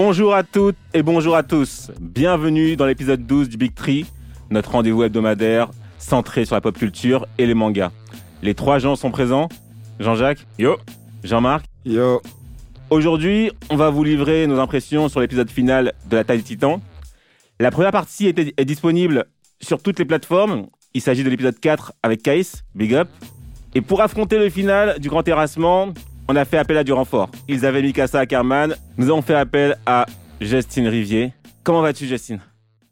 [0.00, 1.90] Bonjour à toutes et bonjour à tous.
[2.00, 4.06] Bienvenue dans l'épisode 12 du Big Tree,
[4.48, 7.90] notre rendez-vous hebdomadaire centré sur la pop culture et les mangas.
[8.40, 9.48] Les trois gens sont présents.
[9.98, 10.46] Jean-Jacques.
[10.56, 10.76] Yo.
[11.24, 11.64] Jean-Marc.
[11.84, 12.22] Yo.
[12.90, 16.80] Aujourd'hui, on va vous livrer nos impressions sur l'épisode final de La Taille Titan.
[17.58, 19.24] La première partie est, est disponible
[19.60, 20.68] sur toutes les plateformes.
[20.94, 22.42] Il s'agit de l'épisode 4 avec Kais,
[22.76, 23.08] Big Up.
[23.74, 25.88] Et pour affronter le final du Grand Terrassement,
[26.28, 27.30] on a fait appel à du renfort.
[27.48, 28.74] Ils avaient Mikasa Ackerman.
[28.96, 30.06] Nous avons fait appel à
[30.40, 31.32] Justine Rivier.
[31.64, 32.40] Comment vas-tu, Justine?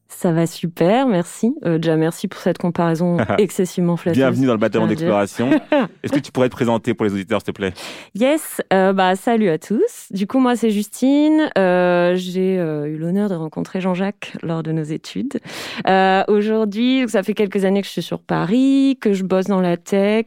[0.09, 1.55] Ça va super, merci.
[1.65, 4.19] Euh, déjà, merci pour cette comparaison excessivement flatteuse.
[4.19, 5.51] Bienvenue dans le bataillon d'exploration.
[6.03, 7.75] Est-ce que tu pourrais te présenter pour les auditeurs, s'il te plaît?
[8.15, 10.07] Yes, euh, bah salut à tous.
[10.13, 11.51] Du coup, moi c'est Justine.
[11.59, 15.41] Euh, J'ai euh, eu l'honneur de rencontrer Jean-Jacques lors de nos études.
[15.89, 19.61] Euh, Aujourd'hui, ça fait quelques années que je suis sur Paris, que je bosse dans
[19.61, 20.27] la tech,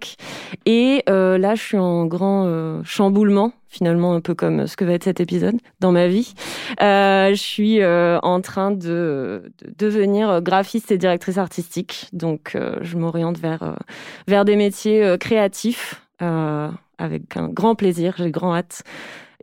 [0.65, 3.53] et euh, là je suis en grand chamboulement.
[3.69, 6.33] Finalement, un peu comme ce que va être cet épisode dans ma vie.
[6.81, 12.09] Euh, je suis euh, en train de, de devenir graphiste et directrice artistique.
[12.11, 13.75] Donc, euh, je m'oriente vers, euh,
[14.27, 16.01] vers des métiers euh, créatifs.
[16.21, 18.83] Euh, avec un grand plaisir, j'ai grand hâte.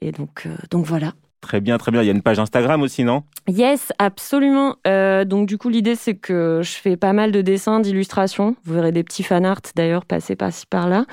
[0.01, 1.13] Et donc, euh, donc voilà.
[1.41, 2.03] Très bien, très bien.
[2.03, 3.23] Il y a une page Instagram aussi, non?
[3.47, 4.77] Yes, absolument.
[4.87, 8.57] Euh, donc du coup, l'idée c'est que je fais pas mal de dessins, d'illustrations.
[8.65, 11.05] Vous verrez des petits fan art d'ailleurs passer par-ci par-là.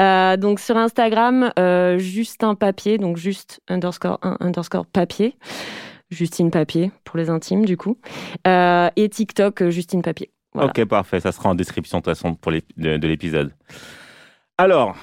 [0.00, 5.36] Euh, donc sur Instagram, euh, Justin Papier, donc juste underscore un underscore papier.
[6.10, 7.98] Justine Papier pour les intimes du coup.
[8.46, 10.30] Euh, et TikTok Justine Papier.
[10.54, 10.70] Voilà.
[10.70, 11.20] Ok, parfait.
[11.20, 13.52] Ça sera en description de toute façon pour de l'épisode.
[14.58, 14.96] Alors,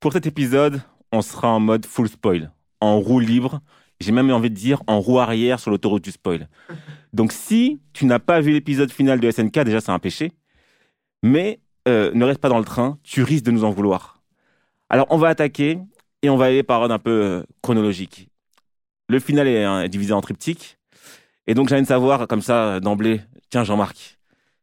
[0.00, 0.80] pour cet épisode,
[1.12, 2.50] on sera en mode full spoil,
[2.80, 3.60] en roue libre.
[4.00, 6.48] J'ai même envie de dire en roue arrière sur l'autoroute du spoil.
[7.12, 10.32] Donc, si tu n'as pas vu l'épisode final de SNK, déjà c'est un péché.
[11.22, 14.22] Mais euh, ne reste pas dans le train, tu risques de nous en vouloir.
[14.90, 15.78] Alors, on va attaquer
[16.22, 18.28] et on va aller par ordre un peu euh, chronologique.
[19.08, 20.78] Le final est, hein, est divisé en triptyque.
[21.46, 23.20] Et donc, j'ai envie de savoir, comme ça, euh, d'emblée,
[23.50, 24.18] tiens, Jean-Marc,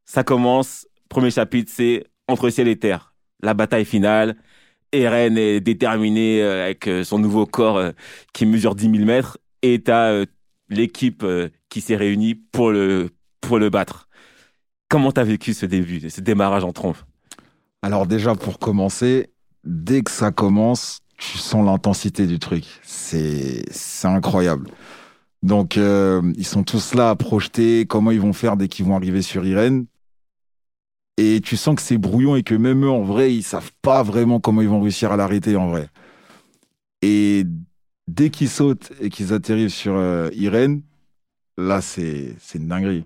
[0.05, 3.13] ça commence, premier chapitre, c'est entre ciel et terre.
[3.41, 4.35] La bataille finale.
[4.93, 7.91] Eren est déterminé euh, avec euh, son nouveau corps euh,
[8.31, 9.37] qui mesure 10 000 mètres.
[9.61, 10.25] Et t'as
[10.69, 11.25] l'équipe
[11.69, 14.09] qui s'est réunie pour le, pour le battre.
[14.89, 16.97] Comment t'as vécu ce début, ce démarrage en trompe?
[17.81, 19.29] Alors déjà pour commencer,
[19.63, 22.65] dès que ça commence, tu sens l'intensité du truc.
[22.83, 23.63] C'est
[24.03, 24.69] incroyable.
[25.43, 29.21] Donc ils sont tous là à projeter comment ils vont faire dès qu'ils vont arriver
[29.21, 29.85] sur Irène.
[31.17, 34.01] Et tu sens que c'est brouillon et que même eux en vrai, ils savent pas
[34.03, 35.89] vraiment comment ils vont réussir à l'arrêter en vrai.
[37.01, 37.45] Et
[38.07, 40.81] dès qu'ils sautent et qu'ils atterrissent sur euh, Irène,
[41.57, 43.05] là c'est c'est une dinguerie.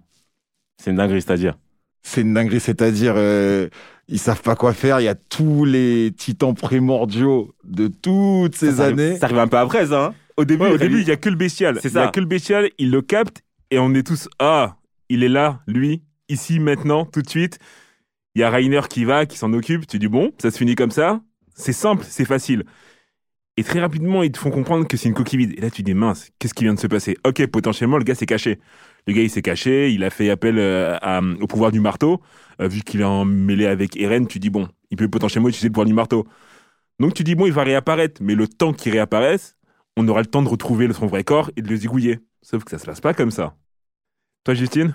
[0.82, 1.58] C'est une dinguerie, c'est-à-dire?
[2.04, 3.68] C'est une dinguerie, c'est-à-dire euh,
[4.08, 5.02] ils savent pas quoi faire.
[5.02, 9.18] Il y a tous les titans primordiaux de toutes ces ça années.
[9.18, 10.06] Ça arrive un peu après, ça.
[10.06, 11.80] hein au début, Ouais, au il début, il y a que le bestial.
[11.82, 12.12] C'est Il y a ça.
[12.12, 13.42] que le bestial, il le capte
[13.72, 14.78] et on est tous ah,
[15.10, 17.58] il est là, lui, ici, maintenant, tout de suite.
[18.38, 19.88] Il y a Rainer qui va, qui s'en occupe.
[19.88, 21.22] Tu dis bon, ça se finit comme ça.
[21.56, 22.66] C'est simple, c'est facile.
[23.58, 25.56] Et très rapidement, ils te font comprendre que c'est une coquille vide.
[25.58, 27.18] Et là, tu dis mince, qu'est-ce qui vient de se passer?
[27.26, 28.60] Ok, potentiellement, le gars s'est caché.
[29.08, 31.00] Le gars, il s'est caché, il a fait appel euh,
[31.42, 32.22] au pouvoir du marteau.
[32.62, 35.70] Euh, vu qu'il est en mêlée avec Eren, tu dis bon, il peut potentiellement utiliser
[35.70, 36.28] le pouvoir du marteau.
[37.00, 38.22] Donc tu dis bon, il va réapparaître.
[38.22, 39.58] Mais le temps qu'il réapparaisse,
[39.96, 42.20] on aura le temps de retrouver son vrai corps et de le zigouiller.
[42.44, 43.56] Sauf que ça se passe pas comme ça.
[44.44, 44.94] Toi, Justine?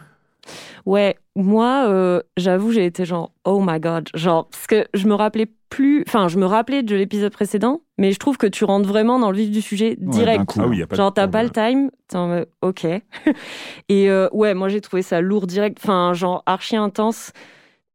[0.87, 5.15] Ouais, moi, euh, j'avoue, j'ai été genre, oh my god, genre, parce que je me
[5.15, 8.89] rappelais plus, enfin, je me rappelais de l'épisode précédent, mais je trouve que tu rentres
[8.89, 10.45] vraiment dans le vif du sujet Ouais, direct.
[10.47, 10.59] coup.
[10.61, 12.85] Ah oui, y a pas genre, t'as pas le time, t'es en mode, ok.
[13.89, 17.33] Et euh, ouais, moi, j'ai trouvé ça lourd direct, enfin, genre, archi intense.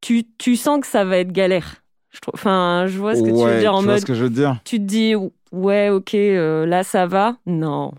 [0.01, 1.83] Tu, tu sens que ça va être galère.
[2.11, 4.05] Je trouve, enfin, je vois ce que tu veux Ouais, dire en vois mode, ce
[4.05, 5.13] que je veux dire tu te dis,
[5.51, 7.37] ouais, ok, euh, là, ça va.
[7.45, 7.91] Non.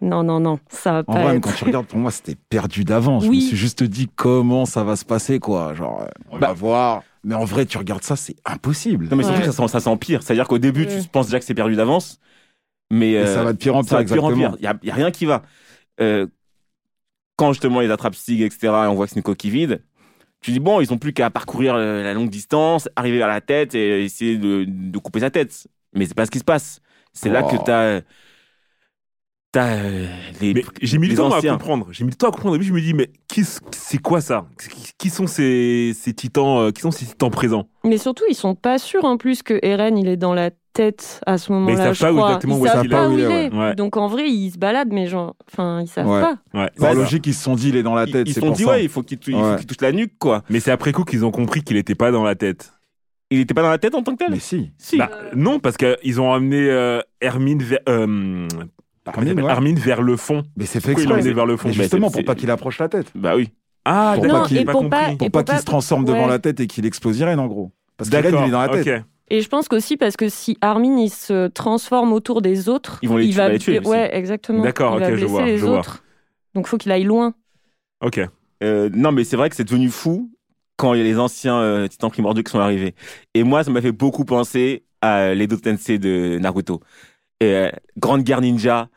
[0.00, 1.42] Non, non, non, ça va En pas vrai, être.
[1.42, 3.24] quand tu regardes, pour moi, c'était perdu d'avance.
[3.24, 5.74] Je me suis juste dit comment ça va se passer, quoi.
[5.74, 6.48] Genre, on Bah.
[6.48, 7.02] va voir.
[7.24, 9.08] Mais en vrai, tu regardes ça, c'est impossible.
[9.10, 9.68] Non, mais surtout, Ouais.
[9.68, 10.22] ça, s'empire.
[10.22, 11.02] C'est-à-dire qu'au début, Ouais.
[11.02, 12.20] tu penses déjà que c'est perdu d'avance.
[12.92, 14.50] Mais euh, ça va de pire en ça va pire, de pire en exactement.
[14.56, 14.58] pire.
[14.60, 15.42] Il n'y a, y a rien qui va.
[16.00, 16.26] Euh,
[17.36, 19.82] quand justement ils attrapent Stig, etc., et on voit que c'est une coquille vide,
[20.40, 23.40] tu dis, bon, ils n'ont plus qu'à parcourir euh, la longue distance, arriver vers la
[23.40, 25.66] tête et essayer de, de couper sa tête.
[25.92, 26.80] Mais c'est pas ce qui se passe.
[27.12, 28.00] C'est là que t'as.
[28.00, 28.06] T'as
[29.56, 30.06] euh,
[30.40, 30.54] les.
[30.54, 31.88] Mais j'ai mis le temps à comprendre.
[31.90, 32.56] J'ai mis le temps à comprendre.
[32.56, 34.46] Et puis je me dis, mais qui, c'est quoi ça?
[34.60, 37.68] Qui, qui sont ces, ces titans euh, Qui sont ces titans présents?
[37.84, 41.20] Mais surtout, ils sont pas sûrs en plus que Eren il est dans la tête
[41.26, 41.76] à ce moment-là.
[41.76, 42.28] savent je pas où crois.
[42.28, 43.06] exactement ils où savent pas est.
[43.08, 43.52] où il est.
[43.54, 43.74] Ouais.
[43.74, 46.20] Donc en vrai, ils se baladent, mais genre, enfin, ils savent Ouais.
[46.20, 46.38] pas.
[46.54, 46.66] Ouais.
[46.66, 46.94] Par c'est ça.
[46.94, 48.28] logique, ils se sont dit, il est dans la tête.
[48.28, 48.70] Ils se sont dit, ça.
[48.70, 50.42] ouais, il faut qu'il tou- touche la nuque, quoi.
[50.50, 52.74] Mais c'est après coup qu'ils ont compris qu'il était pas dans la tête.
[53.30, 54.30] Il était pas dans la tête en tant que tel?
[54.30, 54.70] Mais si.
[54.78, 54.96] Si.
[54.98, 58.46] Bah, non, parce qu'ils ont amené euh, Hermine, vers, euh,
[59.16, 59.50] il ouais.
[59.50, 60.42] Hermine vers le fond.
[60.56, 61.14] Mais c'est fait exprès.
[61.14, 63.10] amené vers le fond Mais justement, pour pas qu'il approche la tête.
[63.14, 63.50] Bah oui.
[63.84, 64.90] Ah, Pour d'accord, pas qu'il- pour compris.
[64.90, 67.72] pas- Pour pas qu'il se transforme devant la tête et qu'il explose Irène, en gros.
[67.96, 69.04] Parce qu'Irène, D'accord, il est dans la tête.
[69.30, 73.08] Et je pense qu'aussi parce que si Armin il se transforme autour des autres, Ils
[73.10, 74.62] vont les il tuer, va il les tuer, ouais exactement.
[74.62, 75.80] D'accord, il va ok, je vois, les je vois.
[75.80, 76.02] autres.
[76.54, 77.34] Donc faut qu'il aille loin.
[78.02, 78.20] Ok.
[78.62, 80.30] Euh, non, mais c'est vrai que c'est devenu fou
[80.76, 82.94] quand il y a les anciens euh, titans primordiaux qui sont arrivés.
[83.34, 86.80] Et moi, ça m'a fait beaucoup penser à les Tensei de Naruto.
[87.40, 88.88] Et, euh, Grande guerre ninja,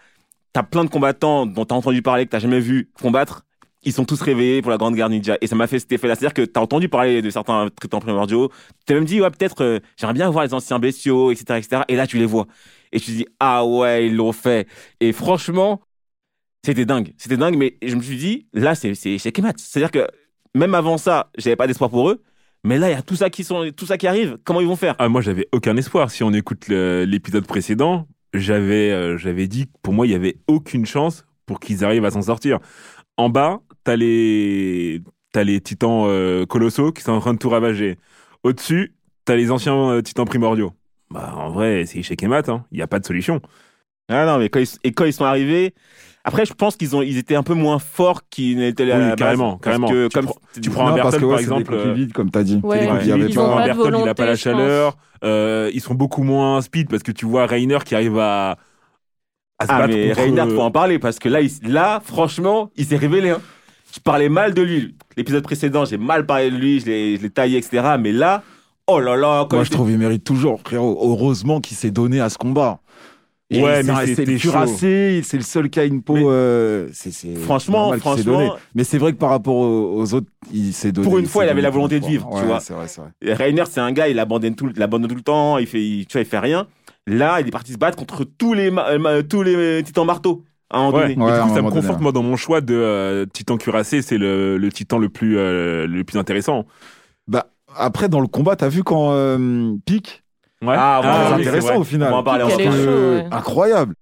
[0.53, 3.45] t'as plein de combattants dont t'as entendu parler, que t'as jamais vu combattre.
[3.83, 5.37] Ils sont tous réveillés pour la Grande Guerre Ninja.
[5.41, 6.15] Et ça m'a fait cet effet-là.
[6.15, 8.51] C'est-à-dire que t'as entendu parler de certains titans primordiaux.
[8.85, 11.81] T'as même dit, ouais, peut-être, euh, j'aimerais bien voir les anciens bestiaux, etc., etc.
[11.87, 12.45] Et là, tu les vois.
[12.91, 14.67] Et tu te dis, ah ouais, ils l'ont fait.
[14.99, 15.81] Et franchement,
[16.63, 17.13] c'était dingue.
[17.17, 19.57] C'était dingue, mais je me suis dit, là, c'est échec et mat.
[19.57, 20.07] C'est-à-dire que
[20.53, 22.21] même avant ça, j'avais pas d'espoir pour eux.
[22.63, 24.37] Mais là, il y a tout ça qui sont, tout ça qui arrive.
[24.43, 24.95] Comment ils vont faire?
[24.99, 26.11] Ah, moi, j'avais aucun espoir.
[26.11, 30.37] Si on écoute l'épisode précédent, j'avais euh, j'avais dit que pour moi, il y avait
[30.47, 32.59] aucune chance pour qu'ils arrivent à s'en sortir.
[33.17, 35.01] En bas, t'as les
[35.31, 37.97] t'as les titans euh, colossaux qui sont en train de tout ravager.
[38.43, 38.93] Au-dessus,
[39.25, 40.73] t'as les anciens euh, titans primordiaux.
[41.09, 42.65] Bah, en vrai, c'est échec et hein.
[42.71, 43.41] Il n'y a pas de solution.
[44.09, 45.73] Ah non, mais quand ils, et quand ils sont arrivés,
[46.23, 49.01] après, je pense qu'ils ont, ils étaient un peu moins forts qu'ils n'étaient à Oui,
[49.01, 49.15] la base.
[49.17, 49.87] carrément, Parce carrément.
[49.89, 51.73] que Tu comme prends- Tu prends Non, un parce Bertel, que ouais, par exemple.
[51.73, 52.59] euh, vides, comme t'as dit.
[52.63, 54.97] Ouais, y ils ils ont pas- Berthold, il a volonté, pas la chaleur.
[55.23, 58.57] Euh, ils sont beaucoup moins speed parce que tu vois Rainer qui arrive à,
[59.59, 60.13] à se Ah, battre mais.
[60.13, 63.29] Reinhardt, faut en parler parce que là, il- là, franchement, il s'est révélé.
[63.29, 63.41] Hein.
[63.93, 64.95] Je parlais mal de lui.
[65.17, 67.95] L'épisode précédent, j'ai mal parlé de lui, je l'ai je l'ai taillé, etc.
[67.99, 68.41] Mais là,
[68.87, 70.97] oh là là, Moi, je trouve qu'il mérite toujours, frérot.
[71.03, 72.79] Heureusement qu'il s'est donné à ce combat.
[73.53, 74.49] Et Ouais, mais c'est le chaud.
[74.49, 76.15] cuirassé, c'est le seul qui a une peau.
[76.15, 76.87] Mais- euh,
[77.43, 78.49] Franchement, franchement- donné.
[78.75, 81.05] Mais c'est vrai que par rapport aux, aux autres, il s'est donné.
[81.05, 82.61] Pour une fois, il avait la volonté de vivre, tu Ouais, vois.
[82.61, 83.65] C'est vrai, c'est vrai.
[83.69, 86.13] C'est un gars, il abandonne tout, il abandonne tout le temps, il fait, il- tu
[86.13, 86.65] vois, il fait rien.
[87.07, 90.43] Là, il est parti se battre contre tous les, euh, tous les titans marteaux.
[90.69, 91.13] À un moment Ouais, donné.
[91.13, 92.03] et du Ouais, à un coup, ça me donné, conforte ouais.
[92.03, 95.85] moi dans mon choix de euh, titan cuirassé, c'est le, le titan le plus, euh,
[95.87, 96.65] le plus intéressant.
[97.27, 100.20] Bah, après, dans le combat, t'as vu quand euh, Pique
[100.63, 100.75] Ouais.
[100.77, 101.01] Ah,
[101.35, 101.77] oui, intéressant c'est vrai.
[101.79, 102.09] au final.
[102.09, 102.69] On va en parler ensemble.
[102.69, 103.25] ouais.
[103.31, 103.95] Incroyable.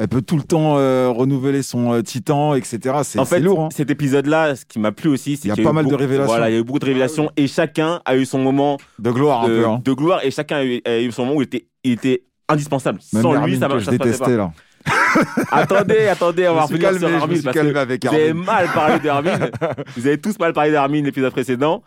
[0.00, 2.98] Elle peut tout le temps euh, renouveler son euh, titan, etc.
[3.02, 3.64] C'est En fait, lourd.
[3.64, 3.68] hein.
[3.74, 5.94] cet épisode-là, ce qui m'a plu aussi, c'est Il y a qu'il pas mal de
[5.94, 6.26] révélations.
[6.32, 9.10] Voilà, il y a eu beaucoup de révélations et chacun a eu son moment De
[9.10, 9.66] gloire un de, peu.
[9.66, 9.80] Hein.
[9.84, 12.22] de gloire et chacun a eu, a eu son moment où il était, il était
[12.48, 13.00] indispensable.
[13.12, 14.52] Même Sans lui, ça, que je ça passait détestais là.
[15.50, 18.04] Attendez, attendez, on va Je revenir sur je me Armin suis parce calmé que avec
[18.06, 18.44] vous avez Armin.
[18.44, 19.38] mal parlé d'Armin.
[19.96, 21.82] vous avez tous mal parlé d'Armin l'épisode précédent.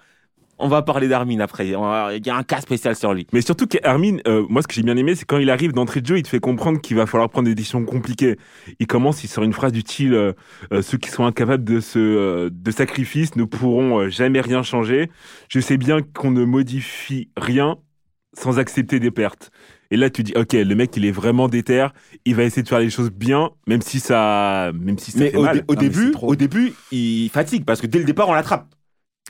[0.62, 1.68] On va parler d'Armin après.
[1.68, 3.28] Il y a un cas spécial sur lui.
[3.34, 6.02] Mais surtout qu'Hermine, euh, moi ce que j'ai bien aimé, c'est quand il arrive d'entrée
[6.02, 8.38] de jeu, il te fait comprendre qu'il va falloir prendre des décisions compliquées.
[8.80, 10.34] Il commence, il sort une phrase du style euh,
[10.72, 14.64] euh, Ceux qui sont incapables de, ce, euh, de sacrifice ne pourront euh, jamais rien
[14.64, 15.10] changer.
[15.50, 17.78] Je sais bien qu'on ne modifie rien
[18.34, 19.52] sans accepter des pertes.
[19.94, 21.88] Et là, tu dis, ok, le mec, il est vraiment déter,
[22.24, 25.32] il va essayer de faire les choses bien, même si ça, même si ça Mais
[25.32, 25.58] fait au, mal.
[25.58, 28.68] dé- au Non, début, au début, il fatigue parce que dès le départ, on l'attrape.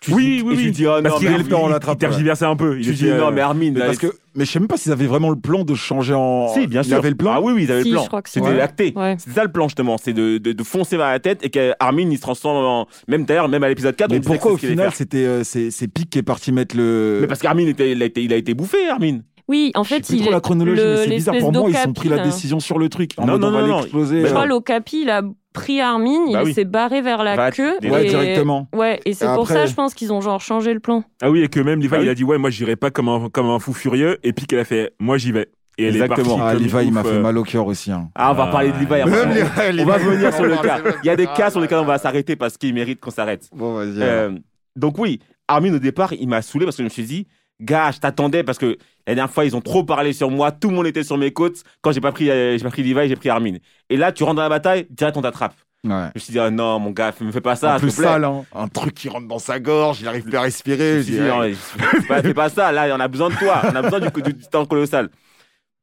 [0.01, 0.63] Tu Oui, dis- oui, et oui.
[0.63, 2.55] tu dis, oh Parce non, qu'il le il- temps, on il- l'attrape, il tergiversait un
[2.55, 2.79] peu.
[2.79, 4.67] Il tu dis non, euh, mais Armin, Mais, là, parce que, mais je sais même
[4.67, 6.47] pas s'ils avaient vraiment le plan de changer en.
[6.47, 6.97] Si, bien sûr.
[6.97, 7.33] avait le plan.
[7.35, 8.03] Ah oui, oui, ils avaient Si, le plan.
[8.03, 8.61] je crois que c'est- C'était Ouais.
[8.61, 8.93] acté.
[8.95, 9.15] Ouais.
[9.19, 12.09] C'est ça le plan justement, c'est de, de, de foncer vers la tête et qu'Armin
[12.09, 12.87] il se transforme en.
[13.07, 15.87] Même d'ailleurs, même à l'épisode 4, on Mais pourquoi au final c'était euh, c'est c'est
[15.87, 17.19] Pique qui est parti mettre le.
[17.21, 19.19] Mais parce qu'Armin était, il a été, il a été bouffé, Armin.
[19.51, 21.69] Oui, en Je sais fait, il trop la chronologie, le- mais c'est bizarre pour moi.
[21.69, 23.11] Ils ont pris la décision sur le truc.
[23.17, 24.21] En Non, mode, non, on va non, l'exploser.
[24.21, 25.21] Je crois l'Okapi, il a
[25.53, 26.53] pris Armin, Bah il oui.
[26.53, 27.73] s'est barré vers la queue.
[27.83, 28.09] Ouais, et...
[28.09, 28.69] directement.
[28.73, 31.03] Ouais, et c'est pour après- ça, je pense qu'ils ont genre changé le plan.
[31.21, 32.05] Ah oui, et que même Levi, Bah oui.
[32.05, 34.17] il a dit Ouais, moi, j'irai pas comme un, comme un fou furieux.
[34.23, 35.49] Et puis qu'elle a fait Moi, j'y vais.
[35.77, 36.35] Et elle Exactement.
[36.35, 36.55] est partie.
[36.57, 37.91] Ah, Levi, il m'a fait euh, mal au cœur aussi.
[37.91, 38.09] hein.
[38.15, 38.51] Ah, on va Ah.
[38.51, 38.85] parler de Levi.
[39.01, 39.05] après.
[39.25, 40.79] Même on, Levi, on va venir sur le cas.
[41.03, 43.49] Il y a des cas sur lesquels on va s'arrêter parce qu'il mérite qu'on s'arrête.
[43.53, 43.93] Bon, vas-y.
[44.01, 44.31] Euh,
[44.77, 47.27] donc oui, Armin au départ, il m'a saoulé parce que je me suis dit,
[47.61, 48.77] gars, je t'attendais parce que
[49.07, 51.31] la dernière fois ils ont trop parlé sur moi, tout le monde était sur mes
[51.31, 51.63] côtes.
[51.81, 53.55] Quand j'ai pas pris, euh, j'ai pas pris Levi, j'ai pris Armin.
[53.89, 55.55] Et là, tu rentres dans la bataille, direct on t'attrape.
[55.83, 55.91] Ouais.
[55.91, 57.75] Je me suis dit, ah non, mon gars, me fais pas ça.
[57.75, 58.05] en plus te plaît.
[58.05, 58.45] sale, hein.
[58.53, 60.93] un truc qui rentre dans sa gorge, il arrive plus à respirer.
[60.93, 61.55] Je me suis dis, dit, non, ouais.
[61.55, 62.71] c'est pas, c'est pas ça.
[62.71, 63.61] Là, on a besoin de toi.
[63.63, 65.09] On a besoin du, du, du temps colossal.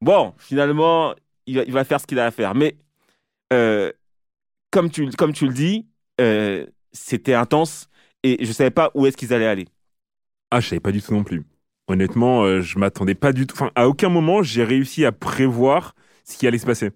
[0.00, 1.14] Bon, finalement,
[1.46, 2.54] il va, il va faire ce qu'il a à faire.
[2.54, 2.76] Mais
[3.52, 3.90] euh,
[4.70, 5.86] comme, tu, comme tu le dis,
[6.20, 7.88] euh, c'était intense
[8.22, 9.68] et je savais pas où est-ce qu'ils allaient aller.
[10.50, 11.44] Ah, je savais pas du tout non plus.
[11.88, 13.54] Honnêtement, euh, je m'attendais pas du tout.
[13.56, 16.90] Enfin, à aucun moment, j'ai réussi à prévoir ce qui allait se passer.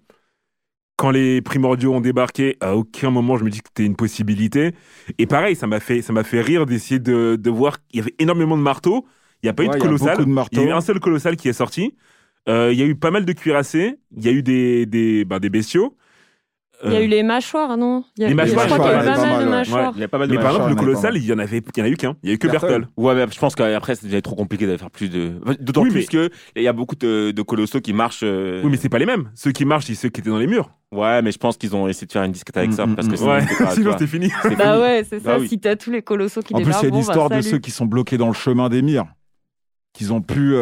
[0.97, 4.73] Quand les primordiaux ont débarqué, à aucun moment je me dis que c'était une possibilité.
[5.17, 8.01] Et pareil, ça m'a fait, ça m'a fait rire d'essayer de, de voir qu'il y
[8.01, 9.05] avait énormément de marteaux.
[9.41, 10.27] Il n'y a pas eu de il y a colossal.
[10.51, 11.95] Il y a eu un seul colossal qui est sorti.
[12.47, 13.99] Euh, il y a eu pas mal de cuirassés.
[14.15, 15.97] Il y a eu des, des, bah, des bestiaux.
[16.85, 18.03] Il y a Euh, eu les mâchoires, non?
[18.17, 19.93] Il y a- Les mâchoires, Je crois qu'il y a eu pas mal de mâchoires.
[19.95, 21.59] Il y a pas mal de Mais par exemple, le colossal, il y en avait,
[21.59, 22.15] il y en a eu qu'un.
[22.23, 22.87] Il y a eu que Berthold.
[22.97, 25.33] Ouais, mais je pense qu'après, c'est déjà trop compliqué de faire plus de.
[25.61, 28.21] D'autant Oui, plus mais- que il y a beaucoup de, de colossaux qui marchent.
[28.23, 29.29] euh, Oui, mais c'est pas les mêmes.
[29.35, 30.71] Ceux qui marchent, c'est ceux qui étaient dans les murs.
[30.91, 32.95] Ouais, mais je pense qu'ils ont essayé de faire une disquette avec Mm, ça mm,
[32.95, 33.17] parce que mm.
[33.17, 33.31] sinon,
[33.91, 34.29] Ouais, c'est fini.
[34.57, 35.35] Bah ouais, c'est ça.
[35.35, 35.47] Bah oui.
[35.47, 37.29] Si t'as tous les colossaux qui En plus, débarquent, il y a bon, bah, l'histoire
[37.29, 39.05] de ceux qui sont bloqués dans le chemin des mires.
[39.93, 40.53] Qu'ils ont pu.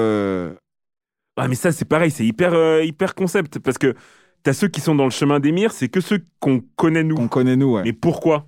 [1.38, 3.58] Ah, mais ça, c'est pareil, c'est hyper, hyper concept.
[3.60, 3.96] Parce que
[4.44, 7.16] t'as ceux qui sont dans le chemin des mires, c'est que ceux qu'on connaît nous.
[7.16, 7.84] qu'on connaît nous, ouais.
[7.84, 8.48] Mais pourquoi?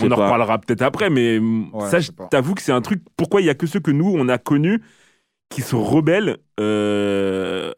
[0.00, 0.24] On en pas.
[0.24, 3.02] reparlera peut-être après, mais Ouais, ça, je t'avoue que c'est un truc.
[3.16, 4.82] Pourquoi il y a que ceux que nous, on a connus
[5.50, 7.72] qui se rebellent euh,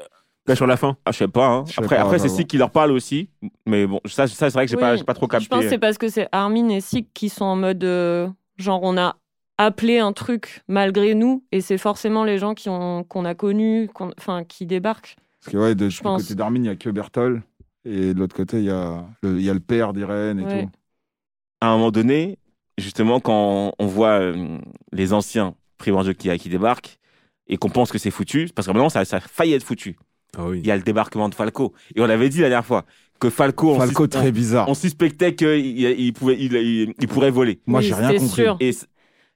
[0.46, 0.96] là, sur la fin?
[1.04, 1.46] Ah, je sais pas.
[1.48, 1.64] hein.
[1.76, 2.28] Après, pas, après c'est.
[2.28, 3.30] Sig qui leur parle aussi.
[3.66, 5.44] Mais bon, ça, ça c'est vrai que j'ai Oui, pas, j'ai pas trop capté.
[5.44, 8.28] Je pense que c'est parce que c'est Armin et Sig qui sont en mode euh,
[8.58, 9.16] genre on a
[9.56, 13.88] appelé un truc malgré nous et c'est forcément les gens qui ont qu'on a connus,
[14.18, 15.16] enfin qui débarquent.
[15.44, 16.22] Parce que, ouais, de, du pense.
[16.22, 17.42] côté d'Armin, il n'y a que Berthold.
[17.84, 20.44] Et de l'autre côté, il y a, le, il y a le père d'Irène et
[20.44, 20.62] Ouais.
[20.64, 20.70] tout.
[21.60, 22.38] à un moment donné,
[22.78, 24.58] justement, quand on voit euh,
[24.92, 26.98] les anciens primordiaux qui, qui débarquent
[27.46, 29.96] et qu'on pense que c'est foutu, parce que maintenant, ça, ça a failli être foutu.
[30.36, 30.60] Ah oui.
[30.60, 31.74] Il y a le débarquement de Falco.
[31.94, 32.84] Et on avait dit la dernière fois
[33.20, 34.66] que Falco, on Falco, sus- très bizarre.
[34.66, 35.48] on, on suspectait qu'il
[35.78, 37.60] il pouvait, il, il- il pourrait voler.
[37.66, 38.28] Moi, Oui, j'ai rien compris.
[38.28, 38.56] sûr.
[38.60, 38.86] Et c-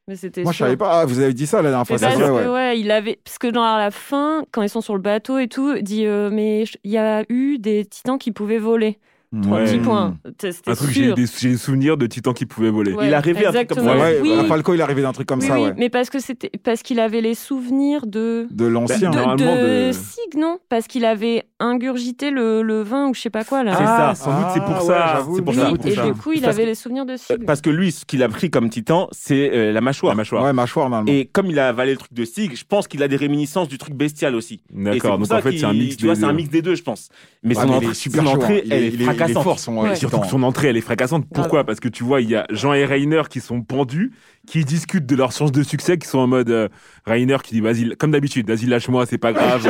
[0.09, 1.01] Mais c'était Moi, je savais pas.
[1.01, 1.99] Ah, vous avez dit ça la dernière fois.
[1.99, 2.81] Parce vrai, que ouais.
[2.81, 5.75] il avait parce que dans la fin, quand ils sont sur le bateau et tout,
[5.77, 8.99] il dit euh, mais il y a eu des titans qui pouvaient voler.
[9.43, 9.65] Trois Ouais.
[9.67, 9.83] petits Mmh.
[9.83, 10.17] points.
[10.41, 12.95] C'était Un truc, j'ai des, j'ai des souvenirs de titans qui pouvaient voler.
[12.95, 13.97] Ouais, Il a rêvé un truc comme ça.
[13.99, 15.75] Ouais, oui, Falco, il est arrivé d'un truc comme oui, ça, oui, ouais.
[15.77, 19.11] mais parce que c'était parce qu'il avait les souvenirs de De l'ancien.
[19.11, 20.57] de, Normalement, de de- Sig, non?
[20.71, 23.75] Parce qu'il avait ingurgité le, le vin ou je sais pas quoi là.
[23.77, 24.25] C'est Ah, ça.
[24.25, 24.87] sans doute c'est pour Ah, ça.
[24.87, 25.63] ouais, j'avoue, c'est pour Oui, ça.
[25.65, 27.45] j'avoue, pour et du coup, il Parce avait que- les souvenirs de Sig.
[27.45, 30.13] parce que lui, ce qu'il a pris comme titan, c'est euh, la mâchoire.
[30.13, 30.43] La mâchoire.
[30.45, 31.13] Ouais, mâchoire, normalement.
[31.21, 33.69] Et comme il a avalé le truc de Sig, je pense qu'il a des réminiscences
[33.69, 34.63] du truc bestial aussi.
[34.73, 35.19] D'accord.
[35.19, 36.37] Donc en fait, c'est un mix Tu vois, des c'est un deux.
[36.37, 37.11] mix des deux, je pense.
[37.43, 38.69] Mais son entrée, hein.
[38.71, 39.43] Elle est- fracassante.
[39.45, 39.91] fort, son- Ouais.
[39.91, 41.27] ouais, Surtout que son entrée, elle est fracassante.
[41.33, 41.65] Pourquoi?
[41.65, 44.13] Parce que tu vois, il y a Jean et Rainer qui sont pendus,
[44.47, 46.69] qui discutent de leur chance de succès, qui sont en mode euh,
[47.07, 49.69] Rainer qui dit vas-y, comme d'habitude, vas-y, lâche-moi, c'est pas grave.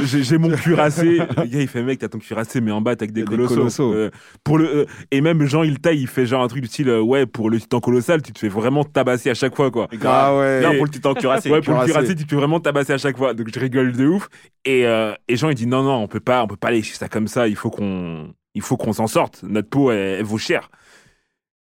[0.04, 1.18] J'ai mon cuirassé.
[1.18, 3.26] Le gars, il fait mec, t'as ton cuirassé, mais en bas, t'as que des des
[3.26, 3.54] colossaux.
[3.56, 3.92] colossaux.
[3.94, 4.10] Euh,
[4.44, 6.88] pour le, euh, et même Jean, il taille, il fait genre un truc du style
[6.88, 9.88] euh, ouais, pour le titan colossal, tu te fais vraiment tabasser à chaque fois, quoi.
[10.04, 10.60] Ah ouais.
[10.62, 11.50] Non, pour le titan cuirassé.
[11.50, 12.14] Ouais, pour le cuirassé.
[12.14, 13.34] tu te fais vraiment tabasser à chaque fois.
[13.34, 14.28] Donc je rigole de ouf.
[14.64, 16.94] Et, euh, et Jean, il dit non, non, on peut pas, on peut pas laisser
[16.94, 17.48] ça comme ça.
[17.48, 19.42] Il faut qu'on, il faut qu'on s'en sorte.
[19.42, 20.70] Notre peau, elle, elle vaut cher.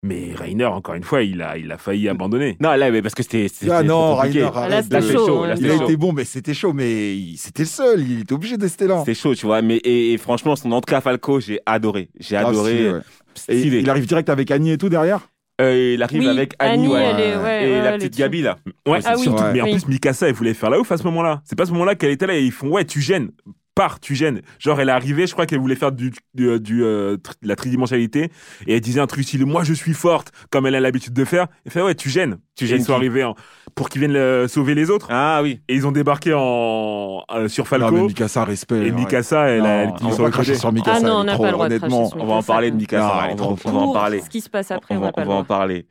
[0.04, 2.56] Mais Rainer, encore une fois, il a, il a failli abandonner.
[2.61, 3.46] Non, là, mais parce que c'était.
[3.70, 4.16] Ah non.
[4.16, 5.46] Rainer, Là, c'était Là, chaud, chaud.
[5.46, 5.54] là, hein.
[5.56, 5.84] c'est Il a chaud.
[5.84, 8.00] été bon, mais c'était chaud, mais il- c'était le seul.
[8.00, 8.99] Il était obligé de rester là.
[9.00, 9.62] C'était chaud, tu vois.
[9.62, 12.08] Mais et, et franchement, son entrée à Falco, j'ai adoré.
[12.18, 12.92] J'ai Ah, adoré.
[12.94, 13.00] ouais.
[13.49, 15.20] Et il arrive direct avec Annie et tout derrière?
[15.61, 17.00] Euh, il arrive Oui, avec Annie, Annie, ouais.
[17.04, 18.16] elle est, ouais, et ouais, la petite.
[18.16, 18.56] Gabi là.
[18.88, 19.22] Ouais, Ah oui.
[19.22, 19.40] surtout.
[19.44, 19.52] Ouais.
[19.52, 21.42] Mais en plus, Mikasa, elle voulait faire la ouf à ce moment-là.
[21.44, 23.30] C'est pas à ce moment-là qu'elle était là et ils font ouais, tu gênes.
[23.74, 24.42] Pars, tu gênes.
[24.58, 27.48] Genre, elle est arrivée, je crois qu'elle voulait faire du, du, du, euh, tr- de
[27.48, 28.30] la tridimensionnalité
[28.66, 31.24] et elle disait un truc style moi je suis forte, comme elle a l'habitude de
[31.24, 31.46] faire.
[31.64, 32.36] Elle fait ouais, tu gênes.
[32.54, 33.34] Tu Et gênes Ils sont arrivés en-
[33.74, 35.06] pour qu'ils viennent euh, sauver les autres.
[35.10, 35.60] Ah oui.
[35.68, 37.90] Et ils ont débarqué en, euh, sur Falco.
[37.90, 38.76] Non, mais Mikasa, respect.
[38.76, 38.90] et ouais.
[38.90, 40.60] Mikasa, elle, Non, a- elle on finit va sur pas le cracher côté.
[40.60, 40.96] sur Mikasa.
[40.96, 42.10] Ah non, elle on n'a pas le droit de honnêtement.
[42.16, 43.06] On va en parler de Mikasa.
[43.06, 44.20] Non, elle on, trop va, on va en parler.
[44.20, 45.86] Ce qui se passe après, on on va, on le va en parler.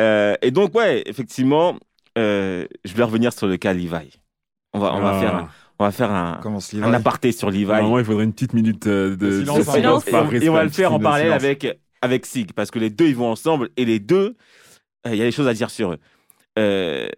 [0.00, 1.76] Euh, et donc, ouais, effectivement,
[2.16, 4.18] euh, je vais revenir sur le cas Levi.
[4.72, 5.20] On va, on va Ah.
[5.20, 6.40] faire, on va faire un,
[6.82, 7.64] un aparté sur Levi.
[7.66, 10.08] Normalement, il faudrait une petite minute euh, de, silence, de silence.
[10.08, 11.66] Et par on, et on va le faire en parallèle avec,
[12.02, 14.36] avec Sig, parce que les deux, ils vont ensemble, et les deux,
[15.06, 15.98] euh, il y a des choses à dire sur eux.
[16.58, 17.08] Euh,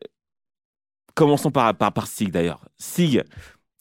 [1.14, 2.64] commençons par, par, par Sig, d'ailleurs.
[2.76, 3.24] Sig,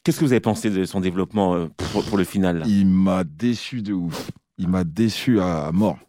[0.04, 2.66] qu'est-ce que vous avez pensé de son développement pour, pour le final là?
[2.68, 4.32] Il m'a déçu de ouf.
[4.58, 6.00] Il m'a déçu à mort.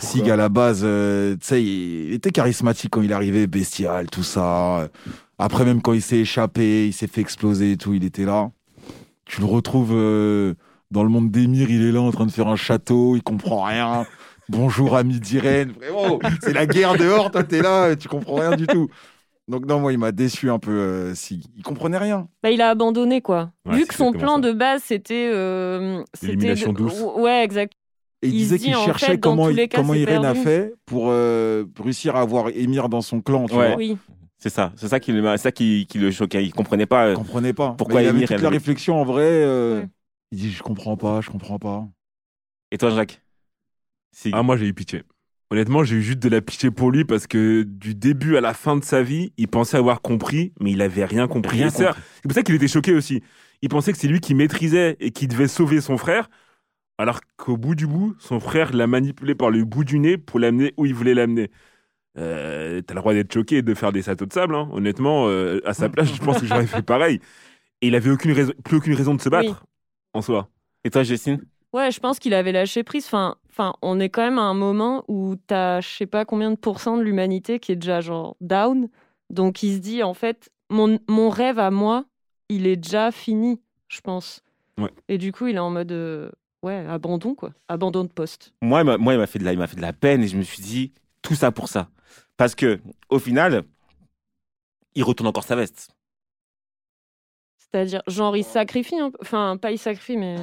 [0.00, 4.22] Sig, à la base, euh, tu sais, il était charismatique quand il arrivait, bestial, tout
[4.22, 4.88] ça.
[5.38, 8.50] Après, même quand il s'est échappé, il s'est fait exploser et tout, il était là.
[9.26, 10.54] Tu le retrouves euh,
[10.90, 13.62] dans le monde d'Emir, il est là en train de faire un château, il comprend
[13.64, 14.06] rien.
[14.48, 15.72] Bonjour, ami d'Irène.
[15.72, 18.88] Vraiment, c'est la guerre dehors, toi, t'es là, tu comprends rien du tout.
[19.48, 21.44] Donc, non, moi, il m'a déçu un peu, euh, Sig.
[21.56, 22.28] Il comprenait rien.
[22.42, 23.50] Bah, il a abandonné quoi.
[23.66, 24.40] Ouais, Vu que son plan ça.
[24.40, 27.02] de base c'était euh, c'était de- douce.
[27.16, 27.74] Ouais, exact.
[28.22, 31.06] Et il, Il disait qu'il cherchait fait, comment, les cas, comment Irène a fait pour
[31.10, 33.68] euh, réussir à avoir Émir dans son clan, tu Ouais.
[33.68, 33.76] vois.
[33.76, 33.96] Oui.
[34.38, 36.44] C'est ça, c'est ça qui, le- ça qui, qui le choquait.
[36.44, 37.06] Il comprenait pas.
[37.06, 37.74] euh, Il comprenait pas.
[37.78, 39.22] Pourquoi Mais il avait Émir, toute elle la réflexion en vrai.
[39.24, 39.88] euh, Ouais.
[40.32, 41.86] Il dit je comprends pas, je comprends pas.
[42.70, 43.20] Et toi, Jacques?
[44.32, 45.02] Ah, moi, j'ai eu pitié.
[45.50, 48.54] Honnêtement, j'ai eu juste de la pitié pour lui parce que du début à la
[48.54, 51.62] fin de sa vie, il pensait avoir compris, mais il avait rien compris.
[51.70, 51.90] C'est
[52.22, 53.22] pour ça qu'il était choqué aussi.
[53.60, 56.30] il pensait que c'est lui qui maîtrisait et qui devait sauver son frère,
[57.02, 60.38] alors qu'au bout du bout, son frère l'a manipulé par le bout du nez pour
[60.40, 61.50] l'amener où il voulait l'amener.
[62.18, 64.54] Euh, T'as le droit d'être choqué et de faire des satos de sable.
[64.54, 64.68] hein.
[64.72, 67.20] Honnêtement, euh, à sa place, je pense que j'aurais fait pareil.
[67.80, 69.68] Et il avait aucune raison, plus aucune raison de se battre, Oui.
[70.14, 70.48] en soi.
[70.84, 71.40] Et toi, Jessine
[71.72, 73.06] Ouais, je pense qu'il avait lâché prise.
[73.06, 76.50] Enfin, enfin, on est quand même à un moment où t'as, je sais pas combien
[76.50, 78.88] de pourcents de l'humanité qui est déjà genre down.
[79.30, 82.04] Donc il se dit, en fait, mon, mon rêve à moi,
[82.50, 84.42] il est déjà fini, je pense.
[84.78, 84.90] Ouais.
[85.08, 86.30] Et du coup, il est en mode, euh,
[86.62, 87.52] ouais, abandon, quoi.
[87.68, 88.52] Abandon de poste.
[88.62, 90.22] Moi, il m'a- moi, il m'a fait de la, il m'a fait de la peine
[90.22, 90.92] et je me suis dit
[91.22, 91.90] tout ça pour ça.
[92.36, 93.64] Parce que au final,
[94.94, 95.90] il retourne encore sa veste.
[97.58, 99.18] C'est-à-dire, genre, il sacrifie un peu.
[99.22, 100.36] Enfin, pas il sacrifie, mais.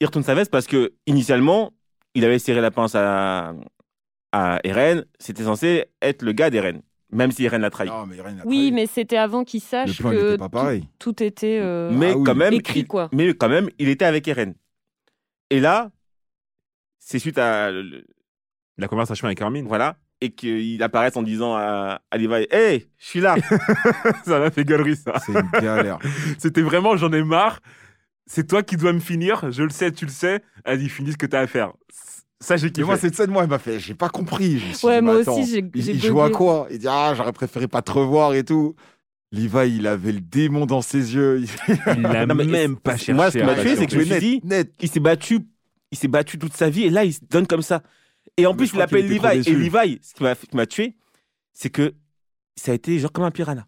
[0.00, 1.72] Il retourne sa veste parce que initialement,
[2.14, 3.54] il avait serré la pince à,
[4.32, 5.04] à Eren.
[5.18, 6.82] C'était censé être le gars d'Eren,
[7.16, 7.88] même si Eren l'a trahi.
[7.88, 10.80] Non, mais Oui, mais c'était avant qu'il le sache plan il que était pas pareil.
[10.98, 11.58] tout, tout était.
[11.60, 12.24] euh, mais Ah oui.
[12.24, 13.08] quand même, écrit, il, quoi.
[13.12, 14.54] mais quand même, il était avec Eren.
[15.50, 15.90] Et là,
[16.98, 18.04] c'est suite à le-
[18.78, 23.06] La conversation avec Armin, voilà et qu'il apparaisse en disant à, à Levi, hey, je
[23.06, 23.36] suis là.
[24.24, 25.12] ça m'a fait galerie, ça.
[25.24, 25.98] C'est une galère.
[26.38, 27.60] C'était vraiment, j'en ai marre.
[28.26, 29.52] C'est toi qui dois me finir.
[29.52, 30.42] Je le sais, tu le sais.
[30.64, 31.74] Vas-y, finis ce que t'as à faire.
[32.40, 32.84] Ça, j'ai kiffé.
[32.84, 33.80] moi, cette scène, moi, elle m'a fait.
[33.80, 34.58] J'ai pas compris.
[34.58, 36.66] Je me suis Ouais, dit, moi aussi, j'ai- Il, il joue à quoi?
[36.70, 38.74] Il dit Ah, j'aurais préféré pas te revoir et tout.
[39.32, 41.42] Levi, il avait le démon dans ses yeux.
[41.96, 43.12] Il- l'a même pas cherché.
[43.12, 44.72] moi, ce qui m'a tué, c'est que je me suis dit, net.
[44.80, 45.40] il s'est battu,
[45.90, 47.82] il s'est battu toute sa vie et là il se donne comme ça.
[48.36, 49.52] Et en Mais plus je l'appelle Levi et.
[49.54, 50.94] Levi, ce qui m'a qui m'a tué,
[51.52, 51.94] c'est que
[52.54, 53.66] ça a été genre comme un piranha.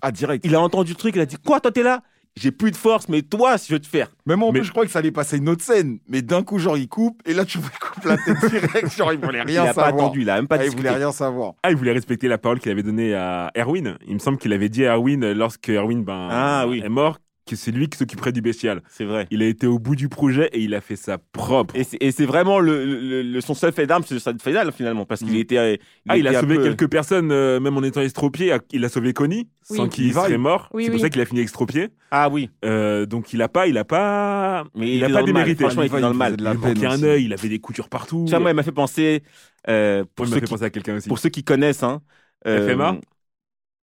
[0.00, 0.44] Ah, direct.
[0.46, 2.02] Il a entendu le truc, il a dit quoi toi t'es là?
[2.34, 4.08] J'ai plus de force, mais toi si je veux te faire.
[4.24, 5.98] Même moi, en Mais- plus, je crois que ça allait passer une autre scène.
[6.08, 7.20] Mais d'un coup, genre, il coupe.
[7.26, 8.96] Et là, tu vois, il coupe la tête direct.
[8.96, 9.88] Genre, il voulait Il rien a pas savoir.
[10.06, 11.52] attendu, il a même pas Ah, il voulait rien savoir.
[11.62, 13.98] Ah, il voulait respecter la parole qu'il avait donnée à Erwin.
[14.06, 16.80] Il me semble qu'il avait dit à Erwin, lorsque Erwin ben, Ah, oui.
[16.84, 17.18] est mort,
[17.52, 18.82] que c'est lui qui s'occuperait du bestial.
[18.88, 19.26] C'est vrai.
[19.30, 21.74] Il a été au bout du projet et il a fait ça propre.
[21.76, 25.20] Et c'est- vraiment le, le- le- son seul fait d'arme, c'est sa finale finalement, parce
[25.22, 25.36] qu'il Mm.
[25.36, 25.58] était.
[25.58, 25.76] euh,
[26.08, 28.54] ah, il était a sauvé peu- quelques personnes, euh, même en étant estropié.
[28.72, 29.76] Il a sauvé Connie, Oui.
[29.76, 30.68] sans qu'il serait mort.
[30.72, 31.88] Oui, c'est pour ça qu'il a fini extropié.
[32.10, 35.22] Ah oui, Euh, donc il a pas, il a pas, mais il il a pas
[35.22, 35.64] démérité.
[35.64, 36.36] Franchement, il était dans le mal.
[36.38, 38.24] il manquait un œil, il avait des coutures partout.
[38.26, 39.22] Tu vois, moi, il m'a fait penser.
[39.68, 41.08] euh, pour, ceux m'a fait qui, penser à quelqu'un aussi.
[41.08, 42.02] pour ceux qui connaissent, hein,
[42.46, 42.96] euh, FMA?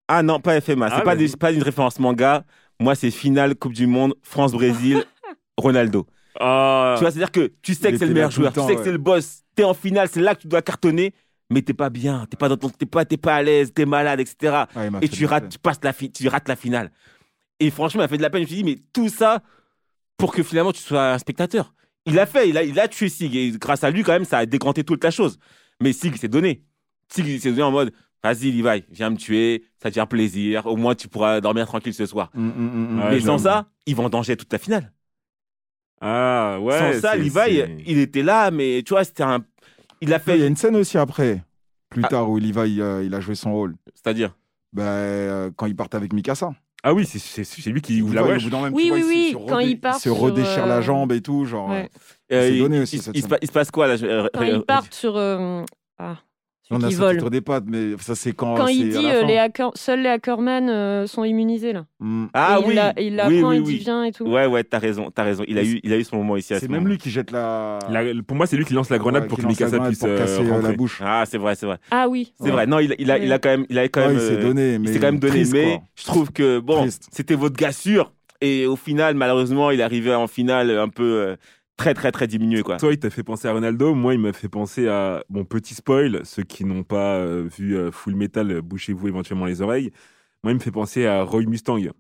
[0.09, 0.89] Ah non, pas FMA.
[0.91, 2.45] C'est Ah, des- pas une référence manga.
[2.83, 5.05] Moi, c'est finale Coupe du Monde, France-Brésil,
[5.57, 6.07] Ronaldo.
[6.41, 8.75] Ah, Tu vois, c'est-à-dire que tu sais Il que c'est le meilleur joueur, tu sais
[8.75, 8.85] que ouais.
[8.85, 11.13] c'est le boss, t'es en finale, c'est là que tu dois cartonner,
[11.51, 13.85] mais t'es pas bien, t'es pas dans ton, t'es pas, t'es pas à l'aise, t'es
[13.87, 14.65] malade, etc.
[14.75, 16.91] Ah, Et tu rates, tu passes la, fi- tu rates la finale.
[17.61, 18.41] Et franchement, il m'a fait de la peine.
[18.41, 19.43] Je me suis dit, mais tout ça
[20.17, 21.75] pour que finalement tu sois un spectateur.
[22.07, 24.25] Il a fait, il a, il a tué Sig et grâce à lui quand même,
[24.25, 25.39] ça a décanté toute la chose.
[25.81, 26.63] Mais Sig s'est donné.
[27.09, 30.67] Sig il s'est donné en mode, vas-y Levi, viens me tuer, ça te fait plaisir.
[30.67, 32.31] Au moins tu pourras dormir tranquille ce soir.
[32.37, 32.99] Hum, hum.
[33.01, 34.93] Ouais, mais sans ça, il va en danger toute la finale.
[36.01, 36.95] ah, ouais.
[36.95, 39.45] Sans ça, Levi, il était là, mais tu vois, c'était un.
[40.01, 40.47] Il a Il y a fait.
[40.49, 41.43] une scène aussi après,
[41.89, 42.09] plus Ah.
[42.09, 43.77] tard, où Levi, euh, il a joué son rôle.
[43.95, 44.35] C'est-à-dire.
[44.73, 46.53] Ben, euh, quand il partent avec Mikasa.
[46.83, 47.19] Ah oui, c'est-
[47.71, 48.47] lui qui ouvre la wesh.
[48.51, 50.69] moment, Oui, vois, oui, il se- oui, se quand il part se sur, redéchire euh,
[50.69, 51.69] la jambe et tout, genre.
[51.69, 51.89] Ouais.
[52.33, 54.07] euh, il, donné il- aussi, il- cette il se il se passe quoi là je-
[54.07, 55.17] euh, Quand euh, ils partent sur.
[55.17, 55.63] euh,
[55.99, 56.17] Ah,
[56.75, 57.19] On a qui sauté vole.
[57.21, 58.55] sur des pattes, mais ça c'est quand.
[58.55, 61.85] Quand il dit euh, les hackers, seuls les hackerman euh, sont immunisés là.
[62.01, 62.29] Hum.
[62.35, 62.75] Ah Et il oui.
[62.75, 63.73] la- il oui, l'apprend, oui, il oui.
[63.75, 64.25] dit viens et tout.
[64.27, 65.45] Ouais, ouais, t'as raison, t'as raison.
[65.47, 66.53] Il a eu, il a eu son moment ici.
[66.55, 66.91] à C'est ce même moment.
[66.91, 67.79] lui qui jette la.
[67.91, 70.09] La- pour moi, c'est lui qui lance la grenade Ouais, pour que Mikasa puisse pour
[70.09, 71.01] euh, casser euh, la bouche.
[71.05, 71.79] Ah, c'est vrai, c'est vrai.
[71.91, 72.33] Ah oui.
[72.41, 72.67] C'est vrai.
[72.67, 74.17] Non, il, il a, il a quand même, il a quand Ouais, même.
[74.17, 76.89] il s'est euh, donné, il mais s'est quand même donné, mais je trouve que bon,
[77.11, 78.13] c'était votre gars sûr.
[78.41, 81.37] Et au final, malheureusement, il est arrivé en finale un peu euh,
[81.77, 82.77] très, très, très diminué, quoi.
[82.77, 83.95] Toi, il t'a fait penser à Ronaldo.
[83.95, 85.25] Moi, il m'a fait penser à.
[85.29, 89.47] Bon, petit spoil, ceux qui n'ont pas euh, vu euh, Full Metal, euh, bouchez-vous éventuellement
[89.47, 89.91] les oreilles.
[90.45, 91.91] Moi, il me fait penser à Roy Mustang.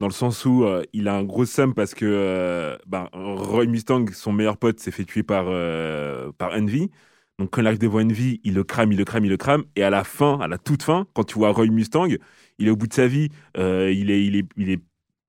[0.00, 4.32] Dans le sens où il a un gros somme parce que ben, Roy Mustang, son
[4.32, 5.44] meilleur pote, s'est fait tuer par,
[6.36, 6.90] par Envy.
[7.38, 9.64] Donc, quand il arrive devant Envy, il le crame, il le crame, il le crame.
[9.76, 12.08] Et à la fin, à la toute fin, quand tu vois Roy Mustang,
[12.58, 14.82] il est au bout de sa vie, il, est, il, est, il est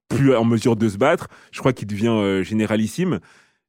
[0.09, 1.27] plus en mesure de se battre.
[1.51, 3.19] Je crois qu'il devient généralissime.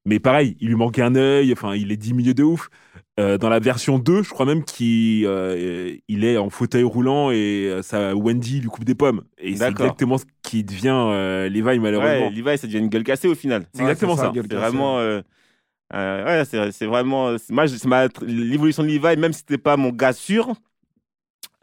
[0.07, 2.71] Mais pareil, il lui manque un œil, enfin, il est diminué de ouf.
[3.19, 7.31] Euh, dans la version 2, je crois même qu'il euh, il est en fauteuil roulant
[7.31, 9.23] et euh, ça, Wendy lui coupe des pommes.
[9.39, 12.31] Et c'est exactement ce qui devient euh, Levi, Ouais, malheureusement.
[12.31, 13.67] Levi, ça devient une gueule cassée au final.
[13.73, 14.33] C'est exactement ça.
[14.35, 14.99] C'est vraiment.
[14.99, 15.21] euh,
[15.95, 17.39] euh, ouais, c'est c'est vraiment.
[17.39, 20.55] c'est- Moi, je- c'est ma- l'évolution de Levi, même si c'était pas mon gars sûr,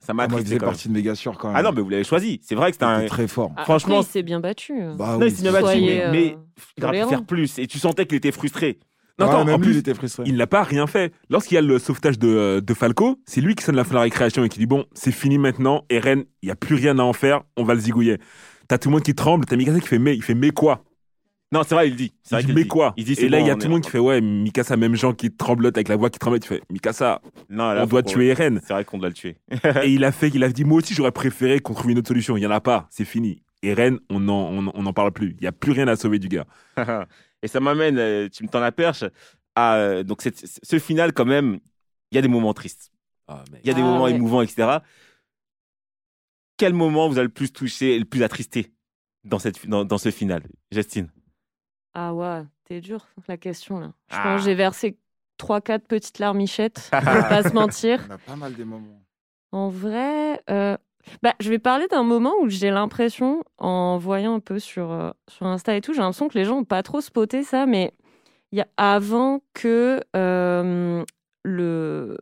[0.05, 0.73] ça m'a Ah, moi, il faisait quand même.
[0.73, 1.55] partie de quand même.
[1.57, 2.39] Ah non, mais vous l'avez choisi.
[2.43, 2.99] C'est vrai que c'était Il un.
[2.99, 3.51] était très fort.
[3.55, 4.73] Ah, Franchement, après, il s'est bien battu.
[4.97, 6.37] Bah Non, oui, il s'est bien battu, mais, euh, mais
[6.77, 7.57] il aurait pu faire plus.
[7.59, 8.79] Et tu sentais qu'il était frustré.
[9.19, 10.23] Non, Ouais, attends, en lui, plus, il était frustré.
[10.25, 11.13] il n'a pas rien fait.
[11.29, 13.95] Lorsqu'il y a le sauvetage de, de Falco, c'est lui qui sonne la fin de
[13.95, 16.97] la récréation et qui dit Bon, c'est fini maintenant, Eren, il n'y a plus rien
[16.99, 18.17] à en faire, on va le zigouiller.
[18.67, 20.83] T'as tout le monde qui tremble, t'as Mikasa qui fait mais, il fait mais quoi?
[21.53, 22.11] Non, c'est vrai, il dit.
[22.23, 22.67] C'est vrai Il dit qu'il mais dit.
[22.67, 24.19] quoi Il dit, Et c'est là, il y a tout le monde qui fait ouais,
[24.21, 27.83] Mikasa, même gens qui tremblotent avec la voix qui tremble, tu fais Mikasa, Non, là,
[27.83, 28.59] on doit tuer Eren.
[28.65, 29.37] C'est vrai qu'on doit le tuer.
[29.83, 32.07] et il a fait, il a dit moi aussi j'aurais préféré qu'on trouve une autre
[32.07, 32.35] solution.
[32.37, 33.43] Il y en a pas, c'est fini.
[33.61, 35.35] Eren, on n'en on, on en parle plus.
[35.39, 36.45] Il y a plus rien à sauver du gars.
[37.43, 39.03] Et ça m'amène, euh, tu me tends la perche,
[39.55, 41.59] à euh, donc cette- ce final quand même.
[42.11, 42.91] Il y a des moments tristes.
[43.63, 44.11] Il y a des Ah, moments ouais.
[44.13, 44.77] émouvants, etc.
[46.57, 48.71] Quel moment vous a le plus touché et le plus attristé
[49.23, 51.09] dans, cette, dans, dans ce final, Justine?
[51.93, 53.91] Ah ouais, t'es dur la question là.
[54.09, 54.23] Je Ah.
[54.23, 54.97] pense que j'ai versé
[55.37, 58.05] 3-4 petites larmichettes, va pas se mentir.
[58.09, 59.01] On a pas mal des moments.
[59.51, 60.75] En vrai, euh,
[61.21, 65.11] bah, je vais parler d'un moment où j'ai l'impression, en voyant un peu sur, euh,
[65.29, 67.93] sur Insta et tout, j'ai l'impression que les gens n'ont pas trop spoté ça, mais
[68.51, 71.03] il y a avant que euh,
[71.43, 72.17] le.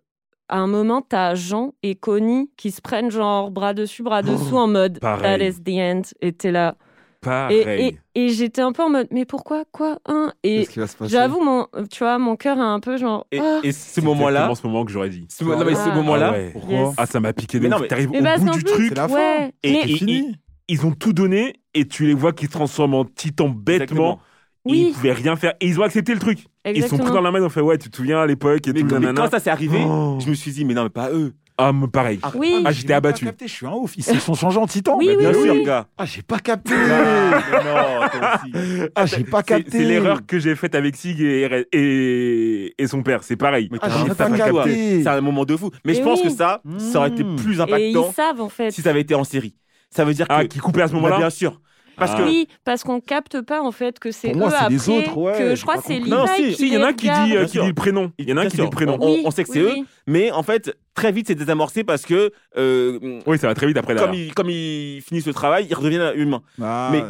[0.50, 4.58] À un moment, t'as Jean et Connie qui se prennent genre bras dessus, bras dessous
[4.58, 5.00] en mode.
[5.00, 6.02] That is the end.
[6.20, 6.76] Et t'es là.
[7.24, 7.98] Et, Pareil.
[8.16, 10.66] et, et j'étais un peu en mode Mais pourquoi Quoi hein Et
[11.02, 13.28] j'avoue, mon, tu vois, mon cœur a un peu genre.
[13.32, 13.60] Et, ah.
[13.64, 15.28] et ce C'est moment-là, exactement ce moment que j'aurais dit.
[15.30, 15.96] ce, non, mais ce Ah.
[15.96, 16.50] moment-là, Ah ouais.
[16.52, 16.94] Pourquoi Yes.
[16.98, 18.88] Ah, ça m'a piqué de Mais non, mais- T'arrives au parce bout du plus, truc,
[18.90, 19.14] C'est la fin.
[19.14, 20.36] ouais, Et- mais- C'est et- fini.
[20.68, 24.20] ils ont tout donné et tu les vois qui se transforment en titans bêtement.
[24.68, 25.54] Et ils oui, pouvaient rien faire.
[25.60, 26.40] Et ils ont accepté le truc.
[26.66, 28.68] Ils sont pris dans la main, ils ont fait ouais, tu te souviens à l'époque
[28.68, 30.18] et mais, tout, mais quand ça s'est arrivé, Oh.
[30.20, 31.34] je me suis dit, mais non, mais pas eux.
[31.58, 32.20] Ah, mais pareil.
[32.24, 32.64] Ah, Oui.
[32.66, 33.26] Ah, j'ai j'étais abattu.
[33.26, 33.94] capté, Je suis un ouf.
[33.98, 34.98] Ils se sont changés en titan.
[34.98, 35.54] Oui, Mais oui, bien sûr.
[35.56, 35.86] sûr, gars.
[35.98, 36.74] Ah, j'ai pas capté.
[36.74, 38.82] Ah, non, toi aussi.
[38.96, 39.70] Ah, j'ai pas capté.
[39.72, 43.24] c'est l'erreur que j'ai faite avec Sig et, et, et son père.
[43.24, 43.70] C'est pareil.
[43.72, 45.04] Mais Ah, j'ai pas capté.
[45.04, 45.70] C'est un moment de fou.
[45.86, 46.30] Mais Et je pense oui.
[46.30, 47.36] que ça, ça aurait été Mmh.
[47.36, 48.72] plus Et ils impactant savent en fait.
[48.72, 49.56] si ça avait été en série.
[49.90, 50.48] Ça veut dire Ah, que.
[50.48, 51.62] qui coupait à ce Bah, moment-là bien sûr.
[52.02, 52.18] Parce Ah.
[52.18, 52.24] que.
[52.24, 54.90] Oui, parce qu'on capte pas en fait que c'est Pour moi, eux c'est après les
[54.90, 56.00] autres, ouais, que je crois c'est.
[56.00, 58.12] Levi Non, si, il y en a un qui dit, euh, qui dit le prénom.
[58.18, 58.98] Il y en a un qui dit le prénom.
[59.00, 59.72] On- Oui, on sait que oui, c'est eux.
[59.74, 59.86] oui.
[60.08, 62.32] Mais en fait, très vite, c'est désamorcé parce que.
[62.58, 65.74] euh, Oui, ça va très vite après comme, ils, comme ils finissent le travail, ils
[65.76, 66.42] redeviennent humains.
[66.62, 67.02] Ah, Mais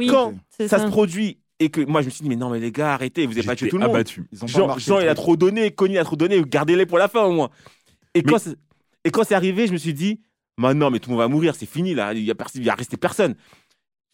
[0.00, 0.06] ouais.
[0.08, 0.78] Quand ça, ça.
[0.80, 3.24] se produit et que moi je me suis dit, mais non, mais les gars, arrêtez,
[3.26, 3.94] vous n'avez pas tué tout le monde.
[3.94, 4.24] abattu.
[4.32, 7.06] Ils ont Jean, Jean, il a trop donné, Connie a trop donné, gardez-les pour la
[7.08, 7.50] fin au moins.
[8.14, 8.56] Et Mais- quand c'est-
[9.04, 10.20] et quand c'est arrivé, je me suis dit,
[10.58, 12.64] bah non, mais tout le monde va mourir, c'est fini là, il y a, il
[12.64, 13.34] y a resté personne.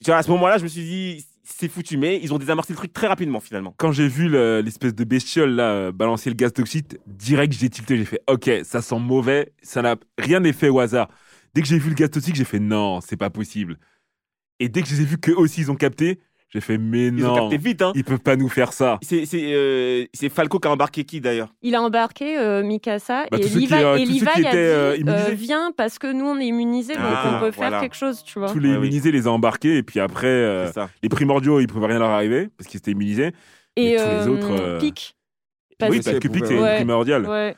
[0.05, 2.73] Tu vois, à ce moment-là, je me suis dit, c'est foutu, mais ils ont désamorcé
[2.73, 3.75] le truc très rapidement finalement.
[3.79, 7.71] Quand j'ai vu le- l'espèce de bestiole là euh, balancer le gaz toxique, direct j'ai
[7.71, 11.09] tilté, j'ai fait OK, ça sent mauvais, ça n'a rien n'est fait au hasard.
[11.55, 13.79] Dès que j'ai vu le gaz toxique, j'ai fait non, c'est pas possible.
[14.61, 17.09] Et dès que je les ai vus qu'eux aussi ils ont capté, j'ai fait mais
[17.09, 17.93] Ils ont non, capté vite, hein.
[17.95, 18.99] ils peuvent pas nous faire ça.
[19.03, 21.53] C'est c'est, euh, c'est Falco qui a embarqué qui d'ailleurs?
[21.63, 24.97] Il a embarqué euh, Mikasa Bah, et Levi, euh, et Levi a dit étaient, euh,
[25.09, 27.81] euh, viens parce que nous on est immunisés donc Ah, on peut faire voilà.
[27.81, 28.51] quelque chose, tu vois.
[28.53, 28.87] Tous les Ouais, oui.
[28.87, 30.71] immunisés les a embarqués et puis après euh,
[31.03, 33.33] les primordiaux ils pouvaient rien leur arriver parce qu'ils étaient immunisés.
[33.77, 35.17] Et tous les autres, euh, Pic.
[35.79, 36.77] Parce oui, parce que Pic c'est Ouais.
[36.77, 37.27] primordial.
[37.27, 37.55] Ouais.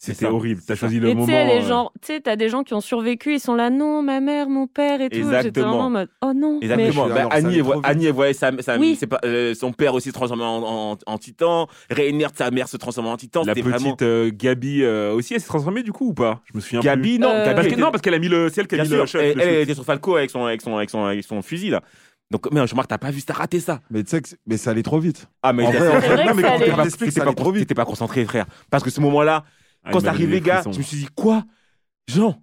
[0.00, 0.60] C'était horrible.
[0.64, 1.26] T'as choisi le Et tu moment.
[1.26, 3.68] sais, les euh, gens, tu sais, t'as des gens qui ont survécu, ils sont là,
[3.68, 5.16] non, ma mère, mon père et tout.
[5.16, 5.66] J'étais Exactement.
[5.70, 6.60] vraiment en mode, oh non.
[6.62, 7.06] Exactement.
[7.08, 7.64] Mais- Bah, Annie, vite.
[7.82, 8.96] Annie, elle voyait sa, sa- Oui.
[8.98, 11.66] c'est pas- euh, son père aussi se transformer en, en, en titan.
[11.90, 13.42] Reinert, sa mère se transformer en titan.
[13.44, 13.96] La petite vraiment.
[14.02, 16.42] euh, Gabi euh, aussi, elle s'est transformée du coup ou pas?
[16.44, 16.86] Je me souviens plus.
[16.86, 18.76] Gabi, non, Euh, Gabi Parce que, non, parce qu'elle a mis le, c'est elle qui
[18.76, 19.18] a mis sûr, le shot.
[19.18, 19.62] elle, le elle shoot.
[19.64, 21.82] était sur Falco avec son, avec son, avec son, avec son fusil là.
[22.30, 23.80] Donc, mais je remarque, t'as pas vu, t'as raté ça.
[23.90, 25.26] Mais tu sais que mais ça allait trop vite.
[25.42, 27.50] Ah, mais En vrai, en C'est vrai, non, mais quand t'es pas, pas, allait trop
[27.52, 27.62] vite.
[27.62, 28.44] t'étais pas concentré, frère.
[28.70, 29.44] Parce que ce moment-là,
[29.84, 31.44] Ah, quand c'est arrivé, gars, je me suis dit, quoi?
[32.08, 32.40] Jean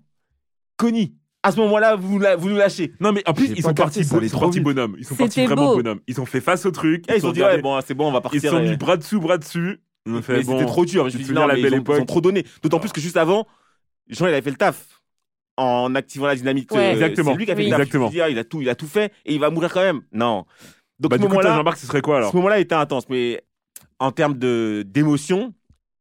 [0.78, 2.94] Connie À ce moment-là, vous, la- vous nous lâchez.
[3.00, 4.96] Non, mais en plus, ils sont partis, ça ils sont partis bonhomme.
[4.98, 5.76] Ils sont partis C'était vraiment beau.
[5.78, 6.00] bonhomme.
[6.08, 7.10] Ils ont fait face au truc.
[7.12, 8.42] Et ils ont dit, ouais, bon, c'est bon, on va Ils partir.
[8.42, 9.80] se sont euh, mis bras dessous, bras dessus.
[10.08, 10.54] Ils ont fait Mais bon.
[10.60, 11.04] c'était trop dur.
[11.04, 12.02] Je me tu suis te dit, souviens non, la mais belle ils ont, époque ils
[12.02, 12.46] ont trop donné.
[12.64, 13.48] D'autant plus que juste avant,
[14.08, 15.02] Jean, il avait fait le taf
[15.58, 16.72] en activant la dynamite.
[16.72, 16.92] Ouais.
[16.94, 17.32] Exactement.
[17.32, 17.70] C'est lui qui a fait Oui.
[17.72, 18.12] le taf.
[18.12, 20.02] Dit, ah, il a tout, il a tout fait et il va mourir quand même.
[20.12, 20.46] Non.
[21.00, 22.32] Donc, Bah, ce moment-là, ce serait quoi alors?
[22.32, 23.08] ce moment-là était intense.
[23.10, 23.44] Mais
[24.00, 25.54] en termes de d'émotion,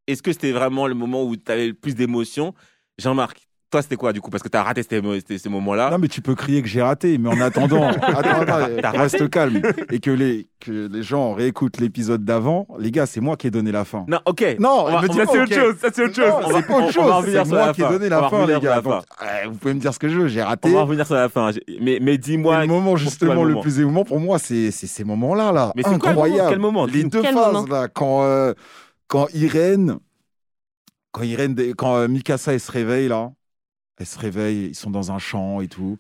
[0.07, 2.55] est-ce que c'était vraiment le moment où tu avais le plus d'émotion
[2.99, 4.31] Jean-Marc, toi, c'était quoi du coup?
[4.31, 5.91] Parce que tu as raté ces, moments-là.
[5.91, 9.29] Non, mais tu peux crier que j'ai raté, mais en attendant, attends, attends, T'as reste
[9.31, 9.63] calme.
[9.91, 12.69] Et que les, que les gens réécoutent l'épisode d'avant.
[12.79, 14.05] Les gars, c'est moi qui ai donné la fin.
[14.07, 14.59] Non, ok.
[14.61, 15.75] Non, On va- me dis Ça, c'est autre chose.
[15.81, 16.33] Ça, c'est autre chose.
[16.45, 17.25] On c'est pas autre on- on chose.
[17.33, 17.91] C'est moi qui ai fin.
[17.91, 18.81] donné On la va fin, revenir les gars.
[18.81, 18.91] fin.
[18.91, 20.69] Donc, euh, vous pouvez me dire ce que je veux, j'ai raté.
[20.69, 21.51] On va revenir sur la fin.
[21.81, 22.61] Mais, mais dis-moi.
[22.61, 23.61] le moment justement le moment.
[23.61, 25.73] plus émouvant pour moi, c'est ces moments-là, là.
[25.75, 26.23] Mais c'est quoi le moment?
[26.27, 26.49] Incroyable.
[26.51, 26.87] Quel moment?
[26.87, 28.55] Les deux phases là, quand euh,
[29.09, 29.99] quand Irène,
[31.13, 33.33] quand Irène, quand euh, Mikasa elle se réveille là,
[33.99, 35.99] elle se réveille, ils sont dans un champ et tout.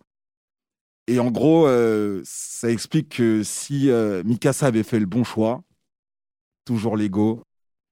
[1.06, 5.62] Et en gros, euh, ça explique que si euh, Mikasa avait fait le bon choix,
[6.64, 7.42] toujours l'ego,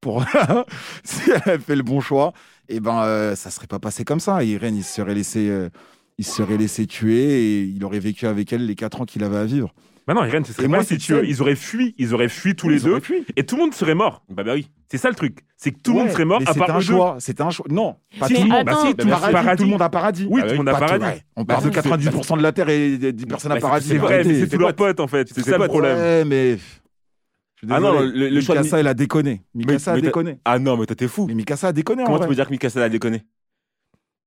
[0.00, 0.24] pour
[1.04, 2.32] si elle avait fait le bon choix,
[2.68, 4.42] et ben euh, ça serait pas passé comme ça.
[4.42, 5.68] Irène, il se serait laissé, euh,
[6.18, 9.22] il se serait laissé tuer et il aurait vécu avec elle les quatre ans qu'il
[9.24, 9.72] avait à vivre.
[10.06, 11.94] Bah non, Irène, ce serait Et moi, pas si tu scène- Ils auraient fui.
[11.98, 12.98] Ils auraient fui tous les deux.
[12.98, 13.24] fui.
[13.36, 14.24] Et tout le monde serait mort.
[14.30, 14.68] Bah, bah oui.
[14.92, 15.38] C'est ça le truc.
[15.56, 17.16] c'est que tout le monde serait mort à C'était part un choix.
[17.18, 17.64] C'était un choix.
[17.70, 18.64] Non, pas tout le monde.
[18.66, 19.56] bah si, Attends, tout le monde- Paradis, paradis.
[19.56, 20.26] tout le monde a paradis.
[20.30, 21.04] Oui, Ah tout le monde tout- paradis.
[21.06, 21.22] ouais.
[21.34, 23.60] On parle de Bah, c'est- 90% de la Terre et des 10 personnes à Bah,
[23.62, 23.86] paradis.
[23.88, 25.00] c'est C'est vrai, mais c'est C'est tous leurs potes.
[25.00, 25.28] en fait.
[25.28, 25.96] C'est C'est ça le problème.
[25.96, 26.58] Ouais, mais.
[27.70, 29.42] Ah non, le- le choix de- Mikasa, il a déconné.
[29.54, 30.38] Mikasa mais a déconné.
[30.44, 31.26] Ah non, mais toi, t'es fou.
[31.26, 32.28] Mais Mikasa a déconné en Comment tu vrai.
[32.28, 33.22] peux dire que Mikasa a déconné?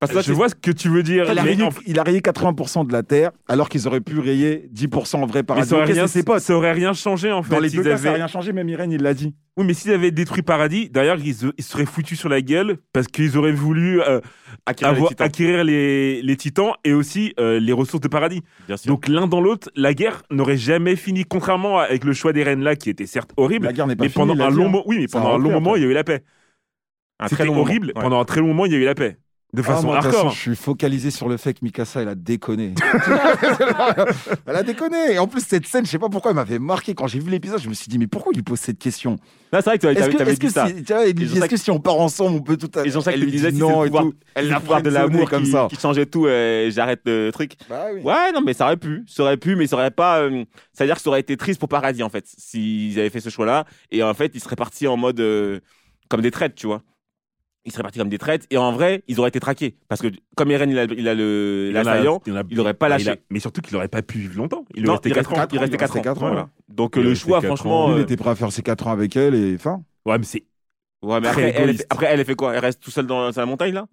[0.01, 1.23] Parce que là, Je vois ce que tu veux dire.
[1.31, 4.01] Il a, mais rayé, en- il a rayé 80% de la Terre, alors qu'ils auraient
[4.01, 5.69] pu rayer 10% en vrai mais paradis.
[5.69, 6.41] ça aurait, rien, ses potes.
[6.41, 7.55] ça aurait rien changé en fait.
[7.55, 9.33] Dans les s'ils deux cas, ça avaient- rien changé, même Irène, il l'a dit.
[9.55, 12.77] Oui, mais s'ils avaient détruit Paradis, derrière, ils, se- ils seraient foutus sur la gueule
[12.91, 14.19] parce qu'ils auraient voulu euh,
[14.65, 18.41] acquérir les avoir- titans, acquérir les, les titans et aussi euh, les ressources de Paradis.
[18.67, 18.89] bien sûr.
[18.91, 22.63] Donc l'un dans l'autre, la guerre n'aurait jamais fini, contrairement avec le choix des reines
[22.63, 24.27] là, qui était certes horrible, La guerre n'est pas mais finie.
[24.27, 26.03] pendant l'a long oui, mais Ça pendant un long moment, il y a eu la
[26.03, 26.21] paix.
[27.17, 27.93] Un très C'était horrible.
[27.95, 28.01] Ouais.
[28.01, 29.17] Pendant un très long moment, il y a eu la paix.
[29.55, 32.01] De Ah, façon moi, de toute façon, je suis focalisé sur le fait que Mikasa,
[32.01, 32.73] elle a déconné.
[34.45, 35.13] elle a déconné.
[35.13, 36.93] Et en plus, cette scène, je sais pas pourquoi, elle m'avait marqué.
[36.93, 39.17] Quand j'ai vu l'épisode, je me suis dit, mais pourquoi il lui pose cette question?
[39.51, 40.67] Là, c'est vrai que tu avais, que, t'avais est-ce que, dit ça.
[40.67, 40.73] si,
[41.13, 43.27] dit, est-ce que si on part ensemble, on peut tout à Et Jean-Jacques Elle lui
[43.27, 44.13] lui disait dit si non le et pouvoir, tout.
[44.35, 45.67] Elle le l'a pouvoir de l'amour comme ça.
[45.69, 47.53] qui changeait tout, euh, j'arrête le truc.
[47.69, 48.01] Bah oui.
[48.01, 49.03] Ouais, non, mais ça aurait pu.
[49.07, 50.19] Ça aurait pu, mais ça aurait pas.
[50.19, 53.29] euh, C'est-à-dire que ça aurait été triste pour Paradis, en fait, s'ils avaient fait ce
[53.29, 53.65] choix-là.
[53.91, 55.19] Et en fait, ils seraient partis en mode.
[55.19, 55.59] euh,
[56.09, 56.83] comme des traites, tu vois.
[57.67, 58.45] Ils seraient partis comme des traites.
[58.51, 59.75] Et en vrai, ils auraient été traqués.
[59.87, 62.93] Parce que comme Eren, il a, il a le l'assaillant, il il aurait pas il
[62.93, 63.21] a- lâché.
[63.31, 64.65] Mais surtout qu'il aurait pas pu vivre longtemps.
[64.75, 65.47] Il Non, restait il 4 restait ans.
[65.51, 66.01] il restait 4 ans.
[66.01, 66.49] quatre ans, voilà.
[66.69, 67.87] Donc euh, le choix, franchement.
[67.87, 69.83] Lui, il euh, était prêt à faire ses 4 ans avec elle et fin.
[70.05, 70.43] Ouais, mais c'est.
[71.01, 72.53] Ouais, mais après elle, fait- après, elle, fait quoi?
[72.53, 73.87] Elle reste tout seule dans, dans la montagne, là?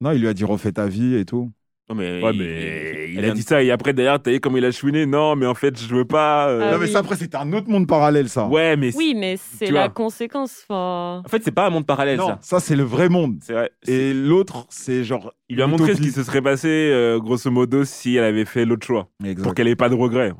[0.00, 1.52] Non, il lui a dit refais ta vie et tout.
[1.88, 2.22] Non, mais.
[2.22, 4.70] Ouais, mais il elle a dit ça et après derrière, t'as vu comme il a
[4.72, 5.04] chouiné.
[5.04, 6.48] Non, mais en fait, je veux pas.
[6.48, 6.90] euh, Ah non, mais oui.
[6.92, 8.46] ça, après, c'était un autre monde parallèle, ça.
[8.48, 9.88] Ouais, mais Oui, mais c'est la vois.
[9.90, 10.64] conséquence.
[10.70, 12.38] En fait, c'est pas un monde parallèle, Non, ça.
[12.40, 13.36] ça, c'est le vrai monde.
[13.42, 13.70] C'est vrai.
[13.82, 15.34] C'est- Et l'autre, c'est genre.
[15.50, 18.46] il lui a montré ce qui se serait passé, euh, grosso modo, si elle avait
[18.46, 19.08] fait l'autre choix.
[19.22, 19.42] Exact.
[19.42, 20.32] Pour qu'elle ait pas de regrets.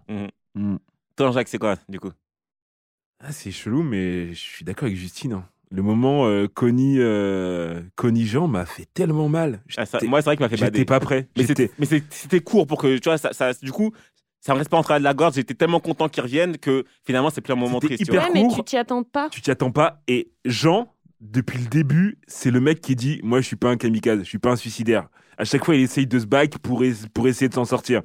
[0.54, 0.76] Mm.
[1.16, 2.10] Toi, Jacques, c'est quoi, du coup?
[3.22, 5.34] Ah, c'est chelou, mais je suis d'accord avec Justine.
[5.34, 5.44] hein.
[5.70, 9.62] Le moment euh, Connie, euh, Connie Jean m'a fait tellement mal.
[9.76, 11.28] Ah, ça- Moi, c'est vrai qu'il m'a fait J'étais pas prêt.
[11.36, 13.92] Mais c'était, mais court pour que, tu vois, ça, ça- du coup,
[14.40, 15.34] ça me reste pas en travers de la gorge.
[15.34, 18.04] J'étais tellement content qu'ils reviennent que finalement, c'est plus un moment triste.
[18.04, 18.30] tu hyper vois.
[18.32, 18.56] Ouais, mais court.
[18.58, 19.28] tu t'y attends pas.
[19.30, 20.00] tu t'y attends pas.
[20.06, 23.76] Et Jean, depuis le début, c'est le mec qui dit Moi, je suis pas un
[23.76, 25.08] kamikaze, je suis pas un suicidaire.
[25.38, 28.02] À chaque fois, il essaye de se back pour, es- pour essayer de s'en sortir.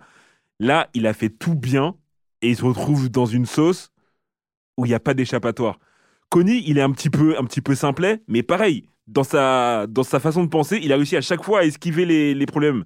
[0.60, 1.95] Là, il a fait tout bien
[2.41, 3.91] et il se retrouve dans une sauce
[4.78, 5.78] où il n'y a pas d'échappatoire.
[6.29, 10.03] Connie, il est un petit peu, un petit peu simplet, mais pareil, dans sa, dans
[10.03, 12.85] sa façon de penser, il a réussi à chaque fois à esquiver les, les problèmes.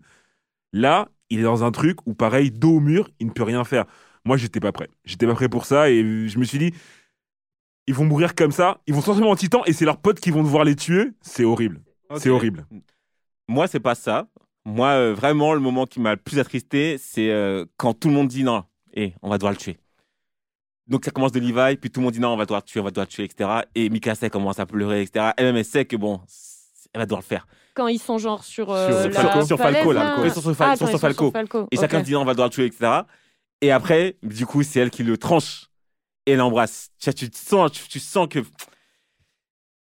[0.72, 3.64] Là, il est dans un truc où, pareil, dos au mur, il ne peut rien
[3.64, 3.86] faire.
[4.26, 4.88] Moi, j'étais pas prêt.
[5.04, 6.74] J'étais pas prêt pour ça et je me suis dit,
[7.88, 10.20] ils vont mourir comme ça, ils vont se transformer en titans et c'est leurs potes
[10.20, 11.12] qui vont devoir les tuer.
[11.22, 11.82] C'est horrible.
[12.18, 12.66] C'est horrible.
[13.48, 14.30] Moi, c'est pas ça.
[14.66, 18.14] Moi, euh, vraiment, le moment qui m'a le plus attristé, c'est euh, quand tout le
[18.14, 19.78] monde dit non, et on va devoir le tuer.
[20.88, 22.80] Donc ça commence de Levi, puis tout le monde dit non, on va devoir tuer,
[22.80, 23.50] on va devoir tuer, etc.
[23.74, 25.32] Et Mikasa elle commence à pleurer, etc.
[25.38, 26.20] Elle-même, elle sait que bon,
[26.94, 27.48] elle va devoir le faire.
[27.74, 30.16] Quand ils sont genre sur, euh, Sur- la Falco, sur Falco, là.
[30.32, 31.32] sur- sur Fal- Ah, sur- sur ils sont Falco.
[31.32, 31.68] Falco.
[31.72, 33.02] Et chacun dit non, on va devoir le tuer, etc.
[33.62, 35.68] Et après, du coup, c'est elle qui le tranche
[36.26, 36.90] et l'embrasse.
[37.00, 38.40] Tu, tu sens, tu, tu sens que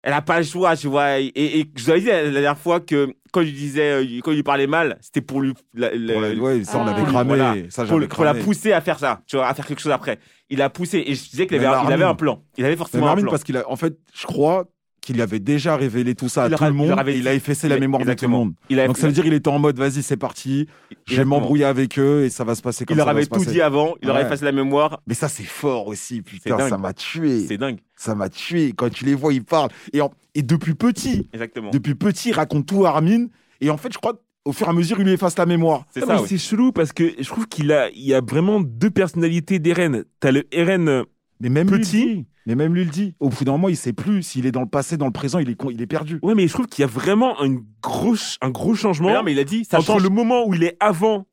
[0.02, 1.18] elle a pas le choix, tu vois.
[1.20, 4.30] Et, et je vous avais dit la, dernière fois que quand il disait, euh, quand
[4.32, 6.92] il lui parlait mal, c'était pour lui, la- la- ouais, ça, on Ah.
[6.92, 7.28] l'avait cramé.
[7.36, 7.54] Voilà.
[7.68, 8.44] Ça, pour, j'avais pour la cramé.
[8.44, 10.18] pousser à faire ça, tu vois, à faire quelque chose après.
[10.48, 11.92] Il a poussé et je disais qu'il avait, un- il Marmine.
[11.92, 12.42] avait un plan.
[12.58, 13.30] Il avait forcément un plan.
[13.30, 14.66] parce qu'il a, en fait, je crois
[15.00, 16.88] qu'il avait déjà révélé tout ça à Il leur tout le il monde.
[16.88, 18.52] leur et il a effacé la mémoire de tout le monde.
[18.68, 20.66] Il avait, Donc ça veut dire qu'il était en mode, vas-y, c'est parti.
[21.06, 23.04] Je vais m'embrouiller avec eux et ça va se passer comme Il ça.
[23.04, 23.50] leur va avait tout passer.
[23.52, 24.28] dit avant, il leur avait Ouais.
[24.30, 25.00] effacé la mémoire.
[25.06, 27.46] Mais ça, c'est fort aussi, putain, ça m'a tué.
[27.46, 27.78] C'est dingue.
[27.96, 28.72] Ça m'a tué.
[28.76, 29.70] Quand tu les vois, ils parlent.
[29.92, 31.70] Et, en- et depuis petit, Exactement.
[31.70, 33.26] depuis petit, il raconte tout à Armin.
[33.60, 35.84] Et en fait, je crois, au fur et à mesure, il lui efface la mémoire.
[35.90, 36.28] C'est Non, ça, oui.
[36.28, 40.04] C'est chelou parce que je trouve qu'il a, il y a vraiment deux personnalités d'Eren.
[40.20, 41.04] T'as le Eren.
[41.42, 42.04] Mais même Petit.
[42.06, 42.26] lui.
[42.46, 43.14] Mais même lui le dit.
[43.20, 45.38] Au bout d'un moment, il sait plus s'il est dans le passé, dans le présent,
[45.38, 46.18] il est, con- il est perdu.
[46.22, 49.22] Ouais, mais je trouve qu'il y a vraiment une grosse, un gros changement Mais non,
[49.22, 50.02] mais il a dit, ça entre change.
[50.02, 51.26] le moment où il est avant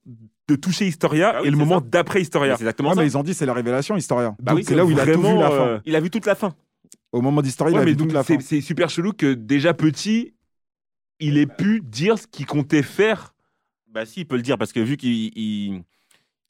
[0.49, 2.55] de toucher Historia Ah oui, et le moment d'après Historia.
[2.55, 3.01] C'est exactement Ouais, ça.
[3.01, 4.35] mais ils ont dit c'est la révélation, Historia.
[4.39, 5.55] Bah Donc oui, c'est là où il a tout vu la fin.
[5.67, 6.53] euh, Il a vu toute la fin.
[7.13, 8.35] Au moment d'Historia, Ouais, il a mais vu toute la fin.
[8.39, 10.33] c'est c'est super chelou que déjà petit,
[11.19, 13.33] il ait pu dire ce qu'il comptait faire.
[13.91, 15.81] Bah si, il peut le dire parce que vu qu'il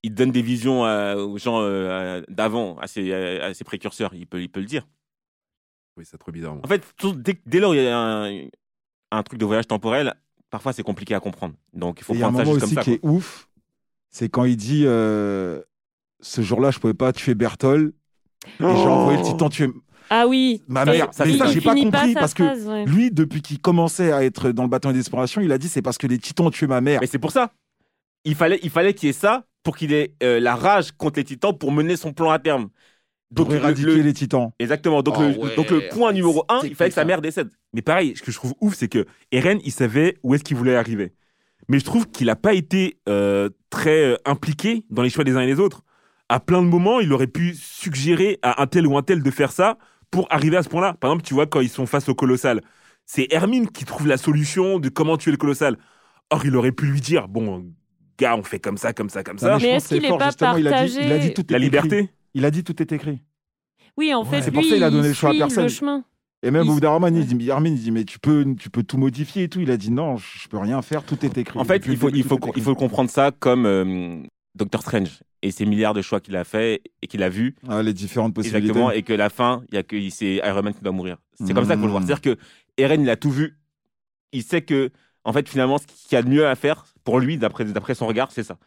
[0.07, 4.27] il, donne des visions euh, aux gens euh, d'avant, à ses, à ses précurseurs, il
[4.27, 4.87] peut, il peut le dire.
[5.97, 6.55] Oui, c'est trop bizarre.
[6.63, 8.47] En fait, tout- dès, dès lors il y a un,
[9.11, 10.13] un truc de voyage temporel,
[10.49, 11.55] parfois c'est compliqué à comprendre.
[11.73, 12.91] Donc il faut Et il y a un prendre ça moment juste aussi comme ça.
[12.91, 13.09] qui quoi.
[13.09, 13.47] est ouf,
[14.09, 15.61] c'est quand il dit euh,
[16.21, 17.93] ce jour-là, je pouvais pas tuer Bertol
[18.45, 19.69] et j'ai envoyé le titan tuer
[20.09, 20.63] Ah oui.
[20.67, 21.07] ma mère.
[21.13, 22.85] ça, Mais c'est ça, j'ai pas compris parce que ouais.
[22.85, 25.97] lui, depuis qu'il commençait à être dans le bâton d'exploration, il a dit c'est parce
[25.97, 26.99] que les titans ont tué ma mère.
[27.01, 27.51] Mais c'est pour ça.
[28.23, 31.19] Il fallait, il fallait qu'il y ait ça pour qu'il ait euh, la rage contre
[31.19, 32.69] les titans pour mener son plan à terme.
[33.35, 34.51] Pour le- éradiquer le- les titans.
[34.59, 35.03] Exactement.
[35.03, 37.49] Donc, Oh le, ouais, donc le point numéro un, il fallait que sa mère décède.
[37.73, 40.55] Mais pareil, ce que je trouve ouf, c'est que Eren, il savait où est-ce qu'il
[40.55, 41.11] voulait arriver.
[41.67, 45.35] Mais je trouve qu'il n'a pas été euh, très euh, impliqué dans les choix des
[45.35, 45.83] uns et des autres.
[46.29, 49.31] À plein de moments, il aurait pu suggérer à un tel ou un tel de
[49.31, 49.77] faire ça
[50.11, 50.93] pour arriver à ce point-là.
[50.93, 52.61] Par exemple, tu vois, quand ils sont face au colossal,
[53.05, 55.77] c'est Hermine qui trouve la solution de comment tuer le colossal.
[56.29, 57.69] Or, il aurait pu lui dire, bon,
[58.17, 59.51] gars, on fait comme ça, comme ça, comme ça.
[59.53, 61.09] Non, je Mais est-ce qu'il est fort, pas justement, il a dit- Il a dit,
[61.09, 61.65] partagé tout est La écrit.
[61.65, 62.09] liberté.
[62.33, 63.21] Il a dit tout est écrit.
[63.97, 65.63] Oui, en fait, C'est pour lui, ça qu'il a donné le choix à personne.
[65.63, 66.03] Le chemin.
[66.43, 67.23] Et même Il- au bout d'un moment, il ouais.
[67.23, 69.59] dit, Armin, il dit, mais tu peux, tu peux tout modifier et tout.
[69.59, 71.57] Il a dit, non, je je peux rien faire, tout est écrit.
[71.57, 74.17] En fait, il faut, il, faut, il faut comprendre ça comme euh,
[74.53, 77.55] Doctor Strange et ses milliards de choix qu'il a fait et qu'il a vu.
[77.67, 78.67] Ah, les différentes possibilités.
[78.69, 78.91] Exactement.
[78.91, 81.17] Et que la fin, il y a que c'est Iron Man qui doit mourir.
[81.43, 82.03] C'est comme ça qu'il faut le voir.
[82.03, 82.05] Mm.
[82.07, 82.39] C'est-à-dire que
[82.77, 83.57] Eren, il a tout vu.
[84.31, 84.91] Il sait que,
[85.27, 88.07] en fait, finalement, ce qu'il y a de mieux à faire pour lui, d'après son
[88.07, 88.57] regard, c'est ça.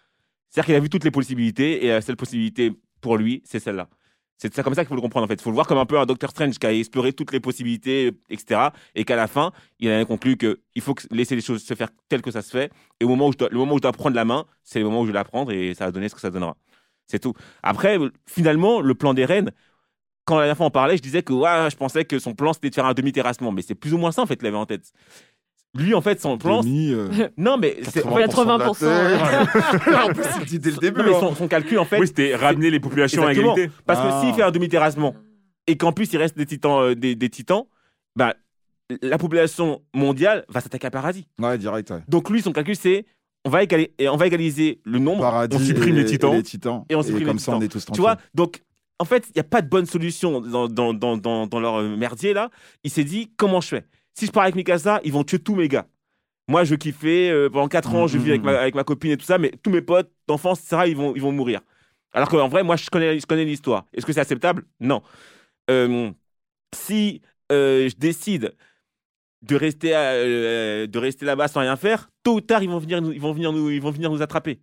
[0.50, 3.88] C'est-à-dire qu'il a vu toutes les possibilités et la seule possibilité pour lui, c'est celle-là.
[4.36, 5.34] C'est comme ça qu'il faut le comprendre en fait.
[5.34, 7.40] Il faut le voir comme un peu un Doctor Strange qui a exploré toutes les
[7.40, 8.68] possibilités, etc.
[8.94, 12.20] Et qu'à la fin, il a conclu qu'il faut laisser les choses se faire telles
[12.20, 12.70] que ça se fait.
[13.00, 14.80] Et au moment où je dois, le moment où je dois prendre la main, c'est
[14.80, 16.56] le moment où je vais la prendre et ça va donner ce que ça donnera.
[17.06, 17.32] C'est tout.
[17.62, 19.50] Après, finalement, le plan des reines,
[20.24, 22.74] quand la fin on parlait, je disais que je pensais que son plan c'était de
[22.74, 23.50] faire un demi-terrassement.
[23.50, 24.92] Mais c'est plus ou moins ça en fait qu'il avait en tête.
[25.78, 26.62] Lui, en fait, son plan.
[26.62, 28.04] Demi, euh, Non, mais c'est.
[28.04, 30.98] en fait, 80%, en plus, il dit dès le début.
[31.00, 31.20] non, mais hein.
[31.20, 31.98] son, son calcul, en fait.
[32.00, 33.70] oui, c'était ramener les populations à égalité.
[33.86, 34.20] Parce que Ah.
[34.24, 35.14] s'il fait un demi-terrassement
[35.66, 37.64] et qu'en plus il reste des titans, euh, des, des titans,
[38.16, 38.34] bah,
[39.02, 41.26] la population mondiale va s'attaquer à Paradis.
[41.40, 42.02] Ouais, direct, ouais.
[42.08, 43.04] Donc lui, son calcul, c'est
[43.44, 45.20] on va, égaler, et on va égaliser le nombre.
[45.22, 46.32] Paradis on supprime et- les titans.
[46.34, 46.84] Et, les titans.
[46.90, 47.64] Et on supprime comme les ça, on titans.
[47.66, 47.94] est tous tranquilles.
[47.94, 48.60] Tu vois Donc,
[48.98, 51.76] en fait, il n'y a pas de bonne solution dans, dans, dans, dans, dans leur
[51.80, 52.50] euh, merdier, là.
[52.84, 53.84] Il s'est dit, comment je fais?
[54.14, 55.86] Si je pars avec Mikasa, ils vont tuer tous mes gars.
[56.48, 58.58] Moi, je kiffais, euh, pendant 4 ans, je Mhm, vis avec ma, mhm.
[58.58, 61.22] avec ma copine et tout ça, mais tous mes potes d'enfance, etc., ils vont, ils
[61.22, 61.60] vont mourir.
[62.12, 63.86] Alors qu'en vrai, moi, je connais, je connais l'histoire.
[63.92, 64.64] Est-ce que c'est acceptable?
[64.80, 65.00] Non.
[65.70, 66.10] Euh,
[66.74, 68.52] si euh, je décide
[69.42, 72.78] de rester, à- euh, de rester là-bas sans rien faire, tôt ou tard, ils vont
[72.78, 74.60] venir, nous- ils vont venir, nous, ils vont venir nous attraper.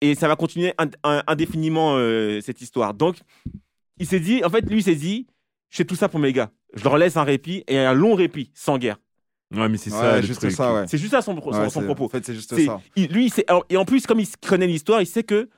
[0.00, 1.96] Et ça va continuer ind- ind- indéfiniment
[2.40, 2.94] cette histoire.
[2.94, 3.16] Donc,
[3.98, 5.26] il s'est dit, en fait, lui, il s'est dit,
[5.70, 6.50] je fais tout ça pour mes gars.
[6.74, 8.98] Je leur laisse un répit et un long répit, sans guerre.
[9.54, 10.20] Ouais, mais c'est Ouais, ça.
[10.22, 10.84] juste ça, ouais.
[10.88, 12.04] C'est juste ça son, son- Ouais, son c'est- propos.
[12.04, 12.80] En fait, c'est juste ça.
[12.96, 15.48] il- lui, c'est et en plus, comme il connaît l'histoire, il sait que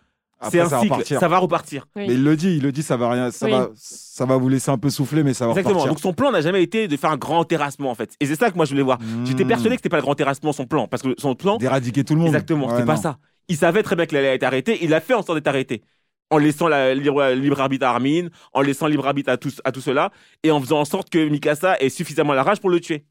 [0.50, 1.18] c'est un ça cycle, repartir.
[1.18, 1.86] ça va repartir.
[1.96, 2.04] Oui.
[2.06, 3.52] Mais il le dit, il le dit, ça va rien, ça Oui.
[3.52, 5.80] va, ça va vous laisser un peu souffler, mais ça va Exactement.
[5.80, 5.92] repartir.
[5.94, 8.14] Donc son plan n'a jamais été de faire un grand terrassement en fait.
[8.20, 8.98] Et c'est ça que moi je voulais voir.
[9.24, 9.48] J'étais Mmh.
[9.48, 12.14] persuadé que c'était pas le grand terrassement son plan, parce que son plan, D'éradiquer tout
[12.14, 12.28] le monde.
[12.28, 13.18] exactement, Ouais, c'était pas ça.
[13.48, 14.78] Il savait très bien qu'il allait être arrêté.
[14.82, 15.82] Il a fait en sorte d'être arrêté.
[16.30, 19.72] En laissant la libre, libre arbitre à Armin, en laissant libre arbitre à tout, à
[19.72, 20.10] tout cela,
[20.42, 23.06] et en faisant en sorte que Mikasa ait suffisamment la rage pour le tuer.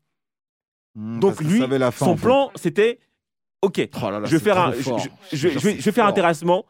[0.95, 2.21] Mmh, Donc lui, fin, Son en fait.
[2.23, 2.99] plan, c'était
[3.63, 4.99] ok, Oh là là, je vais faire un, je, fort.
[4.99, 6.15] je- je vais- Genre, je vais, c'est je vais faire un fort.
[6.15, 6.65] terrassement.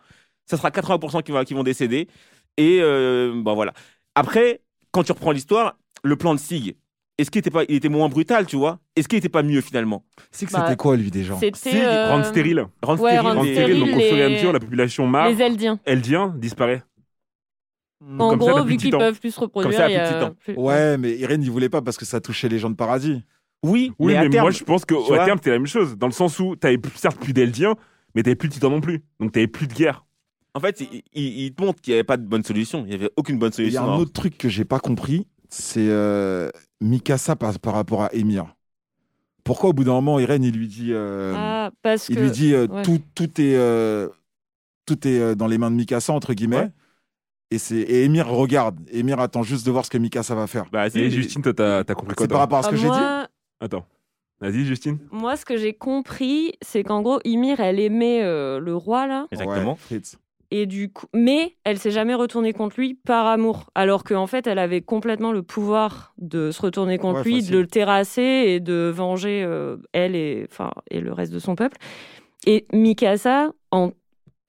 [0.46, 2.08] Ça sera 80% qui, va, qui vont décéder.
[2.56, 3.74] Et euh, bon voilà.
[4.16, 6.78] Après, quand tu reprends l'histoire, le plan de Sig,
[7.18, 8.80] est-ce qu'il était pas, il était moins brutal, tu vois?
[8.96, 10.04] Est-ce qu'il était pas mieux finalement?
[10.32, 11.36] C'est que Bah, c'était quoi, lui, déjà?
[11.38, 11.82] C'était.
[11.86, 12.66] Euh, Rendre stérile.
[12.82, 15.32] Rendre Ouais, stérile rendre stérile, donc au fur et à mesure, la population meurt.
[15.34, 15.80] Les Eldiens.
[15.86, 16.84] Eldien disparaît.
[18.20, 20.04] En Comme ça, gros, plus vu qu'ils peuvent plus se reproduire, ça, il y plus
[20.04, 20.36] de a titans.
[20.36, 23.24] plus- Ouais, mais Irène, il voulait pas parce que ça touchait les gens de paradis.
[23.64, 25.98] Oui, Oui, mais, mais, à terme, moi je pense qu'au terme, c'était la même chose.
[25.98, 27.74] Dans le sens où t'avais certes plus d'Eldiens,
[28.14, 29.04] mais t'avais plus de titans non plus.
[29.20, 30.06] Donc t'avais plus de guerre.
[30.54, 32.84] en fait, il, il- il te montre qu'il n'y avait pas de bonne solution.
[32.86, 33.84] Il n'y avait aucune bonne Il y a solution.
[33.84, 34.00] un hein.
[34.00, 36.50] autre truc que j'ai pas compris, c'est euh,
[36.82, 38.54] Mikasa par, par rapport à Emir.
[39.44, 42.22] Pourquoi au bout d'un moment, Irène, il lui dit, euh, Ah, parce il que.
[42.22, 42.82] lui dit euh, ouais.
[42.84, 44.10] tout, tout est, euh,
[44.86, 46.58] tout est euh, dans les mains de Mikasa entre guillemets.
[46.58, 46.72] Ouais.
[47.52, 48.78] Et, c'est, et Emir regarde.
[48.92, 50.66] Emir attend juste de voir ce que Mikasa va faire.
[50.72, 52.78] Bah, Et Justine, toi, t'as t'as compris quoi C'est par rapport à ce Ah, que
[52.78, 52.98] j'ai dit.
[53.62, 53.86] Attends.
[54.42, 55.00] Vas-y, Justine.
[55.12, 59.28] moi, ce que j'ai compris, c'est qu'en gros, Ymir, elle aimait euh, le roi, là.
[59.32, 59.72] Exactement.
[59.72, 60.18] Ouais, Fritz.
[60.50, 64.48] Et du coup, mais elle s'est jamais retournée contre lui par amour, alors qu'en fait,
[64.48, 67.54] elle avait complètement le pouvoir de se retourner contre Ouais, lui, facile.
[67.54, 71.56] de le terrasser et de venger euh, elle et enfin et le reste de son
[71.56, 71.78] peuple.
[72.46, 73.92] Et Mikasa, en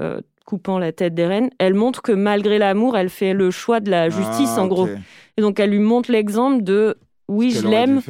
[0.01, 3.91] euh, coupant la tête d'Eren, elle montre que malgré l'amour, elle fait le choix de
[3.91, 4.87] la justice, Ah, en gros.
[5.37, 6.97] Et donc, elle lui montre l'exemple de
[7.29, 8.01] oui, je l'aime,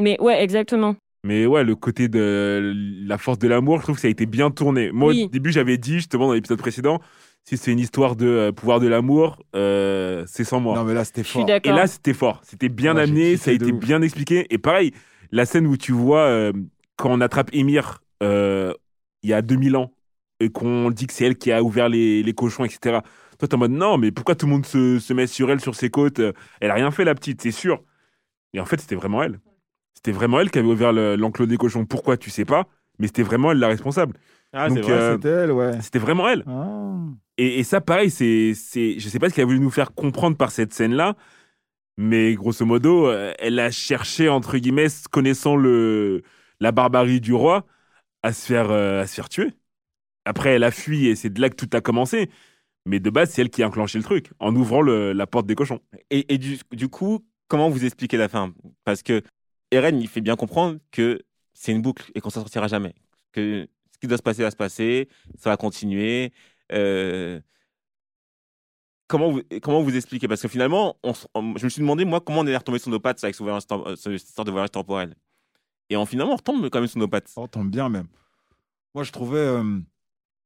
[0.00, 0.96] mais ouais, exactement.
[1.26, 2.72] Mais ouais, le côté de
[3.06, 4.92] la force de l'amour, je trouve que ça a été bien tourné.
[4.92, 5.24] Moi, Oui.
[5.24, 7.00] au début, j'avais dit, justement, dans l'épisode précédent,
[7.44, 10.76] si c'est une histoire de euh, pouvoir de l'amour, euh, c'est sans moi.
[10.76, 11.48] Non, mais là, c'était Je suis fort.
[11.50, 12.40] Et là, c'était fort.
[12.44, 13.78] C'était bien Moi, amené, ça a été ouf.
[13.78, 14.46] bien expliqué.
[14.50, 14.92] Et pareil,
[15.32, 16.52] la scène où tu vois, euh,
[16.96, 18.72] quand on attrape Émir euh,
[19.22, 19.92] il y a 2000 ans,
[20.40, 22.98] et qu'on dit que c'est elle qui a ouvert les, les cochons, etc.
[23.38, 25.60] Toi, t'es en mode, non, mais pourquoi tout le monde se, se met sur elle,
[25.60, 26.20] sur ses côtes?
[26.60, 27.82] Elle a rien fait, la petite, c'est sûr.
[28.54, 29.40] Et en fait, c'était vraiment elle.
[30.06, 31.84] C'était vraiment elle qui avait ouvert le- l'enclos des cochons.
[31.84, 32.68] Pourquoi, tu sais pas,
[33.00, 34.16] mais c'était vraiment elle la responsable.
[34.52, 34.92] Ah, Donc, c'est vrai.
[34.92, 35.80] euh, C'était elle, ouais.
[35.82, 36.44] C'était vraiment elle.
[36.46, 36.94] Ah.
[37.38, 39.94] Et, et ça, pareil, c'est, c'est, je sais pas ce qu'elle a voulu nous faire
[39.94, 41.16] comprendre par cette scène-là,
[41.96, 46.22] mais grosso modo, euh, elle a cherché entre guillemets, connaissant le
[46.60, 47.66] la barbarie du roi,
[48.22, 49.52] à se faire euh, à se faire tuer.
[50.24, 52.30] Après, elle a fui et c'est de là que tout a commencé.
[52.86, 55.46] Mais de base, c'est elle qui a enclenché le truc en ouvrant le- la porte
[55.46, 55.80] des cochons.
[56.10, 58.54] Et, et du, du coup, comment vous expliquez la fin?
[58.84, 59.22] Parce que
[59.70, 61.20] Eren, il fait bien comprendre que
[61.54, 62.94] c'est une boucle et qu'on s'en sortira jamais.
[63.32, 65.08] Que ce qui doit se passer va se passer,
[65.38, 66.32] ça va continuer.
[66.72, 67.40] Euh,
[69.08, 69.30] Comment
[69.82, 70.26] vous, expliquez?
[70.26, 72.90] Parce que finalement, on on- je me suis demandé, moi, comment on est retombé sur
[72.90, 75.14] nos pattes avec ce voyage tem- euh, cette histoire de voyage temporel.
[75.90, 77.28] Et en finalement, on retombe quand même sur nos pattes.
[77.28, 78.08] Ça tombe bien même.
[78.94, 79.38] Moi, je trouvais.
[79.38, 79.80] euh,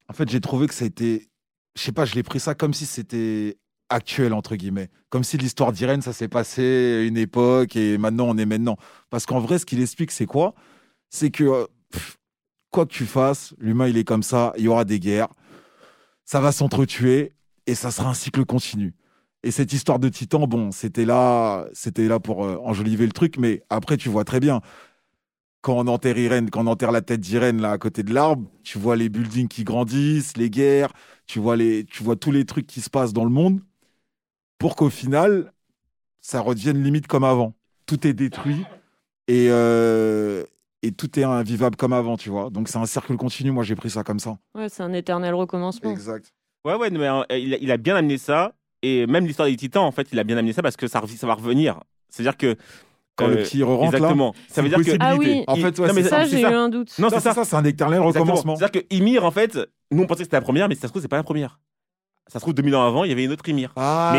[0.08, 1.30] En fait, j'ai trouvé que ça a été.
[1.76, 3.58] Je sais pas, je l'ai pris ça comme si c'était
[3.90, 4.88] actuel, entre guillemets.
[5.10, 8.76] Comme si l'histoire d'Irène, ça s'est passé une époque et maintenant, on est maintenant.
[9.10, 10.54] Parce qu'en vrai, ce qu'il explique, c'est quoi?
[11.10, 11.44] C'est que.
[11.44, 11.66] euh,
[12.70, 15.28] quoi que tu fasses, l'humain, il est comme ça, il y aura des guerres,
[16.24, 17.32] ça va s'entretuer
[17.66, 18.94] et ça sera un cycle continu.
[19.42, 23.38] Et cette histoire de titan, bon, c'était là, c'était là pour euh, enjoliver le truc,
[23.38, 24.60] mais après, tu vois très bien
[25.62, 28.48] quand on enterre Irène, quand on enterre la tête d'Irène là à côté de l'arbre,
[28.64, 30.92] tu vois les buildings qui grandissent, les guerres,
[31.26, 33.60] tu vois les, tu vois tous les trucs qui se passent dans le monde,
[34.60, 35.52] pour qu'au final,
[36.20, 37.54] ça redevienne limite comme avant.
[37.86, 38.64] Tout est détruit
[39.26, 40.44] et euh,
[40.82, 42.50] et tout est invivable comme avant, tu vois.
[42.50, 43.50] Donc c'est un cercle continu.
[43.50, 44.38] Moi, j'ai pris ça comme ça.
[44.54, 45.90] Ouais, c'est un éternel recommencement.
[45.90, 46.32] Exact.
[46.64, 48.52] Ouais, ouais, mais euh, il, a, il a bien amené ça.
[48.82, 51.00] Et même l'histoire des titans, en fait, il a bien amené ça parce que ça,
[51.00, 51.80] va revenir.
[52.08, 52.56] C'est-à-dire que.
[53.16, 53.98] Quand euh, le petit rentre là.
[53.98, 54.34] Exactement.
[54.48, 54.96] Ça veut dire que.
[55.00, 56.92] Ah oui, En fait, ouais, Non, mais c'est ça, j'ai eu un doute.
[56.98, 57.32] Non, c'est ça.
[57.32, 58.56] ça, c'est un éternel recommencement.
[58.56, 59.58] C'est-à-dire que Ymir, en fait,
[59.90, 61.22] nous on pensait que c'était la première, mais si ça se trouve, c'est pas la
[61.22, 61.58] première.
[62.32, 63.72] Ça se trouve, 2000 ans avant, il y avait une autre Ymir.
[63.76, 64.10] Ah,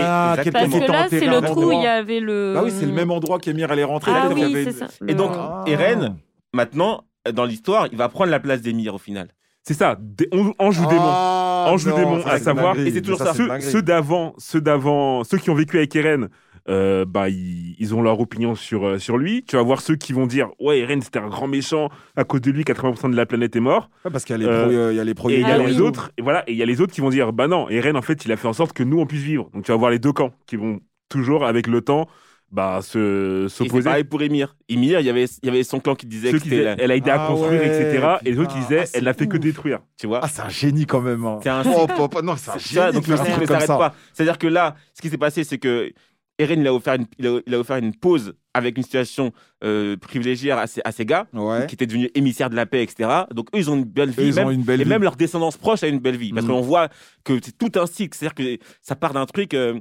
[0.46, 2.54] Mais Parce que là, c'est le trou où il y avait le.
[2.56, 4.12] Bah oui, c'est le même endroit qu'Emir allait rentrer.
[4.14, 4.88] Ah oui, avait ça.
[5.08, 5.64] Et donc, Ah.
[5.68, 6.18] Eren,
[6.54, 9.30] maintenant, dans l'histoire, il va prendre la place d'Emir au final.
[9.64, 9.98] C'est ça,
[10.34, 11.02] on, Anjou démon.
[11.06, 12.90] Ah, Anjou non, démon, ça, à c'est savoir- dinguerie.
[12.90, 13.34] et c'est toujours ça.
[13.36, 13.72] Ceux, dinguerie.
[13.72, 16.30] ceux d'avant, ceux d'avant, ceux qui ont vécu avec Eren,
[16.72, 19.44] euh, bah ils, ils ont leur opinion sur euh, sur lui.
[19.48, 22.42] Tu vas voir ceux qui vont dire ouais Eren c'était un grand méchant à cause
[22.42, 23.90] de lui 80% de la planète est mort.
[24.06, 25.48] Ouais, parce qu'il y a les Euh, pro, euh, il y a les Et il
[25.48, 25.82] y a les oui.
[25.82, 27.96] autres et voilà et il y a les autres qui vont dire bah non Eren
[27.98, 29.50] en fait il a fait en sorte que nous on puisse vivre.
[29.54, 32.08] Donc tu vas voir les deux camps qui vont toujours avec le temps
[32.52, 33.84] bah se Et c'est s'opposer.
[33.86, 34.58] pareil pour Emir.
[34.68, 36.58] Emir, il y avait, il y avait son clan qui disait Ceux que qui c'était
[36.64, 38.08] disaient, la- elle a aidé à Ah construire ouais, etc.
[38.26, 39.80] Et les autres qui disaient Ah, elle n'a fait que détruire.
[39.98, 41.26] Tu vois Ah, c'est un génie quand même.
[41.26, 41.40] hein.
[41.42, 43.48] C'est un- Oh, papa, non, c'est un C'est ça, génie donc le truc ne comme
[43.48, 43.94] s'arrête pas.
[44.12, 45.94] C'est-à-dire que là, ce qui s'est passé, c'est que
[46.40, 49.32] Eren, il a offert une, il a, il a offert une pause avec une situation
[49.64, 51.68] euh, privilégiée à ses, à ses gars, Ouais.
[51.68, 53.10] qui étaient devenus émissaires de la paix, etc.
[53.32, 54.28] Donc eux, ils ont une belle vie.
[54.28, 54.90] ils même, ont une belle et vie.
[54.90, 56.34] même leur descendance proche a une belle vie.
[56.34, 56.52] Parce Mhm.
[56.54, 56.90] qu'on voit
[57.24, 58.18] que c'est tout un cycle.
[58.18, 59.54] C'est-à-dire que ça part d'un truc.
[59.54, 59.80] euh,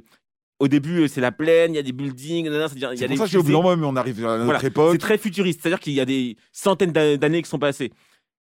[0.59, 3.23] au début, c'est la plaine, il y a des buildings, il y a des ça
[3.25, 4.63] que j'ai oublié mais on arrive à notre Voilà.
[4.63, 4.91] époque.
[4.91, 5.59] C'est très futuriste.
[5.63, 7.91] C'est-à-dire qu'il y a des centaines d'a- d'années qui sont passées.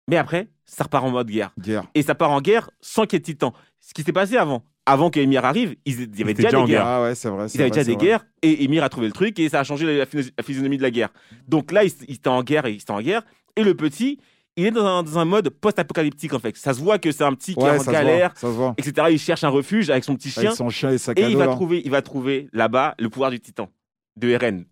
[0.08, 1.52] Mais après, ça repart en mode guerre.
[1.60, 1.84] Guerre.
[1.94, 3.52] Et ça part en guerre sans qu'il y ait de titans.
[3.80, 4.64] Ce qui s'est passé avant.
[4.90, 6.86] Avant que Emir arrive, ils- il y avait déjà des guerres.
[6.86, 7.46] Ah ouais, c'est vrai.
[7.52, 9.64] Il y avait déjà des guerres et Emir a trouvé le truc et ça a
[9.64, 11.10] changé la, phys- la physionomie de la guerre.
[11.46, 13.22] Donc là, il, il était en guerre et il était en guerre.
[13.56, 14.18] Et le petit,
[14.56, 16.56] il est dans un, dans un mode post-apocalyptique en fait.
[16.56, 18.50] Ça se voit que c'est un petit qui Ouais, est en galère, voit.
[18.50, 18.74] Voit.
[18.78, 19.06] etc.
[19.10, 21.36] Il cherche un refuge avec son petit chien Avec son chien et sa et il
[21.36, 21.52] va là.
[21.52, 23.68] trouver, il va trouver là-bas le pouvoir du titan
[24.16, 24.64] de Eren.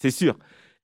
[0.00, 0.36] C'est sûr.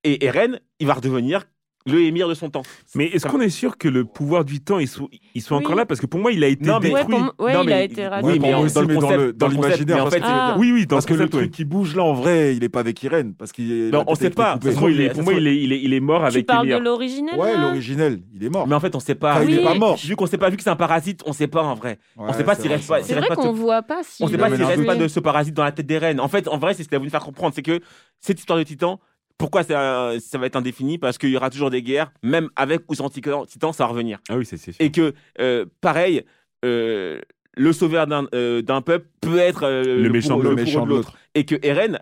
[0.04, 1.44] Et Eren, il va redevenir
[1.86, 2.62] le émir de son temps.
[2.94, 5.64] Mais est-ce qu'on est sûr que le pouvoir du temps il soit, il soit Oui.
[5.64, 5.84] encore là?
[5.84, 7.10] Parce que pour moi il a été Non, mais- Ouais, détruit.
[7.16, 8.26] pour moi- ouais, Non, il mais- a été raté.
[8.26, 10.56] Oui, mais aussi, dans le mais dans concept, dans l'imaginaire, en fait, Ah.
[10.58, 11.30] Oui oui dans Parce ce que le oui.
[11.30, 13.34] truc qui bouge là, en vrai, il est pas avec Irène.
[13.34, 14.56] Parce qu'il Non, on sait pas.
[14.56, 16.46] Pour moi, il est, pour moi, il est, il est, il est mort Tu avec
[16.46, 18.66] parles de l'originel Ouais, l'originel, il est mort.
[18.66, 19.44] Mais en fait, on sait pas.
[19.44, 19.96] Il est pas mort.
[19.98, 21.98] Vu qu'on sait pas, vu que c'est un parasite, on sait pas en vrai.
[22.16, 24.00] On sait pas s'il reste pas- c'est vrai qu'on voit pas.
[24.20, 26.20] On sait pas s'il reste pas de ce parasite dans la tête des reines.
[26.20, 27.80] En fait, en vrai, c'est ce qu'il a voulu faire comprendre, c'est que
[28.20, 29.00] cette histoire de titan,
[29.38, 30.98] pourquoi ça, ça va être indéfini?
[30.98, 33.90] Parce qu'il y aura toujours des guerres, même avec ou sans titan, titan, ça va
[33.90, 34.18] revenir.
[34.28, 34.74] Ah oui c'est sûr.
[34.78, 36.24] Et que, euh, pareil,
[36.64, 37.20] euh,
[37.56, 41.16] le sauveur d'un euh, d'un peuple peut être euh, Le méchant de l'autre.
[41.34, 42.00] Et que Eren,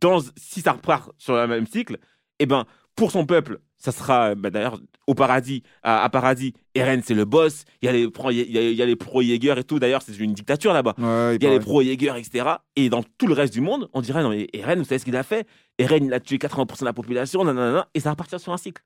[0.00, 1.98] dans, si ça repart sur le même cycle,
[2.38, 2.64] eh ben,
[2.96, 6.54] pour son peuple, ça sera bah, d'ailleurs au paradis, à, à paradis.
[6.74, 7.64] Eren, c'est le boss.
[7.82, 9.78] Il y a les il y a, il y a les pro-Jäger et tout.
[9.80, 10.94] D'ailleurs, c'est une dictature là-bas.
[10.98, 12.46] Ouais, Il y a les pro-Jäger, etc.
[12.76, 15.04] Et dans tout le reste du monde, on dirait non mais Eren, vous savez ce
[15.04, 15.46] qu'il a fait?
[15.78, 18.56] Eren, il a tué 80% de la population, nanana, et ça va partir sur un
[18.58, 18.82] cycle.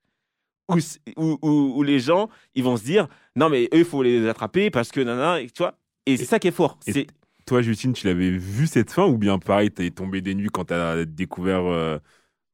[0.69, 0.77] Où,
[1.17, 4.27] où, où- où les gens, ils vont se dire non mais eux, il faut les
[4.29, 5.79] attraper parce que nanana, et tu vois.
[6.07, 6.79] Et c'est ça qui est fort.
[7.03, 7.07] et-
[7.47, 10.65] Toi Justine tu l'avais vu cette fin ou bien pareil t'es tombé des nues quand
[10.65, 11.99] t'as découvert euh,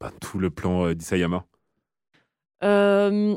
[0.01, 1.47] bah, tout le plan euh, d'Isayama?
[2.65, 3.37] Euh,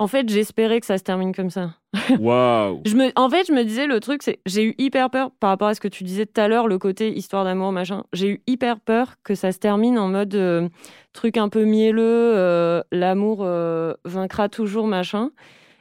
[0.00, 1.74] En fait, j'espérais que ça se termine comme ça.
[2.20, 5.32] Waouh Je me, en fait, je me disais, le truc, c'est j'ai eu hyper peur
[5.40, 8.04] par rapport à ce que tu disais tout à l'heure, le côté histoire d'amour, machin.
[8.12, 10.68] J'ai eu hyper peur que ça se termine en mode euh,
[11.12, 15.30] truc un peu mielleux, euh, l'amour euh, vaincra toujours, machin.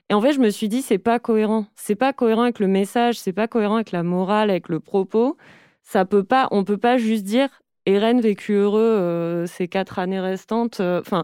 [0.10, 1.68] Et en fait, je me suis dit, c'est pas cohérent.
[1.76, 5.38] C'est pas cohérent avec le message, c'est pas cohérent avec la morale, avec le propos.
[5.84, 7.50] Ça peut pas, on peut pas juste dire
[7.86, 10.80] Eren vécu heureux ces quatre années restantes.
[10.80, 11.24] Enfin.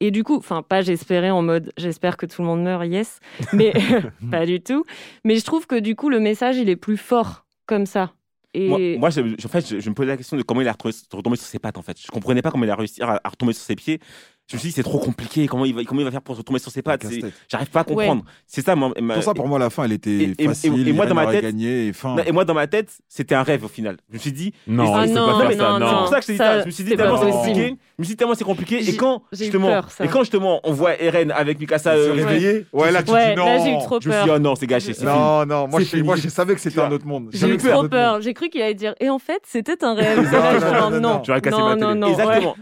[0.00, 3.20] Et du coup, enfin, pas j'espérais en mode j'espère que tout le monde meurt, yes,
[3.52, 3.72] mais
[4.30, 4.84] pas du tout.
[5.24, 8.12] Mais je trouve que du coup, le message, il est plus fort comme ça.
[8.56, 10.60] Et Moi, moi, je, je- en fait, je, je me posais la question de comment
[10.60, 10.72] il a
[11.12, 12.00] retombé sur ses pattes, en fait.
[12.00, 13.98] Je comprenais pas comment il a réussi à, à retomber sur ses pieds.
[14.46, 15.46] Je me suis dit, c'est trop compliqué.
[15.46, 17.06] Comment il va, comment il va faire pour retomber sur ses pattes?
[17.48, 18.24] J'arrive pas à comprendre.
[18.46, 18.92] C'est ça, moi.
[19.00, 20.86] ma- Pour ça, pour moi, la fin, elle était et- et- facile.
[20.86, 22.14] et moi, dans ma tête- gagné et fin.
[22.26, 23.96] Et moi, dans ma tête, c'était un rêve au final.
[24.10, 25.62] Je me suis dit, Non, Ah non, pas faire mais ça.
[25.70, 26.60] non, Non, C'est pour ça que je dit Ça.
[26.60, 27.66] Je me suis dit c'est tellement c'est compliqué.
[27.68, 28.88] Je me suis dit tellement c'est compliqué.
[28.90, 32.66] Et quand justement, peur, et quand justement, on voit Eren avec Mikasa, Se euh, réveiller?
[32.74, 33.46] Ouais, là, tu ouais, dis non.
[33.46, 34.36] là, j'ai eu trop je me suis dit peur.
[34.36, 34.92] oh non, c'est gâché.
[35.02, 37.30] Non, non, moi, je, savais que c'était un autre monde.
[37.32, 38.20] J'ai eu trop peur.
[38.20, 38.94] J'ai cru qu'il allait dire.
[39.00, 40.20] Et en fait, c'était un rêve.
[40.20, 42.54] Non, non, non, Exactement.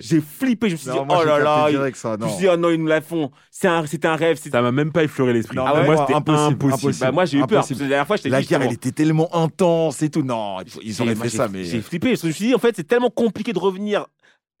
[0.00, 0.65] j'ai flippé.
[0.68, 1.70] Je me suis dit moi, oh là là.
[1.70, 3.30] direct ça, Je me suis dit oh non, ils nous la font.
[3.50, 4.38] C'est un, c'était un rêve.
[4.38, 5.56] Ça m'a même pas effleuré l'esprit.
[5.60, 6.72] Ah ouais, moi, c'était impossible, impossible.
[6.72, 7.06] impossible.
[7.06, 7.58] Bah, moi j'ai eu peur.
[7.58, 7.78] Impossible.
[7.78, 10.22] que la dernière fois, La guerre, elle était tellement intense et tout.
[10.22, 11.64] Non, ils- auraient fait ça, mais.
[11.64, 12.12] J'ai flippé.
[12.14, 14.06] Que je me suis dit en fait, c'est tellement compliqué de revenir,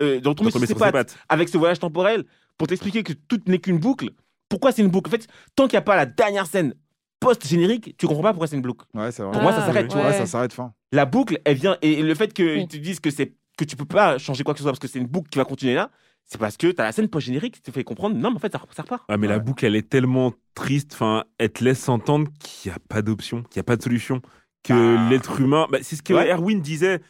[0.02, 2.24] euh, de retomber sur ses pattes avec ce voyage temporel
[2.58, 4.10] pour t'expliquer que tout n'est qu'une boucle.
[4.48, 5.08] Pourquoi c'est une boucle?
[5.08, 6.74] En fait, tant qu'il n'y a pas la dernière scène
[7.20, 8.84] post-générique, tu comprends pas pourquoi c'est une boucle.
[8.94, 9.32] Ouais, c'est vrai.
[9.32, 10.12] Pour moi, ça Ah, s'arrête, tu Ouais, ouais.
[10.12, 10.72] ça s'arrête fin.
[10.92, 11.76] La boucle, elle vient.
[11.82, 12.68] Et le fait qu'ils Oui.
[12.68, 14.88] te disent que, c'est, que tu peux pas changer quoi que ce soit parce que
[14.88, 15.90] c'est une boucle qui va continuer là,
[16.24, 18.40] c'est parce que tu as la scène post-générique qui te fait comprendre non, mais en
[18.40, 19.04] fait, ça, ça repart.
[19.08, 20.90] Ah, mais la boucle, elle est tellement triste.
[20.94, 23.82] Enfin, elle te laisse entendre qu'il n'y a pas d'option, qu'il n'y a pas de
[23.82, 24.20] solution.
[24.64, 25.08] Que Bah.
[25.10, 25.68] l'être humain.
[25.70, 26.28] bah, c'est ce que Ouais.
[26.28, 27.00] Erwin disait.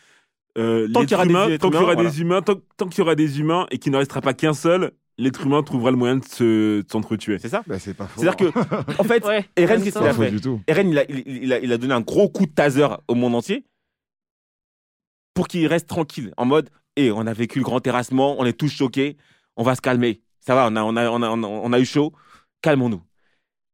[0.58, 2.98] euh, Tant qu'il y aura des tant y aura humains, des humains, tant, tant qu'il
[2.98, 5.96] y aura des humains et qu'il ne restera pas qu'un seul, l'être humain trouvera le
[5.96, 7.38] moyen de se- de s'entretuer.
[7.38, 8.20] C'est ça Bah, c'est pas faux.
[8.20, 8.58] C'est-à-dire que,
[9.00, 10.60] en fait, Ouais, Eren, en qu'est-ce qu'il a fait du tout.
[10.66, 13.14] Eren, il a, il, il a, il a donné un gros coup de taser au
[13.14, 13.64] monde entier
[15.36, 18.54] pour qu'il reste tranquille, en mode et on a vécu le grand terrassement, on est
[18.54, 19.16] tous choqués,
[19.56, 20.22] on va se calmer.
[20.40, 22.12] Ça va, on a, on a, on a, on a, on a eu chaud,
[22.62, 23.02] calmons-nous.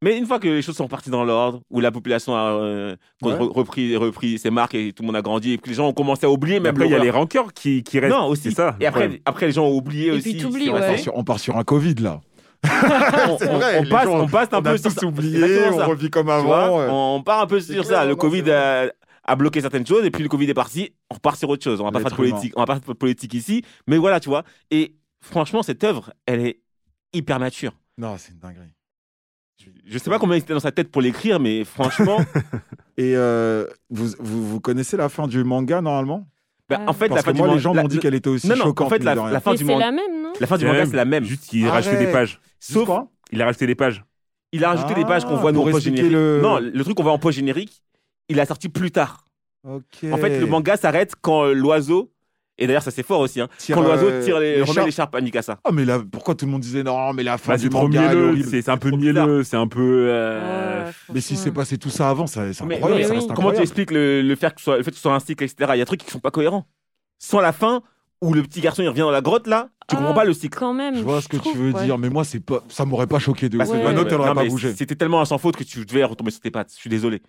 [0.04, 2.96] Mais une fois que les choses sont parties dans l'ordre, où la population a euh,
[3.22, 3.34] Ouais.
[3.38, 5.92] repris, repris ses marques et tout le monde a grandi, et que les gens ont
[5.92, 8.12] commencé à oublier, Mais même après, il y a les rancœurs qui, qui restent.
[8.12, 8.42] Non, aussi.
[8.50, 8.74] C'est ça.
[8.80, 10.34] Et après, après, les gens ont oublié Et aussi.
[10.34, 10.80] puis On ouais.
[10.80, 10.88] passé.
[10.94, 12.20] part sur- On part sur un Covid, là.
[12.64, 12.68] on,
[13.38, 15.06] C'est on- vrai, on passe, gens- on passe un On peu a sur tous ça.
[15.06, 16.80] oublié, on revit comme vois, avant.
[16.80, 16.88] euh.
[16.90, 18.04] on part un peu sur ça.
[18.04, 18.90] Le Covid a,
[19.24, 20.92] a bloqué certaines choses et puis le Covid est parti.
[21.10, 21.80] On repart sur autre chose.
[21.80, 22.52] On va pas faire de politique.
[22.56, 23.62] On va pas faire de politique ici.
[23.86, 24.44] Mais voilà, tu vois.
[24.70, 26.60] Et franchement, cette œuvre, elle est
[27.12, 27.72] hyper mature.
[27.98, 28.74] Non, c'est une dinguerie.
[29.86, 32.18] Je sais pas combien il était dans sa tête pour l'écrire, mais franchement,
[32.98, 36.26] Et euh, vous, vous, vous connaissez la fin du manga, normalement?
[36.68, 36.90] Bah, Ah.
[36.90, 38.28] en fait, Parce la fin que du moi, manga- les gens m'ont dit qu'elle était
[38.28, 38.86] aussi Non, non, choquante.
[38.86, 40.32] en fait, la, la fin Mais du c'est manga, la même, non?
[40.38, 41.24] la fin du C'est manga, c'est la même.
[41.24, 42.40] Juste qu'il a rajouté des pages.
[42.60, 43.08] Sauf, quoi?
[43.30, 44.04] Il a rajouté des pages.
[44.52, 46.12] il a rajouté des pages qu'on voit Ah, nous en expliquer post-générique.
[46.12, 47.82] le- Non, le truc qu'on voit en post-générique,
[48.28, 49.24] il a sorti plus tard.
[49.64, 49.80] En
[50.16, 52.12] fait, le manga s'arrête quand euh, l'oiseau,
[52.58, 55.14] et d'ailleurs, ça c'est fort aussi, hein, Tire, quand l'oiseau euh, tire les, remet l'écharpe.
[55.14, 55.58] à Mikasa.
[55.64, 58.10] Ah, mais là, pourquoi tout le monde disait non, mais la fin Bah, du manga.
[58.50, 59.42] C'est un peu mielleux.
[59.44, 60.06] C'est un peu.
[60.08, 62.94] euh, Ouais, Mais si c'est passé tout ça avant, ça- c'est incroyable.
[62.96, 63.16] mais ça oui.
[63.16, 65.20] reste Comment tu expliques le, le, faire que soit, le fait que ce soit un
[65.20, 65.56] cycle, etc.
[65.60, 66.66] Il y a des trucs qui sont pas cohérents.
[67.20, 67.82] Sans la fin,
[68.20, 70.32] où le petit garçon il revient dans la grotte là, tu Ah, comprends pas le
[70.32, 70.58] cycle.
[70.58, 70.96] Quand même.
[70.96, 71.84] Je vois ce que tu veux ouais.
[71.84, 73.78] dire, mais moi, c'est pas, ça m'aurait pas choqué de Parce ouf.
[73.78, 74.74] que- Ma note, elle aurait pas bougé.
[74.74, 76.70] C'était tellement un sans faute que tu devais retomber sur tes pattes.
[76.74, 77.22] Je suis désolé.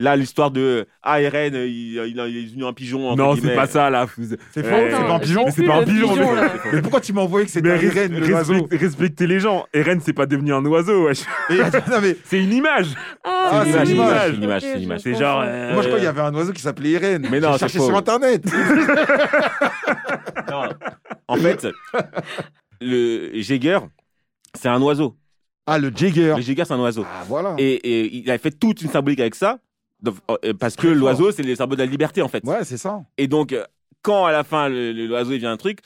[0.00, 3.08] Là, l'histoire de Ah, Eren, il, il, il est devenu un pigeon.
[3.10, 3.54] entre Non, c'est guillemets.
[3.54, 4.06] pas ça là.
[4.52, 5.42] C'est Euh, faux, c'est pas un pigeon.
[5.44, 6.16] Mais c'est pas un pigeon.
[6.16, 6.52] mais- là.
[6.72, 9.26] Mais pourquoi tu m'as envoyé que c'était Mais un res- Irène, le oiseau respect- respectez
[9.28, 9.66] les gens.
[9.72, 11.20] Eren, c'est pas devenu un oiseau, wesh.
[11.48, 12.88] Et- Non, mais C'est une image.
[13.22, 15.00] Ah, C'est une image, c'est une image, c'est une image.
[15.00, 15.42] C'est genre.
[15.46, 17.28] euh, moi, je crois qu'il y avait un oiseau qui s'appelait Irène.
[17.30, 17.86] Mais non, J'ai c'est cherché faux.
[17.86, 18.42] sur Internet.
[20.50, 20.68] Non.
[21.28, 21.66] En fait,
[22.80, 23.78] le Jäger,
[24.54, 25.16] c'est un oiseau.
[25.66, 26.34] Ah, le Jagger.
[26.36, 27.04] Le Jäger, c'est un oiseau.
[27.08, 27.54] Ah, voilà.
[27.58, 29.58] Et, et il a fait toute une symbolique avec ça.
[30.04, 32.44] Donc, euh, Parce que l'oiseau, c'est le symbole de la liberté, en fait.
[32.44, 33.02] Ouais, c'est ça.
[33.18, 33.64] Et donc, euh,
[34.02, 35.80] quand à la fin, l'oiseau, il vient un truc,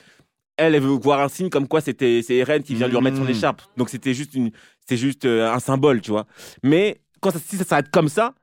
[0.57, 3.17] elle, elle veut voir un signe comme quoi c'était c'est Eren qui vient lui remettre
[3.17, 3.29] son Mm.
[3.29, 3.61] écharpe.
[3.77, 4.51] Donc, c'était juste, une,
[4.91, 6.25] juste euh, un symbole, tu vois.
[6.63, 8.33] Mais quand ça, si ça s'arrête comme ça,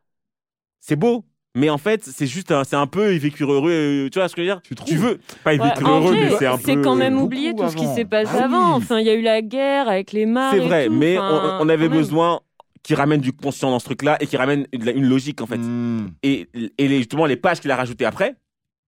[0.81, 1.25] c'est beau.
[1.59, 4.29] Mais en fait, c'est juste un, c'est un peu il vécu heureux, euh, tu vois
[4.29, 4.61] ce que je veux dire?
[4.87, 6.65] Tu veux Pas Ouais, éviter en heureux, vrai, mais c'est un peu.
[6.67, 8.69] C'est quand même oublié tout ce qui s'est passé Ah avant.
[8.73, 8.75] oui.
[8.77, 10.53] Enfin, il y a eu la guerre avec les mares.
[10.53, 10.93] C'est et vrai, tout.
[10.93, 12.41] mais Enfin, on, on avait besoin
[12.87, 15.59] qu'il ramène du conscient dans ce truc-là et qu'il ramène une, une logique, en fait.
[15.59, 18.37] Hmm, Et, et les, justement, les pages qu'il a rajoutées après,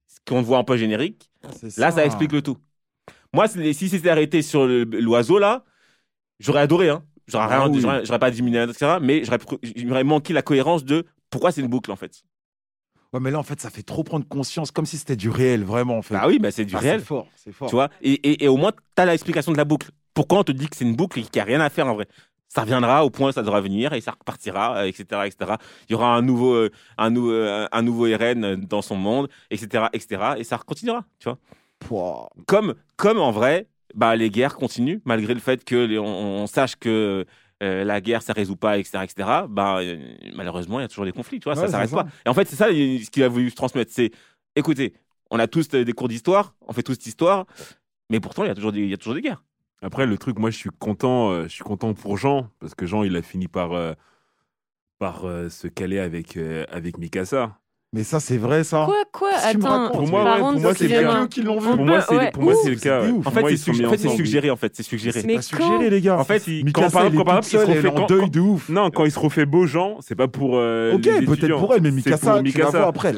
[0.07, 1.31] ce qu'on voit en post générique,
[1.77, 2.57] Là, ça explique le tout.
[3.33, 5.65] Moi, si c'était arrêté sur l'oiseau, là,
[6.39, 6.91] j'aurais adoré.
[6.91, 7.05] Hein.
[7.27, 8.19] J'aurais Ah rien- oui.
[8.19, 8.99] pas diminué, etc.
[9.01, 9.23] Mais
[9.77, 12.23] j'aurais manqué la cohérence de pourquoi c'est une boucle, en fait.
[13.13, 15.65] Ouais, mais là, en fait, ça fait trop prendre conscience, comme si c'était du réel,
[15.65, 16.15] vraiment, en fait.
[16.15, 17.01] Bah oui, bah, c'est du Ah, réel.
[17.01, 17.69] C'est fort, c'est fort.
[17.69, 19.91] Tu vois et, et, et au moins, tu as l'explication de la boucle.
[20.15, 21.87] Pourquoi on te dit que c'est une boucle et qu'il n'y a rien à faire
[21.87, 22.07] en vrai?
[22.49, 25.53] Ça reviendra au point où ça devra venir et ça repartira, euh, etc., etc.
[25.89, 29.29] Il y aura un nouveau, euh, un, euh, un nouveau Eren euh, dans son monde,
[29.51, 30.35] etc., etc.
[30.39, 31.39] Et ça continuera, tu vois.
[32.47, 36.05] Comme, comme en vrai, bah, les guerres continuent, malgré le fait que on,
[36.43, 37.25] on sache que
[37.63, 39.99] euh, la guerre, ça résout pas, etc., etc., bah, euh,
[40.35, 42.07] malheureusement, il y a toujours des conflits, tu vois, Ouais, ça s'arrête pas.
[42.25, 43.91] Et en fait, c'est ça ce qu'il a voulu se transmettre.
[43.93, 44.11] C'est,
[44.57, 44.95] écoutez,
[45.31, 47.47] on a tous des cours d'histoire, on fait tous cette histoire,
[48.11, 49.43] mais pourtant, il y a toujours des, il y a toujours des guerres.
[49.83, 52.87] Après, le truc, moi, je suis content, euh, je suis content pour Jean, parce que
[52.87, 53.95] Jean, il a fini par, euh,
[54.99, 57.61] par euh, se caler avec, avec Mikasa.
[57.95, 58.83] Mais ça, c'est vrai, ça.
[58.85, 61.23] Quoi, quoi Attends, Pour moi, par ouais, contre, pour moi, c'est bien.
[61.25, 61.69] eux qui l'ont vu.
[61.69, 62.31] On Pour moi, c'est ouais.
[62.33, 63.01] pour moi, Ouh, c'est le c'est cas.
[63.01, 63.09] ouais.
[63.11, 63.51] En fait, Pour moi,
[63.97, 65.21] c'est suggéré, en fait, c'est suggéré.
[65.23, 66.19] C'est Mais pas suggéré, les gars.
[66.19, 66.43] En fait,
[66.75, 68.69] quand par exemple, quand, il se refait quand- deuil de ouf.
[68.69, 71.81] Non, quand il se refait beau, Jean, c'est pas pour euh, Ok, peut-être pour elle,
[71.81, 72.87] mais C'est Mikasa, Mikasa.
[72.89, 73.15] après.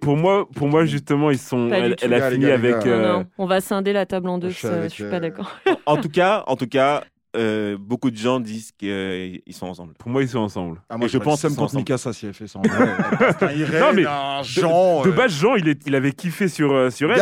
[0.00, 1.70] Pour moi, pour moi justement, ils sont.
[1.70, 2.86] Elle, a fini avec.
[2.86, 5.52] euh, non, on va scinder la table en deux, suis je suis pas euh, d'accord.
[5.86, 7.04] En tout cas, en tout cas,
[7.36, 9.94] euh, beaucoup de gens disent qu'ils sont ensemble.
[9.98, 10.80] Pour moi, ils sont ensemble.
[10.88, 11.76] Ah, moi, Et je je pense sont contre.
[11.76, 12.60] Mikasa si elle fait ça.
[13.40, 15.02] Non, mais un De, Jean.
[15.02, 17.20] de euh, base, Jean, il, est, il avait kiffé sur, euh, sur elle.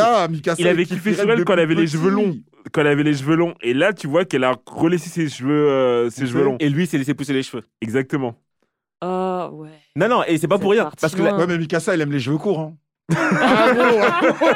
[0.57, 2.35] Il avait kiffé sur elle quand elle avait les cheveux longs.
[2.71, 3.53] Quand elle avait les cheveux longs.
[3.61, 6.57] Et là, tu vois qu'elle a relaissé ses cheveux, euh, ses cheveux longs.
[6.59, 7.63] Et lui, s'est laissé pousser les cheveux.
[7.81, 8.35] Exactement.
[9.05, 9.69] Oh, ouais.
[9.97, 10.89] Non, non, et c'est pas pour rien.
[11.01, 12.59] Parce que la- Ouais, mais Mikasa, elle aime les cheveux courts.
[12.59, 12.75] Hein.
[13.15, 14.49] Ah, gros, ah, gros.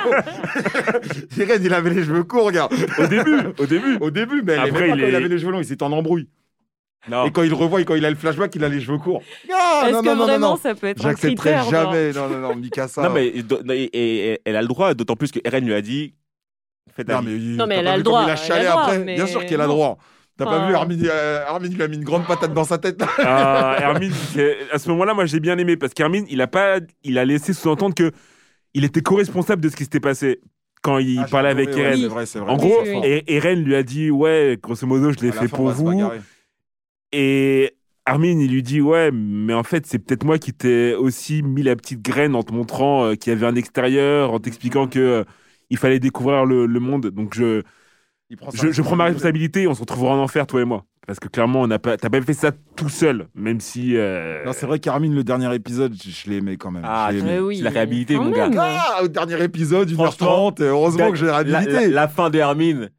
[1.38, 2.74] Irène, il avait les cheveux courts, regarde.
[2.98, 3.98] Au début, au début.
[4.00, 5.60] Au début, mais elle Après, aimait pas il quand il est- avait les cheveux longs,
[5.60, 6.28] il s'était en embrouille.
[7.10, 7.26] Non.
[7.26, 8.98] Et quand il le revoit et quand il a le flashback, il a les cheveux
[8.98, 9.22] courts.
[9.54, 10.58] Ah, Est-ce non, que non, non, non, vraiment non.
[10.58, 12.12] ça peut être un J'accepterai jamais.
[12.12, 13.04] Non, non, non, Mikasa.
[13.04, 15.82] Non, mais et, et- et elle a le droit, d'autant plus que Eren lui a
[15.82, 16.16] dit
[17.08, 19.00] Non, mais, il- Non, mais elle a vu le droit, Il a le droit, après.
[19.00, 19.74] mais Bien sûr qu'il a non.
[19.74, 19.98] droit.
[20.38, 22.78] T'as pas vu Armin, euh, Armin, il lui a mis une grande patate dans sa
[22.78, 23.02] tête?
[23.20, 26.78] Ah, Hermine, c'est- à ce moment-là, moi, j'ai bien aimé parce qu'Hermine, il a pas,
[27.04, 28.12] il a laissé sous-entendre que
[28.74, 30.39] il était co-responsable de ce qui s'était passé
[30.82, 32.05] quand il Ah, parlait avec Eren.
[32.07, 32.39] Vrai, vrai.
[32.41, 32.99] En gros, oui, oui.
[33.03, 36.01] et- Eren lui a dit ouais, grosso modo, je l'ai fait fin, pour vous.
[37.11, 37.74] Et
[38.05, 41.63] Armin, il lui dit ouais, mais en fait, c'est peut-être moi qui t'ai aussi mis
[41.63, 44.99] la petite graine en te montrant euh, qu'il y avait un extérieur, en t'expliquant que
[44.99, 45.24] euh,
[45.70, 47.07] il fallait découvrir le, le monde.
[47.07, 47.63] Donc je,
[48.30, 49.63] Il prend sa je, je prends ma responsabilité.
[49.63, 51.97] et On se retrouvera en enfer, toi et moi, parce que clairement, on n'a pas,
[51.97, 53.95] t'as pas fait ça tout seul, même si.
[53.97, 56.84] euh, Non, c'est vrai qu'Armin, le dernier épisode, je, je l'ai aimé quand même.
[56.86, 57.58] Ah, Je l'ai oui.
[57.58, 58.49] tu l'as réhabilité, mon gars.
[58.49, 58.60] même.
[58.62, 61.88] Ah, au dernier épisode, Franchement, 1h30, heureusement que j'ai la, réhabilité.
[61.88, 62.91] la- la fin de Hermine,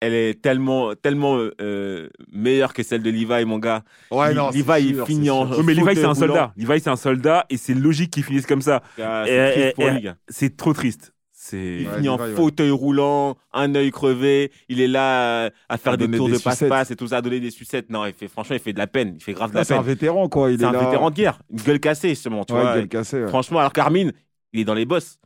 [0.00, 3.84] elle est tellement, tellement euh, meilleure que celle de Levi, mon gars.
[4.10, 5.48] ouais, non, Levi, il sûr, finit en-.
[5.48, 6.52] Ouais, mais Levi, c'est un soldat.
[6.56, 8.82] Levi, c'est un soldat et c'est logique qu'il finisse comme ça.
[9.00, 9.24] Ah.
[10.28, 11.12] C'est trop triste.
[11.52, 12.32] Il Ouais, finit en ouais.
[12.34, 14.52] fauteuil roulant, un œil crevé.
[14.68, 17.16] Il est là euh, à faire À des tours des de passe-passe et tout ça,
[17.16, 17.90] à donner des sucettes.
[17.90, 19.14] Non, il fait, franchement, il fait de la peine.
[19.18, 19.86] Il fait grave de Ah, la c'est un peine.
[19.86, 20.50] vétéran, quoi.
[20.50, 20.78] Il C'est est un là.
[20.84, 21.38] vétéran de guerre.
[21.50, 22.74] Une gueule cassée, justement, tu Ouais, vois.
[22.74, 23.26] gueule cassée.
[23.26, 24.10] Franchement, alors qu'Armin,
[24.52, 25.18] il est dans les boss.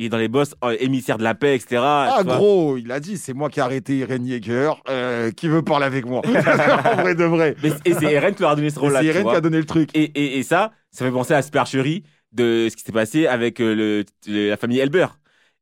[0.00, 1.82] Il est dans les boss, euh, émissaire de la paix, etc.
[1.82, 4.70] Ah, gros, il a dit, c'est moi qui ai arrêté Irene Yeager.
[4.88, 7.56] Euh, qui veut parler avec moi En vrai de vrai.
[7.64, 9.00] Mais- et c'est Eren qui leur a donné ce rôle-là.
[9.00, 9.32] C'est Irene vois.
[9.32, 9.90] qui a donné le truc.
[9.94, 13.26] Et, et, et ça, ça fait penser à la supercherie de ce qui s'est passé
[13.26, 15.06] avec euh, le, le- la famille Elber.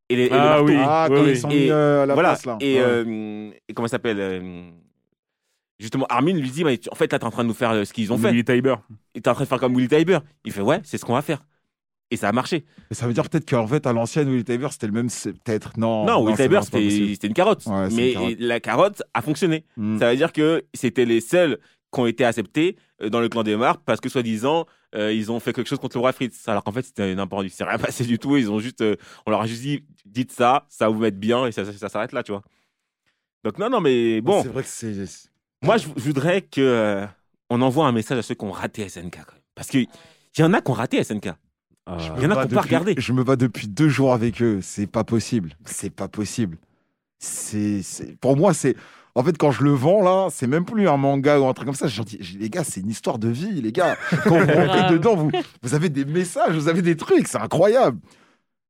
[0.08, 0.74] Et, les, et le Ah oui.
[0.78, 1.30] Ah, oui, quand oui.
[1.30, 2.28] ils sont Et mis euh, à la voilà.
[2.30, 2.56] place, là.
[2.60, 2.80] Et, Ouais.
[2.84, 4.70] euh, et comment ça s'appelle euh,
[5.78, 7.92] Justement, Armin lui dit en fait, là, t'es en train de nous faire euh, ce
[7.92, 8.30] qu'ils ont fait.
[8.30, 8.76] Willy Tiber.
[9.14, 10.18] Et t'es en train de faire comme Willy Tiber.
[10.44, 11.44] Il fait ouais, c'est ce qu'on va faire.
[12.10, 12.64] Et ça a marché.
[12.90, 15.08] Et ça veut dire peut-être qu'en fait, à l'ancienne, Willy Tiber, c'était le même.
[15.44, 15.72] Peut-être.
[15.76, 16.06] Non.
[16.06, 17.66] non, Willy Tiber, c'était une carotte.
[17.66, 18.30] Ouais, mais une carotte.
[18.30, 19.64] et la carotte a fonctionné.
[19.76, 19.98] Hmm.
[19.98, 21.58] Ça veut dire que c'était les seuls
[21.96, 25.32] qui ont été acceptés euh, dans le clan des Marques parce que soi-disant euh, ils
[25.32, 26.46] ont fait quelque chose contre le roi Fritz.
[26.48, 27.50] Alors qu'en fait c'était n'importe quoi.
[27.56, 28.36] C'est rien passé du tout.
[28.36, 31.16] Ils ont juste, euh, on leur a juste dit dites ça, ça va vous mettre
[31.18, 32.42] bien et ça, ça, ça s'arrête là, tu vois.
[33.44, 34.94] Donc non non mais bon, C'est vrai que c'est.
[35.62, 37.06] moi je, je voudrais que euh,
[37.50, 39.42] on envoie un message à ceux qui ont raté SNK quand même.
[39.54, 39.88] parce que il
[40.38, 41.26] y en a qui ont raté SNK.
[41.88, 42.94] Il y en a qui n'ont pas regardé.
[42.98, 44.58] Je me bats depuis deux jours avec eux.
[44.60, 45.54] C'est pas possible.
[45.64, 46.58] C'est pas possible.
[47.18, 48.74] C'est, c'est- pour moi, c'est.
[49.16, 51.66] En fait, quand je le vends là, c'est même plus un manga ou un truc
[51.66, 51.88] comme ça.
[51.88, 53.96] Je leur dis, les gars, c'est une histoire de vie, les gars.
[54.24, 55.30] Quand vous rentrez dedans, vous,
[55.62, 57.98] vous avez des messages, vous avez des trucs, c'est incroyable.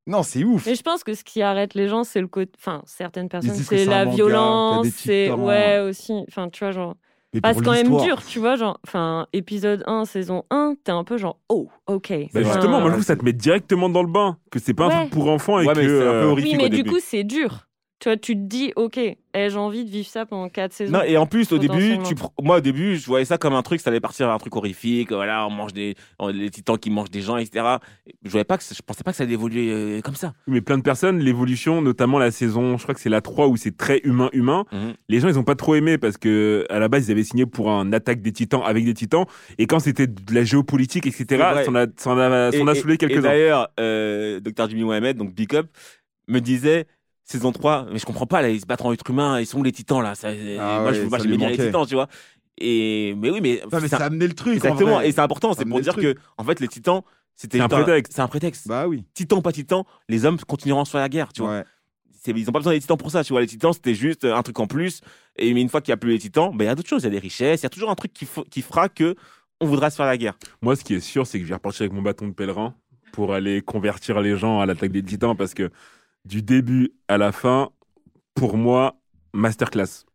[0.07, 0.65] Non, c'est ouf.
[0.65, 2.51] Mais je pense que ce qui arrête les gens, c'est le côté.
[2.57, 5.29] Enfin, certaines personnes, c'est la manga, violence, c'est.
[5.31, 6.13] Ouais, aussi.
[6.29, 6.95] Enfin, tu vois, genre.
[7.33, 8.79] C'est quand même dur, tu vois, genre.
[8.87, 11.39] Enfin, épisode 1, saison 1, t'es un peu genre.
[11.49, 12.09] Oh, ok.
[12.33, 14.73] Bah, Enfin, justement, moi je trouve ça te met directement dans le bain, que c'est
[14.73, 15.79] pas un truc pour enfants et Ouais, que.
[15.79, 16.47] mais c'est un peu euh, horrible.
[16.47, 16.91] Oui, mais du début.
[16.91, 17.67] coup, c'est dur.
[17.99, 20.91] Tu vois, tu te dis, ok, eh, j'ai envie de vivre ça pendant 4 saisons.
[20.91, 22.03] Non, et en plus, au début, Potentiellement.
[22.03, 24.37] tu, pr- moi, au début, je voyais ça comme un truc, ça allait partir un
[24.37, 27.65] truc horrifique, voilà, on mange des, on- les titans qui mangent des gens, etc.
[28.23, 30.35] Je voyais pas que, je pensais pas que ça allait évoluer euh, comme ça.
[30.45, 33.57] Mais plein de personnes, l'évolution, notamment la saison, je crois que c'est la 3 où
[33.57, 34.93] c'est très humain-humain, Mhm.
[35.09, 37.47] les gens ils ont pas trop aimé parce que à la base ils avaient signé
[37.47, 39.25] pour un attaque des titans avec des titans
[39.57, 41.25] et quand c'était de la géopolitique etc
[41.65, 44.69] ça en a, ça en a, ça en a Et- Et quelques-uns d'ailleurs, euh, Dr.
[44.69, 45.67] Jimmy Mohamed, donc Big Up,
[46.29, 46.85] me disait,
[47.27, 49.59] saison 3, mais je comprends pas, là, ils se battent en être humain, ils sont
[49.59, 50.15] où les titans, là?
[50.15, 52.07] Ça, Ah Moi, ouais, je, moi, j'aimais bien les titans, tu vois?
[52.57, 53.61] Et, mais oui, mais.
[53.63, 54.53] Non, mais c'est ça a amené le truc.
[54.53, 57.01] en Exactement, et c'est important, c'est pour dire que, en fait, les titans,
[57.35, 58.13] c'était un prétexte.
[58.13, 58.67] C'est un prétexte.
[58.67, 59.03] Bah oui.
[59.13, 61.59] Titan ou pas titan, les hommes continueront sur la guerre, tu vois?
[61.59, 62.33] Ouais.
[62.35, 63.23] ils ont pas besoin des titans pour ça.
[63.23, 65.01] Tu vois, les titans, c'était juste un truc en plus.
[65.35, 66.89] Et mais une fois qu'il y a plus les titans, ben, il y a d'autres
[66.89, 67.03] choses.
[67.03, 67.61] Il y a des richesses.
[67.61, 69.15] Il y a toujours un truc qui, qui fera que
[69.61, 70.33] on voudra se faire la guerre.
[70.61, 72.73] Moi, ce qui est sûr, c'est que je vais repartir avec mon bâton de pèlerin
[73.11, 75.69] pour aller convertir les gens à l'attaque des titans parce que
[76.25, 77.69] du début à la fin,
[78.35, 78.99] pour moi,
[79.33, 80.05] masterclass.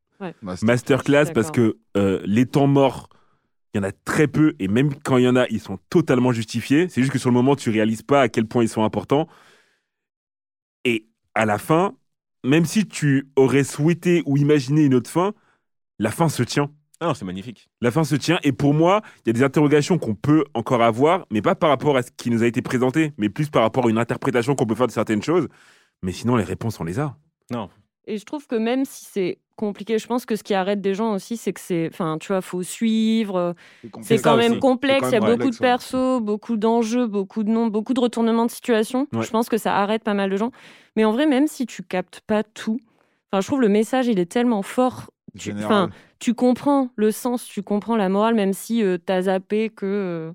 [0.40, 3.08] Master- Masterclass parce que euh, les temps morts,
[3.74, 5.78] il y en a très peu et même quand il y en a, ils sont
[5.90, 6.88] totalement justifiés.
[6.88, 9.26] C'est juste que sur le moment, tu réalises pas à quel point ils sont importants.
[10.84, 11.96] Et à la fin,
[12.44, 15.32] même si tu aurais souhaité ou imaginé une autre fin,
[15.98, 16.70] la fin se tient.
[17.00, 17.68] Ah non, c'est magnifique.
[17.80, 18.38] La fin se tient.
[18.44, 21.70] Et pour moi, il y a des interrogations qu'on peut encore avoir, mais pas par
[21.70, 24.54] rapport à ce qui nous a été présenté, mais plus par rapport à une interprétation
[24.54, 25.48] qu'on peut faire de certaines choses.
[26.02, 27.16] Mais sinon, les réponses, on les a.
[28.06, 30.94] Et je trouve que même si c'est compliqué, je pense que ce qui arrête des
[30.94, 33.54] gens aussi, c'est que c'est, enfin, tu vois, faut suivre.
[34.00, 34.60] C'est quand même aussi.
[34.60, 35.08] complexe.
[35.08, 38.50] Il y a beaucoup de persos, beaucoup d'enjeux, beaucoup de noms, beaucoup de retournements de
[38.50, 39.06] situation.
[39.12, 39.22] Ouais.
[39.22, 40.50] Je pense que ça arrête pas mal de gens.
[40.96, 42.80] Mais en vrai, même si tu captes pas tout,
[43.30, 45.10] enfin, je trouve le message, il est tellement fort.
[45.38, 45.54] Tu,
[46.18, 49.86] tu comprends le sens, tu comprends la morale, même si tu t'as zappé que.
[49.86, 50.32] euh,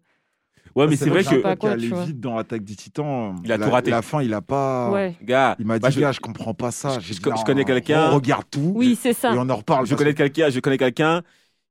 [0.78, 1.56] Ouais, mais c'est vrai que.
[1.56, 3.36] quoi, allait vite dans Attaque des Titans.
[3.44, 3.92] Il a la, tout raté.
[3.92, 4.92] La fin, il a pas.
[4.92, 5.16] Ouais.
[5.24, 7.00] Gars, Il m'a dit, moi, je- gars, je comprends pas ça.
[7.00, 8.74] je- connais on- quelqu'un- On regarde tout.
[8.76, 9.34] Oui, c'est ça.
[9.34, 9.86] Et on en reparle.
[9.88, 11.22] je connais quelqu'un, je connais quelqu'un,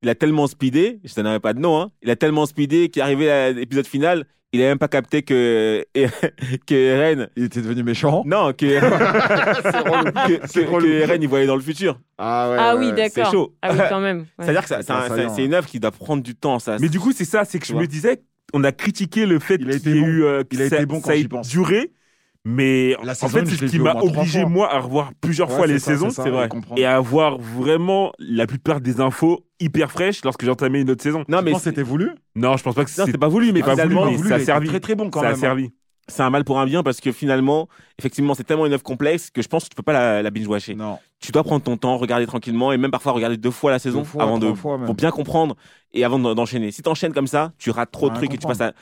[0.03, 3.01] il a tellement speedé, je donnerai pas de nom, hein, il a tellement speedé qu'il
[3.01, 5.85] est arrivé à l'épisode final, il a même pas capté que,
[6.67, 8.23] que Eren, Il était devenu méchant.
[8.27, 8.67] non, que,
[10.41, 10.87] que, C'est que- relou.
[10.87, 11.99] que Eren, il voyait dans le futur.
[12.19, 12.57] Ah ouais.
[12.59, 13.09] Ah oui, ouais.
[13.09, 13.33] c'est d'accord.
[13.33, 13.55] chaud.
[13.63, 14.19] Ah oui, quand même.
[14.39, 14.45] Ouais.
[14.47, 16.77] C'est-à-dire que c'est une œuvre qui doit prendre du temps, ça.
[16.81, 19.59] Mais du coup, c'est ça, c'est que je me disais, on a critiqué le fait
[19.59, 20.07] qu'il ait bon.
[20.07, 20.23] eu.
[20.25, 21.49] euh, que Il a ça, été bon quand ça ait j'y pense.
[21.49, 21.93] duré.
[22.49, 25.57] Mais La en saison fait, c'est ce qui m'a obligé, moi, à revoir plusieurs Ouais,
[25.57, 26.11] fois les ça, saisons.
[26.11, 26.49] c'est vrai.
[26.77, 31.25] Et à avoir vraiment la plupart des infos hyper fraîches lorsque j'entamais une autre saison.
[31.29, 33.83] non, mais c'était voulu Non, je pense pas que c'est pas voulu, mais pas voulu,
[33.83, 34.69] finalement, mais voulu, ça a servi.
[34.69, 35.39] Très très bon quand ça a même.
[35.39, 35.41] hein.
[35.41, 35.71] servi.
[36.09, 39.31] C'est un mal pour un bien parce que finalement, effectivement, c'est tellement une œuvre complexe
[39.31, 40.75] que je pense que tu peux pas la, la binge-watcher.
[40.75, 40.99] Non.
[41.19, 44.05] Tu dois prendre ton temps, regarder tranquillement et même parfois regarder deux fois la saison
[44.05, 44.47] fois, avant de
[44.87, 45.57] pour bien comprendre
[45.93, 46.71] et avant d'en- d'enchaîner.
[46.71, 48.73] Si tu enchaînes comme ça, tu rates trop de trucs et tu passes à,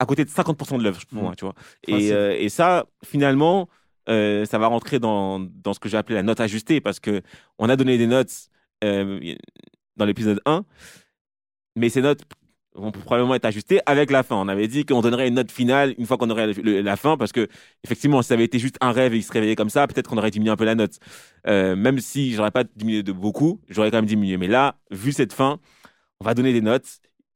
[0.00, 1.18] à côté de 50% de l'œuvre, Mm.
[1.20, 1.54] moi, tu vois.
[1.86, 3.68] Et, euh, et ça, finalement,
[4.08, 7.22] euh, ça va rentrer dans, dans ce que j'ai appelé la note ajustée parce que
[7.58, 8.32] on a donné des notes
[8.82, 9.34] euh,
[9.96, 10.64] dans l'épisode 1,
[11.76, 12.22] mais ces notes
[12.74, 14.36] vont probablement être ajustées avec la fin.
[14.36, 16.96] On avait dit qu'on donnerait une note finale une fois qu'on aurait le- le- la
[16.96, 17.46] fin parce que
[17.84, 20.08] effectivement, si ça avait été juste un rêve et il se réveillait comme ça, peut-être
[20.08, 20.98] qu'on aurait diminué un peu la note.
[21.46, 24.36] Euh, même si j'aurais pas diminué de beaucoup, j'aurais quand même diminué.
[24.38, 25.58] Mais là, vu cette fin,
[26.20, 26.86] on va donner des notes.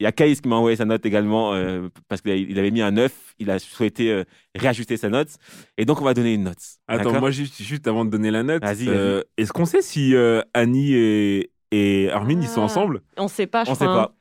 [0.00, 2.82] Il y a Kaïs qui m'a envoyé sa note également euh, parce qu'il avait mis
[2.82, 3.12] un 9.
[3.40, 4.24] Il a souhaité euh,
[4.54, 5.28] réajuster sa note.
[5.76, 6.56] Et donc, on va donner une note.
[6.86, 10.14] Attends, moi, juste, juste avant de donner la note, Vas-y, euh, est-ce qu'on sait si
[10.14, 12.64] euh, Annie et, et Armin, ils sont Ah.
[12.64, 13.02] ensemble?
[13.16, 14.02] On sait pas, je On sait crois.
[14.02, 14.04] hein.
[14.06, 14.14] pas.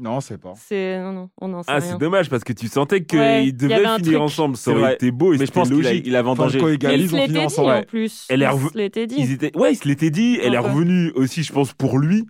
[0.00, 0.52] Non, c'est pas.
[0.56, 1.90] C'est non, non, on n'en sait Ah, rien.
[1.92, 4.22] c'est dommage parce que tu sentais qu'ils Ouais, il y devaient avait un finir truc.
[4.22, 4.56] ensemble.
[4.56, 4.94] Ça C'est aurait vrai.
[4.94, 6.04] été beau et Mais je c'était pense qu'il a, logique.
[6.06, 6.58] il a vendangé.
[6.58, 7.70] Falco et Et Gali, il ils se ont fini dit ensemble.
[7.72, 8.26] en plus.
[8.28, 9.16] Elle est Il revenue- se l'était dit.
[9.18, 9.56] Ils étaient...
[9.58, 10.38] Ouais, il se l'était dit.
[10.42, 12.24] Elle est revenue aussi, je pense, pour lui.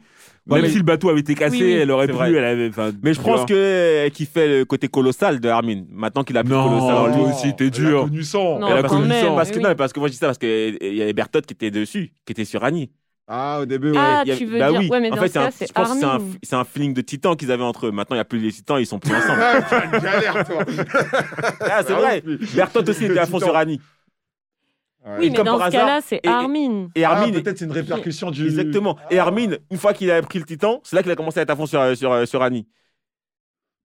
[0.47, 1.73] Ouais, Même mais- si le bateau avait été cassé, Oui, oui.
[1.73, 2.17] elle aurait C'est pu.
[2.19, 2.33] vrai.
[2.33, 2.69] Elle avait...
[2.71, 3.45] enfin, Mais je tu pense vois.
[3.47, 5.83] que euh, qu'il fait le côté colossal de Armin.
[5.91, 6.69] Maintenant qu'il a plus de Non.
[6.71, 7.15] colossal en Oh, lui.
[7.17, 8.05] toi aussi, t'es elle a dur.
[8.05, 8.59] connu sans.
[8.59, 9.27] Non, Elle a quand connu même.
[9.27, 9.63] ça, Parce que, oui.
[9.63, 12.13] non, parce que moi je dis ça parce qu'il y avait Bertotte qui était dessus,
[12.25, 12.91] qui était sur Annie.
[13.31, 13.99] Ah, au début, ouais.
[14.01, 14.81] Ah, Il y avait- tu veux bah dire.
[14.81, 14.89] oui.
[14.89, 16.05] Ouais, mais en dans fait, ce c'est un, c'est je pense que c'est
[16.55, 16.65] un, Armin.
[16.65, 17.91] feeling de titans qu'ils avaient entre eux.
[17.91, 19.41] Maintenant, il n'y a plus les titans, ils sont plus ensemble.
[19.43, 20.65] Ah, galère, toi.
[21.61, 22.23] ah, c'est vrai.
[22.55, 23.81] Bertotte aussi était à fond sur Annie.
[25.05, 25.13] Ouais.
[25.19, 26.89] Oui, Et mais comme dans par ce cas-là, c'est et- et- Armin.
[26.95, 28.47] Et Ah, Armin, peut-être c'est une répercussion du.
[28.47, 28.97] exactement.
[29.11, 31.43] Et Armin, une fois qu'il a pris le titan, c'est là qu'il a commencé à
[31.43, 32.67] être à fond sur, sur, sur Annie.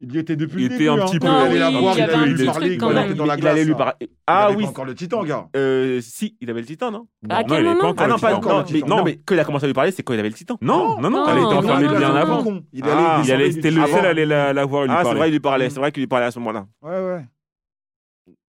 [0.05, 0.89] Il y était depuis Il le était début.
[0.89, 1.05] un hein.
[1.05, 2.87] petit peu, Il allait oui, la il voir, avait allait un lui petit parler quand
[2.87, 3.51] quand il était dans la il glace.
[3.53, 3.93] allait lui parler.
[4.01, 4.63] Il Ah avait oui.
[4.63, 5.47] pas encore le titan, gars.
[5.55, 8.07] Euh, si, il avait le titan, non À Non, quel il pas moment encore Ah
[8.09, 8.37] non, le pas, titan.
[8.37, 10.13] encore non, le mais, non, mais quand il a commencé à lui parler, c'est quand
[10.13, 10.57] il avait le titan.
[10.61, 12.43] Non, non, non, elle était enfermée bien avant.
[12.73, 15.17] Il Ah, allait Il allait, c'était le seul à aller la, voir Ah, c'est parler.
[15.19, 15.69] vrai, il lui parlait.
[15.69, 16.65] C'est vrai qu'il lui parlait à ce moment-là.
[16.81, 17.25] Ouais, ouais.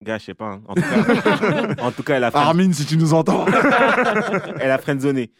[0.02, 0.46] Gars, je sais pas.
[0.52, 0.62] hein.
[0.66, 3.44] En tout cas, en tout cas elle a friend- Armin, si tu nous entends.
[4.60, 5.30] elle a friendzoné.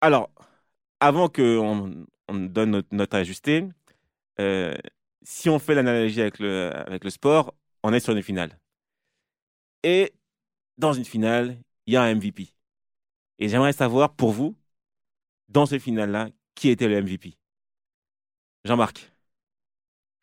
[0.00, 0.30] Alors,
[1.00, 3.66] avant qu'on on donne notre note ajustée,
[4.40, 4.74] euh,
[5.22, 8.58] si on fait l'analogie avec le, avec le sport, on est sur une finale.
[9.82, 10.12] Et
[10.78, 12.54] dans une finale, il y a un MVP.
[13.38, 14.56] Et j'aimerais savoir pour vous,
[15.48, 17.36] dans ce finale-là, qui était le MVP
[18.64, 19.12] Jean-Marc.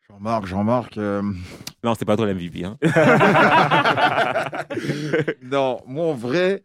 [0.08, 0.98] Jean-Marc, Jean-Marc.
[0.98, 1.22] euh,
[1.84, 2.64] Non, c'est pas toi le MVP.
[2.64, 2.78] Hein.
[5.42, 6.62] Non, moi en vrai,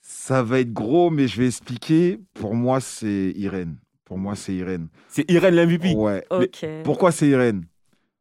[0.00, 2.20] ça va être gros, mais je vais expliquer.
[2.34, 3.78] Pour moi, c'est Irène.
[4.08, 4.88] Pour moi, c'est Irène.
[5.08, 5.94] c'est Irène le MVP.
[5.94, 6.24] Ouais.
[6.30, 6.66] Ok.
[6.82, 7.64] Pourquoi c'est Irène?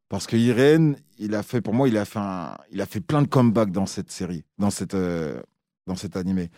[0.10, 3.00] Parce que Irène, il a fait, pour moi, il a fait, un- il a fait
[3.02, 5.42] plein de comebacks dans cette série, dans cette, euh,
[5.86, 6.50] dans cet animé.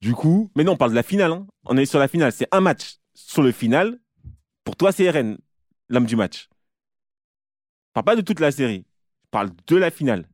[0.00, 1.32] Du coup, Mais non, on parle de la finale.
[1.32, 1.46] hein.
[1.66, 2.32] On est sur la finale.
[2.32, 3.98] C'est un match sur le final.
[4.64, 5.36] Pour toi, c'est Eren,
[5.88, 6.48] l'homme du match.
[7.88, 8.84] Je parle pas de toute la série.
[9.24, 10.24] Je parle de la finale.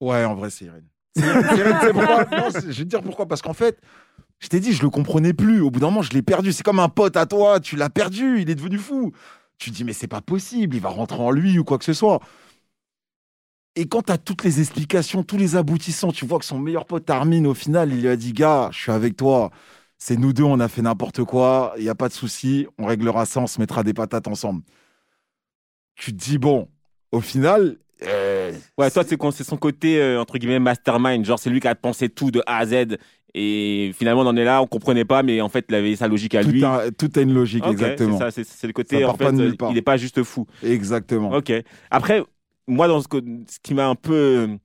[0.00, 0.86] ouais, en vrai, c'est Irène.
[1.16, 3.26] C'est- c'est- c'est pourquoi Non, c'est- Je vais te dire pourquoi.
[3.26, 3.78] Parce qu'en fait,
[4.42, 5.60] je t'ai dit, je le comprenais plus.
[5.60, 6.52] Au bout d'un moment, je l'ai perdu.
[6.52, 7.60] C'est comme un pote à toi.
[7.60, 8.40] Tu l'as perdu.
[8.40, 9.12] Il est devenu fou.
[9.56, 10.74] Tu dis, mais c'est pas possible.
[10.74, 12.20] Il va rentrer en lui ou quoi que ce soit.
[13.76, 16.86] Et quand tu as toutes les explications, tous les aboutissants, tu vois que son meilleur
[16.86, 19.52] pote Armin, au final, il lui a dit, gars, je suis avec toi.
[19.96, 21.72] C'est nous deux, on a fait n'importe quoi.
[21.78, 22.66] Il n'y a pas de souci.
[22.78, 23.40] On réglera ça.
[23.40, 24.62] On se mettra des patates ensemble.
[25.94, 26.68] Tu te dis, bon,
[27.12, 27.78] au final.
[28.78, 31.24] Ouais, toi, c'est son côté, euh, entre guillemets, mastermind.
[31.24, 32.96] Genre, c'est lui qui a pensé tout de A à Z.
[33.34, 36.06] Et finalement, on en est là, on comprenait pas, mais en fait, il avait sa
[36.06, 36.62] logique à tout, lui.
[36.64, 38.18] a, tout a une logique, exactement.
[38.30, 40.46] C'est ça, c'est- le côté, Ça en fait, euh, il n'est pas juste fou.
[40.62, 41.30] Exactement.
[41.32, 41.50] Ok.
[41.90, 42.22] Après,
[42.66, 43.06] moi, dans ce
[43.62, 44.58] qui m'a un peu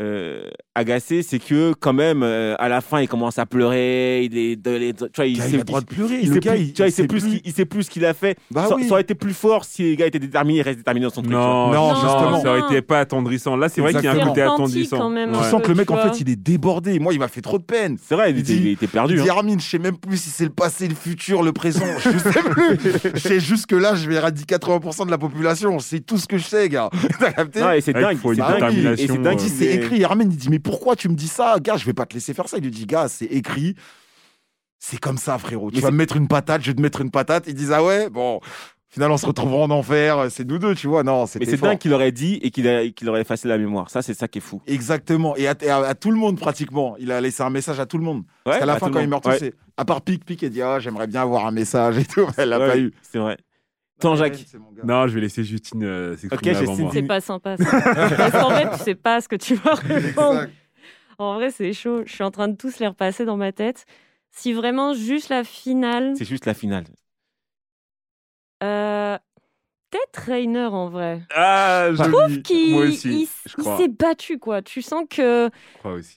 [0.00, 4.24] euh, agacé, c'est que quand même, euh, à la fin, il commence à pleurer.
[4.24, 6.18] Il est, de- tu vois, il sait- il a le droit de pleurer.
[6.22, 7.32] il le sait gars, plus, il, tu vois, il il sait plus, ce plus.
[7.38, 8.36] qu'il- il sait plus ce qu'il a fait.
[8.50, 8.84] Bah ça, oui.
[8.84, 11.22] ça aurait été plus fort si les gars étaient déterminés, il reste déterminé dans son
[11.22, 11.32] truc.
[11.32, 12.42] Non, Non, non, justement.
[12.42, 13.56] ça aurait été pas attendrissant.
[13.56, 14.98] Là, c'est vrai qu'il y a un côté attendrissant.
[14.98, 16.98] quand même, Tu sens que le mec, en fait, il est débordé.
[16.98, 17.96] Moi, il m'a fait trop de peine.
[18.02, 19.14] C'est vrai, il, était, dit- il était perdu.
[19.16, 19.34] Il dit, hein.
[19.36, 21.84] Armin, je sais même plus si c'est le passé, le futur, le présent.
[22.00, 22.78] Je sais plus.
[23.14, 25.78] je sais juste que là, je vais éradiquer 80% de la population.
[25.78, 26.90] C'est tout ce que je sais, gars.
[27.20, 28.16] T'as capté Non, et c'est dingue.
[28.16, 29.83] faut une c'est dingue.
[29.88, 30.04] Détermination, Et c'est Il dit, c'est écrit.
[30.04, 31.56] Armin, il dit, mais pourquoi tu me dis ça?
[31.60, 32.58] Gars, je vais pas te laisser faire ça.
[32.58, 33.74] Il lui dit, gars, c'est écrit.
[34.78, 35.70] C'est comme ça, frérot.
[35.70, 37.44] Tu Mais vas c'est- me mettre une patate, je vais te mettre une patate.
[37.46, 38.40] Ils disent, ah ouais, bon.
[38.90, 40.26] Finalement, on se retrouvera en enfer.
[40.30, 41.02] C'est nous deux, tu vois.
[41.02, 43.90] Non, Mais c'était c'est dingue qu'il aurait dit et qu'il qu'il aurait effacé la mémoire.
[43.90, 44.62] Ça, c'est ça qui est fou.
[44.68, 45.34] Exactement.
[45.34, 46.94] Et à, et à- à tout le monde, pratiquement.
[47.00, 48.22] Il a laissé un message à tout le monde.
[48.44, 49.38] Parce Ouais, qu'à la fin, quand il meurt, Ouais.
[49.38, 49.54] c'est.
[49.76, 52.26] À part Pic, Pic, il dit Ah, j'aimerais bien avoir un message et tout.
[52.38, 52.92] Elle l'a Ouais, pas eu.
[53.02, 53.36] C'est vrai.
[54.00, 54.44] Tant Jacques.
[54.82, 56.90] Non, je vais laisser Justine euh, s'exprimer avant moi.
[56.92, 57.56] C'est pas sympa.
[57.56, 57.64] Ça.
[58.16, 60.46] Parce qu'en fait, tu sais pas ce que tu vas répondre.
[61.18, 62.02] En vrai, c'est chaud.
[62.04, 63.86] Je suis en train de tous les repasser dans ma tête.
[64.30, 66.84] Si vraiment juste la finale, C'est juste la finale.
[68.64, 69.16] euh,
[69.94, 71.22] peut-être Rainer en vrai.
[71.34, 72.02] Ah, je
[72.50, 73.26] il
[73.62, 73.76] crois.
[73.76, 74.62] s'est battu quoi.
[74.62, 75.50] Tu sens que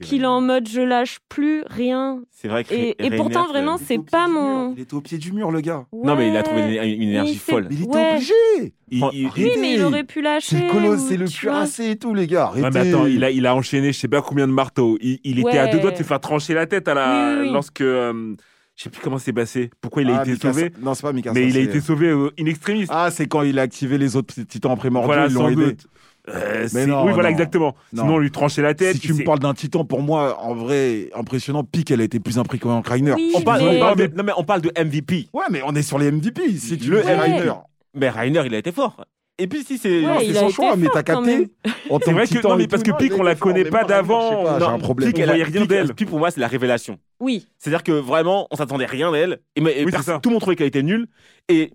[0.01, 2.21] qu'il est en mode je lâche plus rien.
[2.31, 4.73] C'est vrai que Et, pourtant vraiment c'est pas mon.
[4.75, 5.85] Il était au pied du mur, le gars.
[5.93, 7.67] Non, mais il a trouvé une, une énergie folle.
[7.69, 8.13] Mais il était Ouais.
[8.15, 8.73] obligé.
[8.89, 10.55] Il- Fran- il- Oui, mais il aurait pu lâcher.
[10.57, 12.45] C'est le colosse, c'est le cuirassé et tout, les gars.
[12.45, 12.63] Arrêtez.
[12.63, 14.97] Ouais, mais attends, il a, il a enchaîné je sais pas combien de marteaux.
[15.01, 17.29] Il, il était à deux doigts de se faire trancher la tête à la...
[17.31, 17.53] Oui, oui, oui.
[17.53, 17.81] lorsque.
[17.81, 18.35] euh,
[18.77, 19.69] je sais plus comment c'est passé.
[19.81, 20.71] Pourquoi il a Ah, été Mikasa- sauvé.
[20.79, 21.33] Non, c'est pas Mikasa.
[21.33, 22.85] Mais il a été sauvé euh, in extremis.
[22.89, 25.07] Ah, c'est quand il a activé les autres titans primordiaux.
[25.07, 25.65] voilà, ils l'ont sans aidé.
[25.65, 25.87] doute.
[26.29, 27.35] Euh, c'est- non, oui, voilà, non.
[27.35, 27.75] exactement.
[27.93, 28.03] Non.
[28.03, 28.95] Sinon, on lui tranchait la tête.
[28.95, 32.19] Si tu me parles d'un titan, pour moi, en vrai, impressionnant, Pique, elle a été
[32.19, 33.13] plus impressionnante que Rainer.
[33.13, 35.29] Oui, On parle, mais- on parle de, non, mais on parle de MVP.
[35.33, 36.57] Ouais, mais on est sur les MVP.
[36.57, 37.15] Si tu Le Ouais.
[37.15, 37.51] Rainer,
[37.95, 39.05] Mais Rainer, il a été fort.
[39.39, 40.01] Et puis, si c'est.
[40.01, 41.49] Ouais, Non, il c'est a son choix, mais t'as capté
[42.03, 44.41] C'est vrai que- titan non, mais parce que Pique, il on la connaît pas d'avant.
[44.43, 45.93] On elle a- voyait rien d'elle.
[45.93, 46.97] Pique, pour moi, c'est la révélation.
[47.19, 47.47] Oui.
[47.57, 49.39] C'est-à-dire que vraiment, on s'attendait rien d'elle.
[49.55, 50.19] Et, Oui, ça.
[50.19, 51.07] tout le monde trouvait qu'elle était nulle.
[51.49, 51.71] Et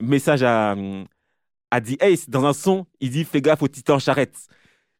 [0.00, 0.74] message à,
[1.70, 4.36] à The Ace, dans un son, il dit Fais gaffe au titan charrette.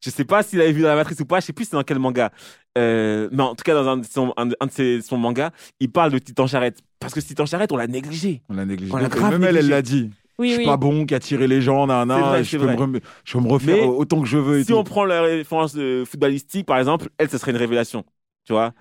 [0.03, 1.77] Je sais pas s'il avait vu dans la matrice ou pas, je sais plus c'est
[1.77, 2.31] dans quel manga.
[2.77, 5.17] Euh, mais en tout cas, dans un de son, un de- un de ses, son
[5.17, 6.79] mangas, il parle de titan charrette.
[6.99, 8.41] Parce que ce titan charrette, on l'a négligé.
[8.49, 8.91] On l'a négligé.
[8.93, 8.97] On
[9.29, 10.11] Même elle, elle l'a dit.
[10.39, 10.65] Oui, je suis oui.
[10.65, 13.43] pas bon qu'à tirer les gens, nan, nan, vrai, je, peux me rem- je peux
[13.43, 14.59] me refaire Mais autant que je veux.
[14.59, 14.77] Et Si tout.
[14.77, 18.03] on prend la référence footballistique, par exemple, elle, ce serait une révélation.
[18.45, 18.73] Tu vois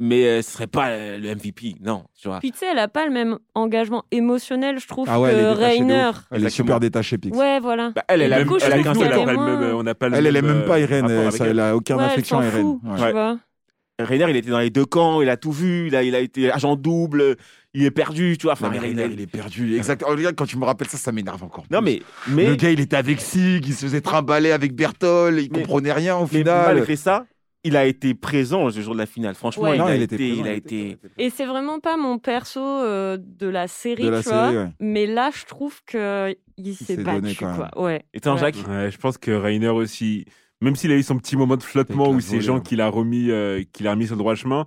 [0.00, 1.76] Mais euh, ce serait pas euh, le MVP.
[1.80, 2.40] Non, tu vois.
[2.40, 5.36] Puis tu sais, elle a pas le même engagement émotionnel, je trouve, Ah ouais, que
[5.56, 6.10] Rainer.
[6.32, 7.36] Elle est super détachée, Pix.
[7.38, 7.92] Ouais, voilà.
[7.94, 10.26] Bah, elle, elle, a, coup, elle a elle a même- on n'a pas le Elle,
[10.26, 11.06] elle est même pas Irène.
[11.30, 11.60] Ça, elle.
[11.60, 12.78] a ouais, elle affection à Irène.
[12.82, 13.38] tu vois.
[13.98, 16.20] Rainer, il était dans les deux camps, il a tout vu, il a, il a
[16.20, 17.36] été agent double,
[17.72, 18.52] il est perdu, tu vois.
[18.52, 19.74] Enfin, Non, mais Rainer, Rainer, il est perdu.
[19.76, 20.04] Exact.
[20.06, 21.64] Oh, regarde, quand tu me rappelles ça, ça m'énerve encore.
[21.70, 22.00] Non, plus.
[22.28, 25.50] mais, mais, Le gars, il était avec Sig, il se faisait trimballer avec Bertol, il
[25.50, 26.74] Mais- comprenait rien au mais final.
[26.76, 27.24] malgré ça,
[27.64, 29.34] il a été présent le jour de la finale.
[29.34, 29.76] Franchement, Ouais.
[29.76, 30.96] il, Non, a il été, était présent, il a il été.
[31.18, 34.62] Et c'est vraiment pas mon perso euh, de la série, De la tu série, vois.
[34.64, 34.70] ouais.
[34.78, 37.56] Mais là, je trouve que il s'est battu, donné même.
[37.56, 37.82] quoi.
[37.82, 38.02] Ouais.
[38.14, 38.38] Et toi, Ouais.
[38.40, 40.26] Jacques Ouais, je pense que Rainer aussi,
[40.60, 42.88] même s'il a eu son petit moment de flottement où c'est volée, gens qu'il a
[42.88, 44.66] remis, euh, qu'il a remis sur le droit chemin,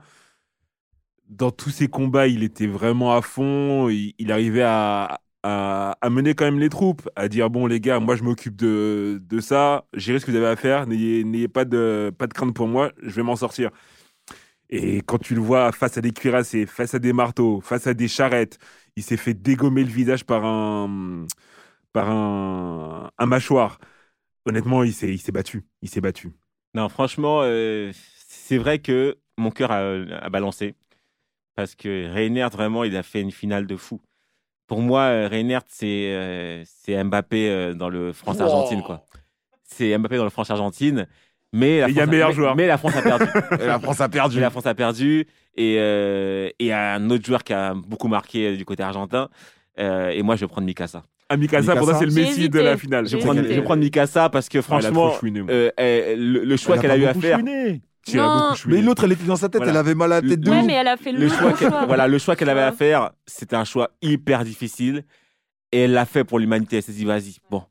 [1.28, 3.90] dans tous ses combats, il était vraiment à fond.
[3.90, 7.80] Il, il arrivait à, à, à mener quand même les troupes, à dire bon les
[7.80, 11.24] gars, moi je m'occupe de, de ça, gérez ce que vous avez à faire, n'ayez
[11.24, 13.70] n'ayez pas de pas de crainte pour moi, je vais m'en sortir.
[14.70, 17.94] Et quand tu le vois face à des cuirassés, face à des marteaux, face à
[17.94, 18.60] des charrettes,
[18.96, 21.26] il s'est fait dégommer le visage par un
[21.94, 23.80] par un, un mâchoire.
[24.50, 26.32] Honnêtement, il s'est il s'est battu, il s'est battu.
[26.74, 27.92] Non, franchement, euh,
[28.28, 29.80] c'est vrai que mon cœur a,
[30.22, 30.76] a balancé.
[31.56, 34.00] Parce que Reinhardt, vraiment, il a fait une finale de fou.
[34.68, 39.04] Pour moi, euh, Reinhardt, c'est euh, c'est Mbappé euh, dans le France-Argentine, quoi.
[39.64, 41.08] C'est Mbappé dans le France-Argentine.
[41.52, 42.56] Mais la Et il y a France meilleur joueur.
[42.56, 43.26] Mais la France a perdu.
[43.60, 44.36] Et la France a perdu.
[44.36, 45.28] Mais la France a perdu.
[45.56, 48.84] Et euh, et il y a un autre joueur qui a beaucoup marqué du côté
[48.84, 49.30] argentin.
[49.80, 51.04] Euh, et moi, je vais prendre Mikasa.
[51.38, 51.94] Mikasa, pour Mikasa.
[51.94, 53.06] ça, c'est le Messi de la finale.
[53.08, 53.64] Je vais J'ai prendre, hésité.
[53.68, 57.06] je Mikasa parce que Ah, franchement, euh, euh, le, le choix a qu'elle a eu
[57.06, 57.38] à faire.
[57.38, 57.82] chouiné.
[58.16, 58.54] Non.
[58.68, 59.72] Mais l'autre, elle était dans sa tête, Voilà.
[59.72, 60.66] elle avait mal à la tête de Ouais, ouf.
[60.66, 61.54] mais elle a fait le, le choix
[61.86, 65.04] voilà, le choix qu'elle avait à faire, c'était un choix hyper difficile.
[65.72, 66.78] Et elle l'a fait pour l'humanité.
[66.78, 67.62] Elle s'est dit, vas-y, bon,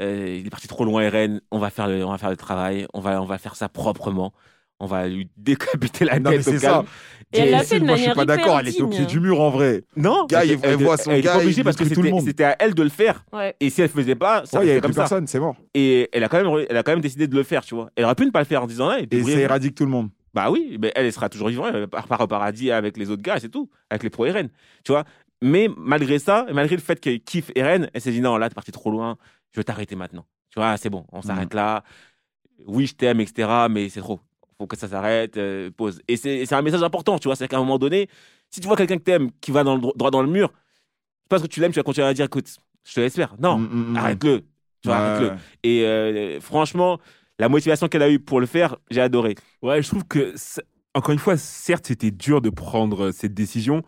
[0.00, 1.40] euh, il est parti trop loin, Eren.
[1.50, 2.86] On va faire le, on va faire le travail.
[2.94, 4.32] On va, on va faire ça proprement.
[4.80, 6.84] On va lui décapiter la Non, tête c'est ça.
[7.32, 9.04] Et elle l'a fait de moi, je suis manière pas d'accord, elle était au pied
[9.04, 9.84] du mur en vrai.
[9.96, 12.02] Non, Gars, il- elle, elle voit son elle gars, pas obligée parce que détruit tout
[12.02, 12.24] le c'était monde.
[12.26, 13.24] c'était à elle de le faire.
[13.32, 13.54] Ouais.
[13.60, 15.02] Et si elle faisait pas, ça Ouais, il y avait comme plus ça.
[15.02, 15.56] personne, c'est mort.
[15.74, 17.90] Et elle a quand même, elle a quand même décidé de le faire, tu vois.
[17.96, 19.38] Elle aurait pu ne pas le faire en disant, hey, Et débrouillez-vous.
[19.40, 20.08] ça éradique tout le monde.
[20.32, 23.22] Bah oui, mais elle, elle sera toujours vivante, elle part au paradis avec les autres
[23.22, 24.48] gars, et c'est tout, avec les pro-Eren,
[24.84, 25.04] tu vois.
[25.42, 28.48] Mais malgré ça, et malgré le fait qu'elle kiffe Eren, elle s'est dit non, là,
[28.48, 29.16] t'es parti trop loin,
[29.52, 30.24] je vais t'arrêter maintenant.
[30.50, 31.82] Tu vois, c'est bon, on s'arrête là.
[32.66, 34.20] Oui, je t'aime, etc., mais c'est trop.
[34.58, 36.00] Faut que ça s'arrête, euh, pause.
[36.08, 37.36] Et c'est un message important, tu vois.
[37.36, 38.08] C'est qu'à un moment donné,
[38.50, 40.52] si tu vois quelqu'un que t'aimes qui va dans le, dro- droit dans le mur,
[41.28, 43.34] parce que tu l'aimes, tu vas continuer à dire écoute, je te laisse faire.
[43.38, 43.96] Non, Mm, mm, mm.
[43.96, 44.40] arrête-le.
[44.82, 45.02] Tu vois, Ouais.
[45.04, 45.36] arrête-le.
[45.62, 46.98] Et euh, franchement,
[47.38, 49.36] la motivation qu'elle a eue pour le faire, j'ai adoré.
[49.62, 50.34] Ouais, je trouve que,
[50.94, 53.82] encore une fois, certes, c'était dur de prendre euh, cette décision,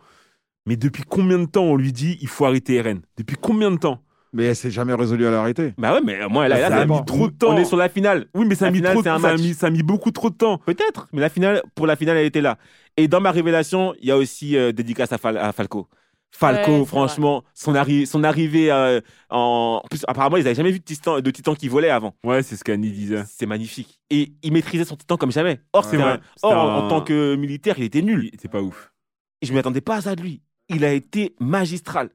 [0.65, 3.77] mais depuis combien de temps on lui dit il faut arrêter Eren Depuis combien de
[3.77, 4.01] temps?
[4.33, 5.73] Mais elle s'est jamais résolue à l'arrêter.
[5.77, 7.53] Bah ouais, mais moi, elle, elle, ça elle a mis trop de temps.
[7.53, 8.27] On est sur la finale.
[8.33, 9.41] Oui, mais ça a, mis finale, trop, un ça, a match.
[9.41, 10.57] mis, ça a mis beaucoup trop de temps.
[10.59, 12.57] Peut-être, mais la finale, pour la finale, elle était là.
[12.97, 15.87] Et dans ma révélation, il y a aussi euh, dédicace à, Fal- à Falco.
[16.33, 19.81] Falco, Ouais, franchement, son, arri- son arrivée euh, en.
[19.83, 22.15] En plus, apparemment, ils n'avaient jamais vu de titan, de titan qui volait avant.
[22.23, 23.23] Ouais, c'est ce qu'Annie disait.
[23.27, 23.99] C'est magnifique.
[24.09, 25.59] Et il maîtrisait son titan comme jamais.
[25.73, 26.13] Or, C'est c'était vrai.
[26.13, 28.31] un- or, en, un- en tant que militaire, il était nul.
[28.41, 28.93] C'est pas ouf.
[29.41, 30.41] Et je ne m'attendais pas à ça de lui.
[30.69, 32.11] Il a été magistral.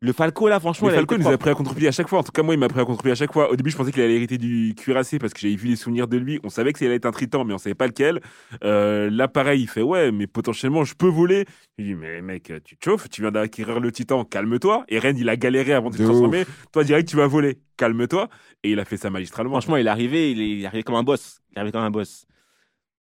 [0.00, 2.18] Le Falco, là, franchement, il a Falco nous a pris à contre-pied à chaque fois.
[2.18, 3.50] En tout cas, moi, il m'a pris à contre-pied à chaque fois.
[3.50, 6.06] Au début, je pensais qu'il allait hériter du cuirassé parce que j'avais vu les souvenirs
[6.06, 6.38] de lui.
[6.44, 8.20] On savait que ça allait être un triton, mais on savait pas lequel.
[8.62, 11.46] Euh, là, pareil, il fait ouais, mais potentiellement, je peux voler.
[11.78, 14.84] Je lui dis, mais mec, tu te chauffes, tu viens d'acquérir le titan, calme-toi.
[14.88, 16.44] Et Ren, il a galéré avant de se transformer.
[16.72, 18.28] Toi, direct, tu vas voler, calme-toi.
[18.64, 19.54] Et il a fait ça magistralement.
[19.54, 21.40] Franchement, il est arrivé, il est, il est arrivé comme un boss.
[21.52, 22.26] Il est arrivé comme un boss.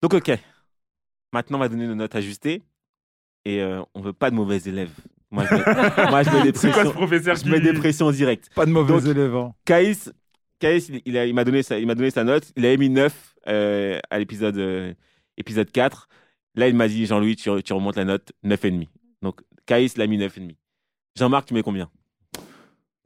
[0.02, 0.32] Donc, ok.
[1.34, 2.64] Maintenant, on va donner nos notes ajustées.
[3.44, 4.94] Et euh, on veut pas de mauvais élèves.
[5.36, 6.92] Moi, je mets, moi, je mets des c'est quoi ce pressions.
[6.94, 7.50] professeur Je qui...
[7.50, 8.50] mets des pressions directes.
[8.56, 9.36] Pas de mauvais Donc- élèves.
[9.66, 10.12] Caïs,
[10.60, 12.52] Caïs, il, il a- il m'a donné, sa- il m'a donné sa note.
[12.56, 14.94] Il avait mis 9 euh, à l'épisode euh,
[15.38, 16.08] épisode 4.
[16.56, 18.88] Là, il m'a dit, Jean-Louis, tu, tu remontes la note 9,5.
[19.22, 20.56] Donc, Caïs l'a mis 9,5.
[21.18, 21.90] Jean-Marc, tu mets combien?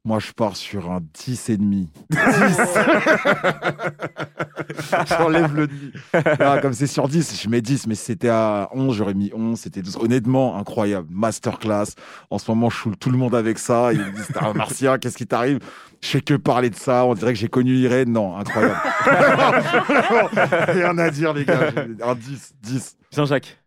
[0.06, 1.90] Moi, je pars sur un 10 et demi.
[2.10, 2.18] 10
[5.10, 5.92] J'enlève le demi.
[6.40, 9.30] Non, comme c'est sur 10, je mets 10, mais si c'était à 11, j'aurais mis
[9.34, 9.60] 11.
[9.60, 9.98] C'était 12.
[9.98, 11.08] Honnêtement, incroyable.
[11.12, 11.96] Masterclass.
[12.30, 13.92] En ce moment, je choule tout le monde avec ça.
[13.92, 15.60] Ils me disent, t'es un martien, qu'est-ce qui t'arrive?
[16.02, 17.04] Je fais que parler de ça.
[17.04, 18.14] On dirait que j'ai connu Irène.
[18.14, 18.80] Non, incroyable.
[20.70, 21.72] Rien à dire, les gars.
[22.02, 22.98] Un 10, 10.
[23.14, 23.62] Jean-Jacques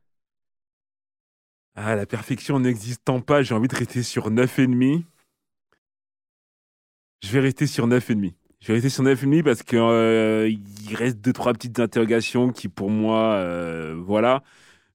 [1.76, 5.03] Ah, la perfection n'existant pas, j'ai envie de rester sur 9,5.
[7.22, 8.32] Je vais rester sur 9,5.
[8.60, 12.68] Je vais rester sur 9,5 parce que euh, il reste deux trois petites interrogations qui
[12.68, 14.42] pour moi euh, voilà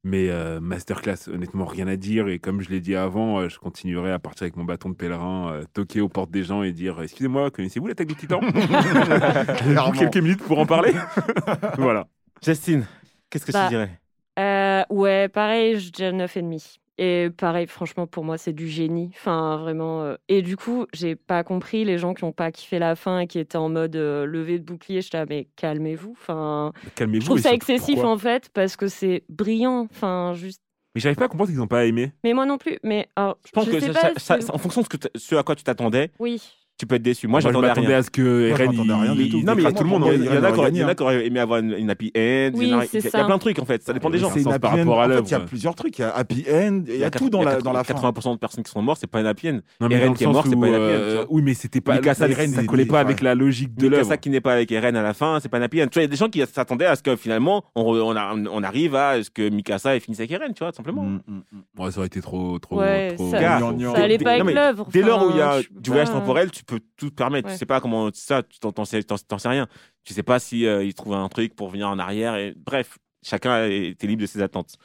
[0.04, 3.60] mais euh, masterclass honnêtement rien à dire et comme je l'ai dit avant euh, je
[3.60, 6.72] continuerai à partir avec mon bâton de pèlerin euh, toquer aux portes des gens et
[6.72, 8.40] dire excusez-moi connaissez-vous l'attaque du titan?
[9.58, 9.92] Clairement.
[9.92, 10.94] quelques minutes pour en parler?
[11.78, 12.08] Voilà
[12.46, 12.86] Justine,
[13.30, 14.00] qu'est-ce que Bah, tu dirais?
[14.40, 16.78] Euh, ouais, pareil, je dirais 9,5.
[17.00, 19.12] Et pareil, franchement, pour moi, c'est du génie.
[19.14, 20.02] Enfin, vraiment.
[20.04, 23.20] euh, Et du coup, j'ai pas compris les gens qui ont pas kiffé la fin
[23.20, 25.02] et qui étaient en mode euh, lever de bouclier.
[25.02, 26.12] J'étais là, mais calmez-vous.
[26.20, 29.88] Enfin, calmez-vous je trouve et ça surtout, excessif pourquoi en fait parce que c'est brillant.
[29.92, 30.62] Enfin, juste.
[30.96, 32.80] mais j'arrive pas à comprendre qu'ils n'ont pas aimé Mais moi non plus.
[32.84, 34.86] Mais alors, Je pense je que sais ça- pas, ça- c'est- ça- en fonction de
[34.86, 36.42] ce, que t- ce à quoi tu t'attendais, oui.
[36.78, 37.28] Tu peux être déçu.
[37.28, 37.98] Moi, j'attendais à m'attendais rien.
[37.98, 39.42] à ce que Eren rien du il, tout.
[39.42, 40.40] Non, mais il y, a- tout le monde il y hein.
[40.40, 42.52] en a qui auraient- aimé avoir une, une happy end.
[42.54, 43.82] Oui, il y a, plein de trucs en fait.
[43.84, 44.30] Ça dépend des gens.
[44.30, 44.78] Par happy end.
[44.78, 45.98] rapport à En fait, l'œuvre, il y a plusieurs trucs.
[45.98, 47.94] Il y a happy end, il y a tout dans la, dans la fin.
[47.96, 49.60] 80% de personnes qui sont mortes, c'est pas une happy end.
[49.90, 51.26] Eren qui est mort, c'est pas une happy end, euh.
[51.30, 51.96] Oui, mais c'était pas.
[51.96, 54.04] Mikasa, ça des- collait pas avec la logique de l'œuvre.
[54.04, 55.88] Mikasa qui n'est pas avec Eren à la fin, c'est pas une happy end.
[55.88, 58.96] Tu vois, il y a des gens qui s'attendaient à ce que finalement on, arrive
[58.96, 61.04] à ce que Mikasa ait fini avec Eren, tu vois, tout simplement.
[61.04, 61.84] Mm, mm, mm.
[61.84, 64.88] Ouais, ça aurait été trop, trop, ça- allait pas non, avec mais l'œuvre.
[64.92, 67.48] Dès lors où il y a du voyage temporel, tu peux tout te permettre.
[67.48, 67.54] Ouais.
[67.54, 69.02] Tu sais pas comment ça, tu t'en sais,
[69.46, 69.68] rien.
[70.04, 72.36] Tu sais pas si euh, il trouve un truc pour venir en arrière.
[72.36, 74.76] Et bref, chacun était libre de ses attentes.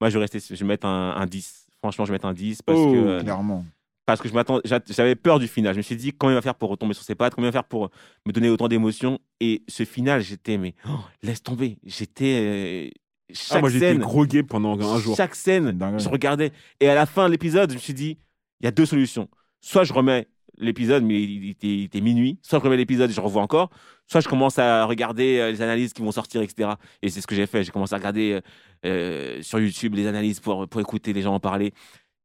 [0.00, 1.66] Moi, je vais rester, je vais mettre un, un 10.
[1.82, 3.64] Franchement, je vais mettre un 10 parce Oh, que euh, Clairement.
[4.06, 5.72] parce que je m'attends, j'a- j'avais peur du final.
[5.74, 7.50] Je me suis dit comment il va faire pour retomber sur ses pattes, comment il
[7.50, 7.90] va faire pour
[8.26, 9.18] me donner autant d'émotions?
[9.40, 11.78] Et ce final, j'étais mais oh, laisse tomber.
[11.84, 12.90] J'étais euh,
[13.32, 15.16] chaque Ah, moi, j'étais scène, gros gay pendant un jour.
[15.16, 16.52] chaque scène, je regardais.
[16.80, 18.18] Et à la fin de l'épisode, je me suis dit,
[18.60, 19.28] il y a deux solutions.
[19.60, 20.26] Soit je remets
[20.58, 22.38] l'épisode, mais il était, il était minuit.
[22.42, 23.70] Soit je remets l'épisode et je revois encore.
[24.06, 26.70] Soit je commence à regarder euh, les analyses qui vont sortir, etc.
[27.02, 27.64] Et c'est ce que j'ai fait.
[27.64, 28.40] J'ai commencé à regarder euh,
[28.86, 31.72] euh, sur YouTube les analyses pour, pour écouter les gens en parler.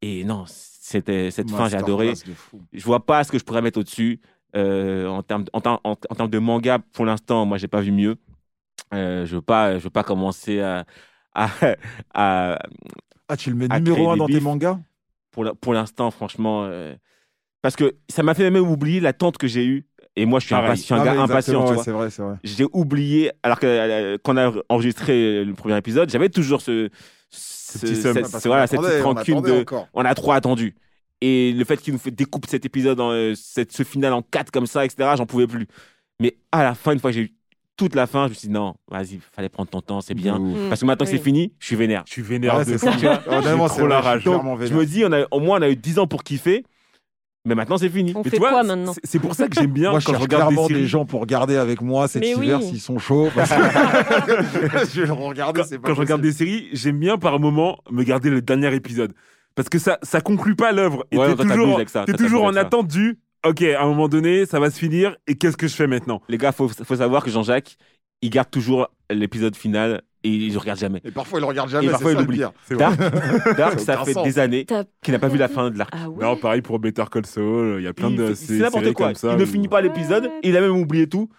[0.01, 2.07] Et non, c'était cette fin, j'ai adoré.
[2.73, 4.19] Je vois pas ce que je pourrais mettre au-dessus.
[4.55, 7.91] Euh, en, termes, en, en- en termes de manga, pour l'instant, moi, j'ai pas vu
[7.91, 8.17] mieux.
[8.93, 10.85] Euh, je veux pas, je veux pas commencer à,
[11.33, 11.49] à,
[12.13, 12.59] à-
[13.27, 14.79] Ah, tu le mets numéro un dans tes mangas?
[15.31, 16.95] Pour pour l'instant, franchement, euh,
[17.61, 19.85] parce que ça m'a fait même oublier l'attente que j'ai eue.
[20.15, 20.71] Et moi, je suis, Pareil.
[20.71, 21.77] impa- je suis un Ah, gars impatient, ouais.
[21.83, 22.35] C'est vrai, c'est vrai.
[22.43, 26.89] J'ai oublié, alors que euh, quand on a enregistré le premier épisode, j'avais toujours ce,
[27.29, 29.87] ce, petit cette, ce- voilà, qu'on cette petite rancune de, encore.
[29.93, 30.75] on a trop attendu.
[31.21, 34.21] Et le fait qu'il nous fait découpe cet épisode, en, euh, cette, ce final en
[34.21, 35.67] quatre comme ça, etc., j'en pouvais plus.
[36.19, 37.33] Mais à la fin, une fois que j'ai eu
[37.77, 40.41] toute la fin, je me suis dit non, vas-y, fallait prendre ton temps, c'est bien.
[40.69, 41.17] Parce que maintenant que Oui.
[41.17, 42.03] c'est fini, je suis vénère.
[42.07, 42.91] Je suis vénère Ouais, de ça.
[42.91, 42.97] ça.
[42.97, 44.23] J'ai c'est trop la je rage.
[44.25, 46.65] Donc, je me dis, on a, au moins, on a eu 10 ans pour kiffer.
[47.45, 48.11] Mais maintenant, c'est fini.
[48.15, 50.13] On Mais fait tu vois, quoi maintenant c'est- pour ça que j'aime bien Moi, quand
[50.13, 50.81] je regarde des clairement séries.
[50.81, 52.67] des gens pour regarder avec moi cet Mais hiver oui.
[52.67, 53.29] s'ils sont chauds.
[53.33, 53.55] parce que-
[54.93, 57.39] je vais le regarder, quand, c'est pas quand je regarde des séries, j'aime bien par
[57.39, 59.13] moment me garder le dernier épisode.
[59.55, 61.05] Parce que ça, ça conclut pas l'œuvre.
[61.11, 63.87] Et Ouais, t'es toujours, avec ça, t'es toi, toujours en attente du OK, à un
[63.87, 66.21] moment donné, ça va se finir et qu'est-ce que je fais maintenant?
[66.27, 67.77] Les gars, faut, faut savoir que Jean-Jacques,
[68.21, 71.01] il garde toujours l'épisode final et il ne regarde jamais.
[71.05, 72.37] Et parfois, il le regarde jamais, Et parfois, il oublie.
[72.37, 72.51] pire.
[72.65, 72.95] C'est vrai.
[72.97, 74.23] Dark, Dark, Ça fait sens.
[74.23, 74.65] des années
[75.01, 75.91] qu'il n'a pas vu la fin de l'arc.
[75.95, 78.57] Ah ouais Non, pareil pour Better Call Saul, il y a plein Il de C'est
[78.59, 79.07] n'importe quoi.
[79.07, 79.31] comme ça.
[79.33, 81.29] il ne finit pas l'épisode, il a même oublié tout.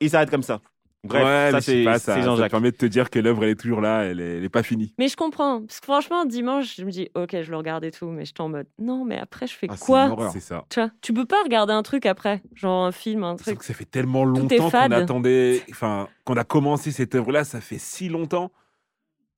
[0.00, 0.60] Et il s'arrête comme ça.
[1.04, 3.60] Bref, ouais, ça je c'est pas, ça, permet de te dire que l'œuvre elle est
[3.60, 4.94] toujours là, elle est, elle est pas finie.
[4.98, 5.60] Mais je comprends.
[5.60, 8.40] Parce que franchement, dimanche, je me dis, ok, je le regarde et tout, mais j'étais
[8.40, 10.32] en mode, non, mais après, je fais Ah, c'est une quoi horreur.
[10.32, 10.64] C'est ça.
[10.70, 13.58] Tu vois, tu peux pas regarder un truc après, genre un film, un truc.
[13.58, 17.78] que ça fait tellement longtemps qu'on attendait, enfin, qu'on a commencé cette œuvre-là, ça fait
[17.78, 18.50] si longtemps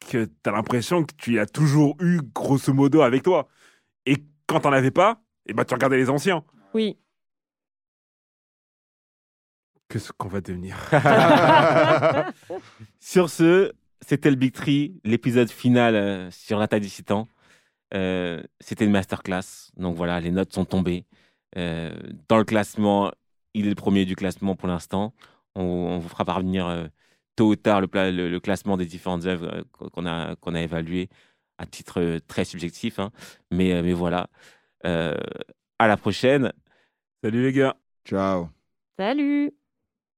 [0.09, 3.49] que t'as l'impression que tu as toujours eu grosso modo avec toi.
[4.07, 6.43] Et quand t'en avais pas, et ben tu regardais les anciens.
[6.73, 6.97] Oui.
[9.91, 10.77] Que ce qu'on va devenir.
[13.01, 17.27] Sur ce, c'était le Big Tree, l'épisode final euh, sur l'attaque des titans.
[17.93, 19.73] Euh, c'était une masterclass.
[19.77, 21.07] Donc voilà, les notes sont tombées.
[21.57, 21.93] Euh,
[22.29, 23.11] dans le classement,
[23.53, 25.13] il est le premier du classement pour l'instant.
[25.57, 26.87] On, on vous fera parvenir euh,
[27.35, 30.61] tôt ou tard le, pla- le- le classement des différentes œuvres qu'on a, qu'on a
[30.63, 31.09] évaluées
[31.59, 33.01] à titre très subjectif.
[33.01, 33.11] hein.
[33.51, 34.29] Mais, mais voilà.
[34.87, 35.17] Euh,
[35.81, 36.53] à la prochaine.
[37.25, 37.77] Salut les gars.
[38.07, 38.49] Ciao.
[38.97, 39.51] Salut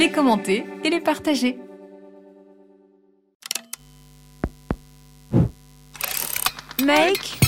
[0.00, 1.58] les commenter et les partager.
[6.82, 7.38] Make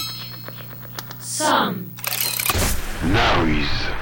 [1.18, 1.88] some
[3.02, 4.01] Noise.